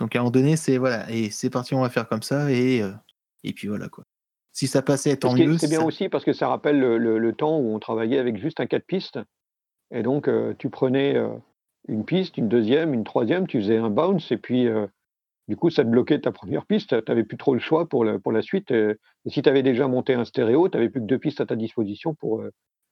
[0.00, 2.50] donc à un moment donné, c'est voilà, et c'est parti, on va faire comme ça
[2.50, 2.90] et euh,
[3.44, 4.04] et puis voilà quoi.
[4.54, 5.58] Si ça passait, tant mieux.
[5.58, 8.18] C'est bien ça- aussi parce que ça rappelle le, le- le temps où on travaillait
[8.18, 9.18] avec juste un 4 pistes.
[9.90, 11.28] Et donc, euh, tu prenais euh,
[11.88, 14.86] une piste, une deuxième, une troisième, tu faisais un bounce, et puis euh,
[15.48, 17.04] du coup, ça te bloquait ta première piste.
[17.04, 18.70] Tu n'avais plus trop le choix pour, le- pour la suite.
[18.70, 18.90] Et,
[19.26, 21.46] et si tu avais déjà monté un stéréo, tu n'avais plus que deux pistes à
[21.46, 22.42] ta disposition pour,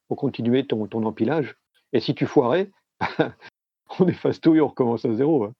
[0.08, 1.54] pour continuer ton, ton empilage.
[1.92, 2.70] Et si tu foirais,
[4.00, 5.44] on efface tout et on recommence à zéro.
[5.44, 5.54] hein.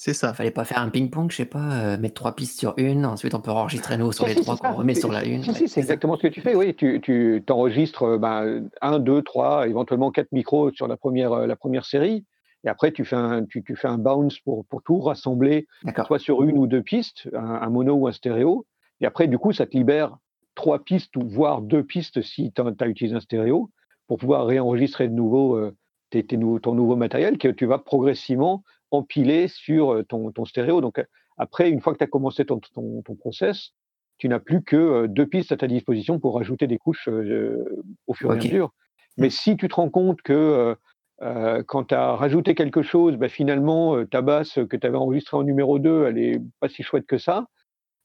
[0.00, 0.32] C'est ça.
[0.32, 3.34] Fallait pas faire un ping-pong, je sais pas, euh, mettre trois pistes sur une, ensuite
[3.34, 5.42] on peut enregistrer nous sur les si, trois qu'on remet sur la une.
[5.42, 6.72] Si, ouais, si, c'est exactement ce que tu fais, oui.
[6.76, 11.46] Tu, tu t'enregistres euh, ben, un, deux, trois, éventuellement quatre micros sur la première, euh,
[11.48, 12.24] la première série.
[12.62, 16.06] Et après, tu fais un, tu, tu fais un bounce pour, pour tout rassembler, D'accord.
[16.06, 18.66] soit sur une ou deux pistes, un, un mono ou un stéréo.
[19.00, 20.16] Et après, du coup, ça te libère
[20.54, 23.70] trois pistes ou voire deux pistes si tu as utilisé un stéréo
[24.06, 25.74] pour pouvoir réenregistrer de nouveau euh,
[26.10, 30.44] tes, tes nouveaux- ton nouveau matériel que tu vas progressivement empiler sur euh, ton, ton
[30.44, 30.80] stéréo.
[30.80, 31.04] Donc
[31.36, 33.72] après, une fois que tu as commencé ton, ton, ton process,
[34.18, 37.82] tu n'as plus que euh, deux pistes à ta disposition pour rajouter des couches euh,
[38.06, 38.72] au fur et à mesure.
[39.16, 40.76] Mais si tu te rends compte que
[41.22, 45.36] euh, quand tu as rajouté quelque chose, bah, finalement, ta basse que tu avais enregistrée
[45.36, 47.46] en numéro 2, elle est pas si chouette que ça,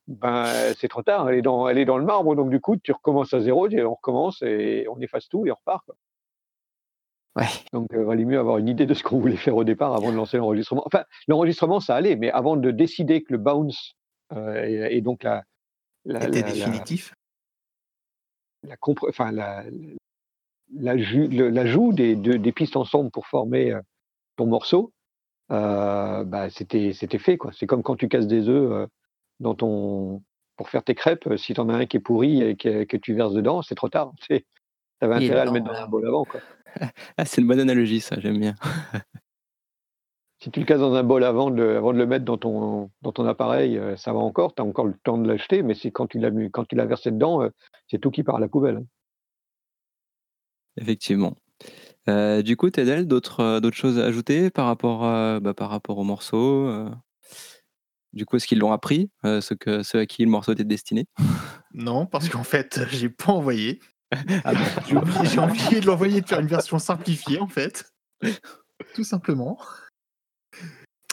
[0.08, 0.46] ben,
[0.78, 2.92] c'est trop tard, elle est, dans, elle est dans le marbre, donc du coup, tu
[2.92, 5.86] recommences à zéro, on recommence et on efface tout et on repart.
[5.86, 5.96] quoi.
[7.36, 7.46] Ouais.
[7.72, 10.12] Donc, il valait mieux avoir une idée de ce qu'on voulait faire au départ avant
[10.12, 10.84] de lancer l'enregistrement.
[10.86, 13.94] Enfin, l'enregistrement, ça allait, mais avant de décider que le bounce
[14.34, 15.44] euh, et, et donc la,
[16.06, 17.14] la, Était la- la- définitif?
[18.64, 19.64] la compr- enfin, la,
[20.76, 23.82] la l'ajout des, de- des pistes ensemble pour former euh,
[24.36, 24.94] ton morceau,
[25.52, 27.38] euh, bah, c'était c'était fait.
[27.38, 27.52] quoi.
[27.54, 28.88] C'est comme quand tu casses des œufs euh,
[29.40, 30.22] dans ton,
[30.56, 31.28] pour faire tes crêpes.
[31.28, 33.62] euh, Si tu en as un qui est pourri et que, que tu verses dedans,
[33.64, 34.14] c'est trop tard.
[35.12, 36.24] intérêt à le mettre dans un bol avant.
[36.26, 36.40] Quoi.
[37.18, 38.56] Ah, c'est une bonne analogie, ça, j'aime bien.
[40.42, 42.38] Si tu le casses dans un bol avant de, le- avant de le mettre dans
[42.38, 44.54] ton, dans ton appareil, euh, ça va encore.
[44.54, 46.76] Tu as encore le temps de l'acheter, mais c'est quand tu l'as mis- quand tu
[46.76, 47.50] l'as versé dedans, euh,
[47.90, 48.78] c'est tout qui part à la poubelle.
[48.78, 48.86] hein.
[50.76, 51.36] Effectivement.
[52.10, 55.70] Euh, du coup, Tedel, d'autres euh, d'autres choses à ajouter par rapport, euh, bah, par
[55.70, 56.90] rapport au morceau euh,
[58.12, 60.66] Du coup, est-ce qu'ils l'ont appris, euh, ceux, que, ceux à qui le morceau était
[60.66, 61.06] destiné?
[61.74, 63.80] Non, parce qu'en fait, j'ai pas envoyé.
[64.44, 67.92] Ah bon J'ai oublié, j'ai oublié de l'envoyer de faire une version simplifiée, en fait.
[68.96, 69.58] Tout simplement.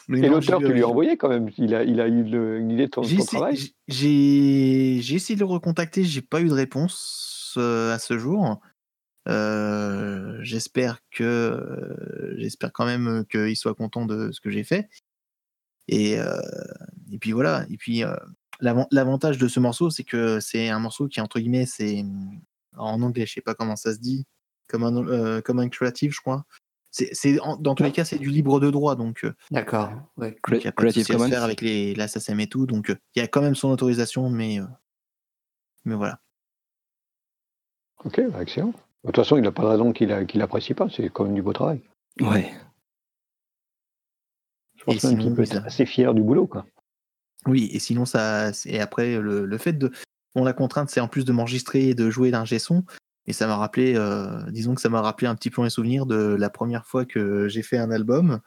[0.09, 1.51] Mais Et non, l'auteur, j'ai- tu lui as envoyé quand même.
[1.57, 3.73] Il a, il a eu le- une idée de ton, J'ai ton essayé, travail.
[3.89, 8.61] j'ai- essayé de le recontacter, j'ai pas eu de réponse euh, à ce jour.
[9.29, 14.89] Euh, j'espère que euh, j'espère quand même qu'il soit content de ce que j'ai fait.
[15.89, 16.41] Et, euh,
[17.13, 17.65] et puis voilà.
[17.71, 18.15] Et puis euh,
[18.61, 22.05] l'avan- l'avantage de ce morceau, c'est que c'est un morceau qui entre guillemets, c'est
[22.77, 24.27] en anglais, je sais pas comment ça se dit,
[24.69, 26.45] comme un euh, comme un creative, je crois.
[26.93, 29.25] C'est c'est- en- dans tous les cas, c'est du libre de droit, donc.
[29.25, 29.91] euh, D'accord.
[30.17, 30.37] Ouais.
[30.49, 32.67] Donc, il y a pas de Creative Commons faire avec les, la SACEM et tout.
[32.67, 34.65] Donc, euh, il y a quand même son autorisation, mais, euh,
[35.85, 36.21] mais voilà.
[38.05, 38.73] Ok, bah, excellent.
[39.05, 40.89] De toute façon, il n'a pas de raison qu'il a- qu'il apprécie pas.
[40.91, 41.81] C'est quand même du beau travail.
[42.21, 42.53] Ouais.
[44.77, 46.47] Je pense Et même qu'il peut ça- être assez fier du boulot.
[46.47, 46.67] Quoi.
[47.47, 48.51] Oui, et sinon, ça.
[48.67, 49.91] Et après, le, le fait de.
[50.35, 52.85] Bon, la contrainte, c'est en plus de m'enregistrer et de jouer l'ingé son.
[53.27, 56.07] Et ça m'a rappelé, euh, disons que ça m'a rappelé un petit peu mes souvenirs
[56.07, 58.40] de la première fois que j'ai fait un album.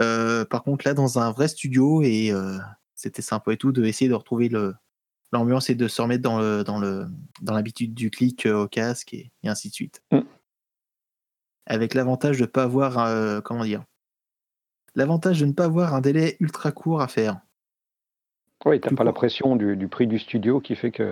[0.00, 2.58] Euh, par contre, là, dans un vrai studio, et euh,
[2.94, 4.74] c'était sympa et tout, de essayer de retrouver le
[5.30, 7.06] l'ambiance et de se remettre dans le dans le
[7.42, 10.02] dans l'habitude du clic au casque et, et ainsi de suite.
[10.10, 10.20] Mm.
[11.66, 13.84] Avec l'avantage de pas avoir comment dire?
[14.94, 17.40] L'avantage de ne pas avoir un délai ultra court à faire.
[18.64, 21.02] Oui, t'as pas la pression du, du prix du studio qui fait que.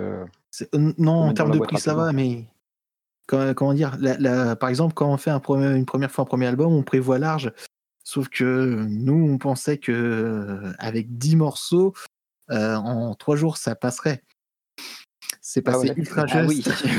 [0.73, 2.45] Euh, non, en termes de prix, ça va, mais
[3.25, 6.23] comment, comment dire la- la- Par exemple, quand on fait un premier- une première fois
[6.23, 7.51] un premier album, on prévoit large.
[8.03, 11.93] Sauf que nous, on pensait que euh, avec 10 morceaux,
[12.51, 14.23] euh, en 3 jours, ça passerait.
[15.41, 15.95] C'est Ah passé ouais.
[15.97, 16.67] ultra Ah juste.
[16.83, 16.91] oui.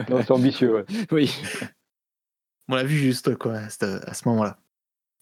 [0.10, 0.74] Non, c'est ambitieux.
[0.76, 0.84] ouais.
[1.12, 1.34] oui.
[2.68, 4.58] On l'a vu juste quoi, à ce, à ce moment-là.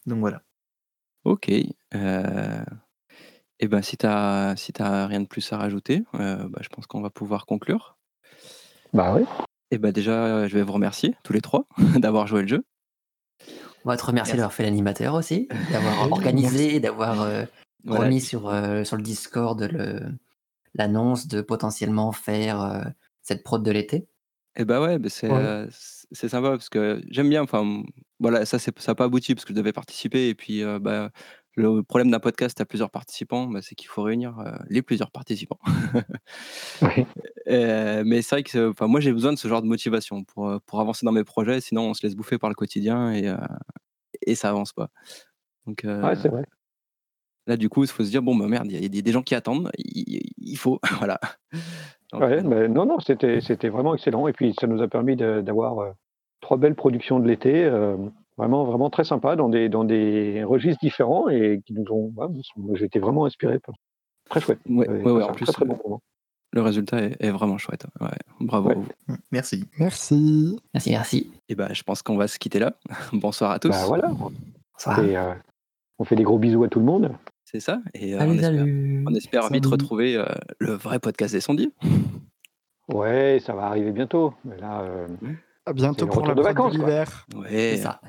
[0.05, 0.41] Donc voilà.
[1.25, 1.49] Ok.
[1.93, 2.63] Euh...
[3.59, 6.69] Et ben, si tu n'as si t'as rien de plus à rajouter, euh, bah, je
[6.69, 7.97] pense qu'on va pouvoir conclure.
[8.93, 9.23] Bah oui.
[9.71, 11.65] Et ben déjà, euh, je vais vous remercier tous les trois
[11.97, 12.65] d'avoir joué le jeu.
[13.85, 14.37] On va te remercier Merci.
[14.37, 17.43] d'avoir fait l'animateur aussi, d'avoir organisé, d'avoir euh,
[17.83, 18.05] Voilà.
[18.05, 19.99] remis sur, euh, sur le Discord le-
[20.75, 22.83] l'annonce de potentiellement faire euh,
[23.21, 24.07] cette prod de l'été.
[24.55, 25.39] Et bah ouais, bah c'est Ouais.
[25.39, 25.67] euh,
[26.13, 27.41] sympa parce que j'aime bien.
[27.41, 27.83] Enfin,
[28.19, 30.77] voilà, ça c'est ça n'a pas abouti parce que je devais participer et puis euh,
[30.79, 31.09] bah,
[31.55, 35.11] le problème d'un podcast à plusieurs participants, bah, c'est qu'il faut réunir euh, les plusieurs
[35.11, 35.59] participants.
[36.81, 37.05] Oui.
[37.47, 40.59] Euh, mais c'est vrai que moi j'ai besoin de ce genre de motivation pour, euh,
[40.65, 43.37] pour avancer dans mes projets, sinon on se laisse bouffer par le quotidien et, euh,
[44.25, 44.89] et ça avance pas.
[45.65, 46.43] Donc Ouais, c'est vrai.
[47.47, 49.21] là du coup il faut se dire bon bah merde, il y a des, gens
[49.21, 51.19] qui attendent, il, faut voilà.
[52.11, 54.27] Donc, Ouais, mais non, non, c'était c'était vraiment excellent.
[54.27, 55.93] Et puis, ça nous a permis d'avoir
[56.41, 57.69] trois belles productions de l'été,
[58.37, 62.13] vraiment, vraiment très sympas, dans des, dans des registres différents et qui nous ont.
[62.15, 62.27] ouais,
[62.75, 63.59] J'ai été vraiment inspiré.
[63.59, 63.75] par-
[64.29, 64.59] Très chouette.
[64.69, 66.01] ouais, ouais, en plus très, très bon moment.
[66.53, 67.85] le résultat est, est vraiment chouette.
[67.99, 68.07] Ouais,
[68.39, 68.69] bravo.
[68.69, 68.75] Ouais.
[68.75, 68.87] à vous.
[69.09, 69.65] Mm, Merci.
[69.79, 70.59] Merci.
[70.73, 71.31] Merci, merci.
[71.49, 72.73] Et ben, je pense qu'on va se quitter là.
[73.13, 73.69] Bonsoir à tous.
[73.69, 74.07] Bah voilà.
[74.09, 75.03] Bonsoir.
[75.03, 75.33] Et, euh,
[75.99, 77.11] on fait des gros bisous à tout le monde.
[77.43, 77.81] C'est ça.
[77.93, 79.03] Et euh, on Salut, espère, salut.
[79.07, 80.25] on espère vite retrouver euh,
[80.57, 81.71] le vrai podcast des sondiers.
[82.87, 84.33] Ouais, ça va arriver bientôt.
[84.45, 85.07] Mais là, euh,
[85.65, 87.25] À bientôt pour la de vacances, l'hiver.
[87.31, 87.77] C'est Ouais.
[87.77, 88.01] ça.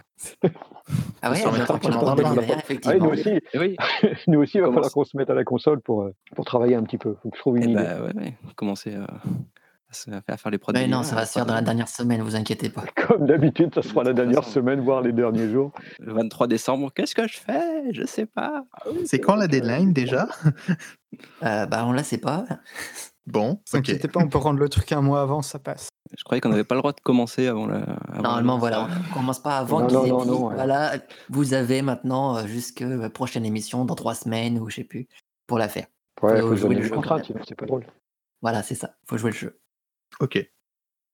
[1.23, 3.05] Ah ouais, bientôt pour de le l'hiver, Ah oui, effectivement.
[3.07, 3.77] nous aussi, Eh oui.
[4.27, 6.45] nous aussi, il va Comment falloir qu'on se mette à la console pour, euh, pour
[6.45, 7.17] travailler un petit peu.
[7.23, 7.75] faut que je trouve une Eh idée.
[7.83, 8.35] bah, ouais, ouais.
[8.57, 10.73] Commencer euh, à, se- à faire les prods.
[10.75, 12.85] Mais non, ça va se faire dans la dernière semaine, vous inquiétez pas.
[13.07, 15.73] Comme d'habitude, ça sera la dernière semaine, voire les derniers jours.
[16.01, 17.93] Le 23 décembre, qu'est-ce que je fais?
[17.93, 18.65] Je sais pas.
[19.07, 20.29] C'est quand la deadline déjà?
[21.45, 22.45] Euh, bah, on la sait pas.
[23.27, 24.07] Bon, Ne ok.
[24.13, 25.89] pas, on peut rendre le truc un mois avant, ça passe.
[26.17, 27.79] Je croyais qu'on n'avait pas le droit de commencer avant la.
[27.79, 30.47] avant Normalement, la- voilà, on commence pas avant Non, qu'ils non, aient non, dit, non,
[30.49, 30.55] ouais.
[30.55, 30.93] voilà,
[31.31, 35.09] vous avez maintenant euh, jusque la prochaine émission, dans trois semaines, ou je sais plus,
[35.47, 35.87] pour la faire.
[36.23, 36.95] Ouais, Faut faut jouer le jeu,
[37.49, 37.87] c'est pas drôle.
[38.43, 39.59] Voilà, c'est ça, faut jouer le jeu.
[40.21, 40.39] Ok.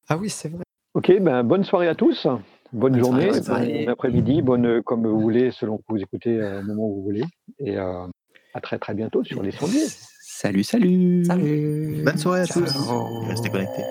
[0.09, 0.65] Ah oui, c'est vrai.
[0.95, 2.27] Ok, ben, bonne soirée à tous.
[2.73, 3.85] Bonne, Bonne journée, soirée, bonne soirée.
[3.87, 6.97] bon après-midi, bonne euh, comme vous voulez, selon que vous écoutez euh, au moment où
[6.97, 7.25] vous voulez.
[7.61, 8.07] Et euh,
[8.55, 9.87] à très très bientôt sur les sondiers.
[10.41, 11.23] Salut, salut.
[11.27, 12.73] Salut Bonne soirée à tous.
[13.29, 13.85] Restez connectés.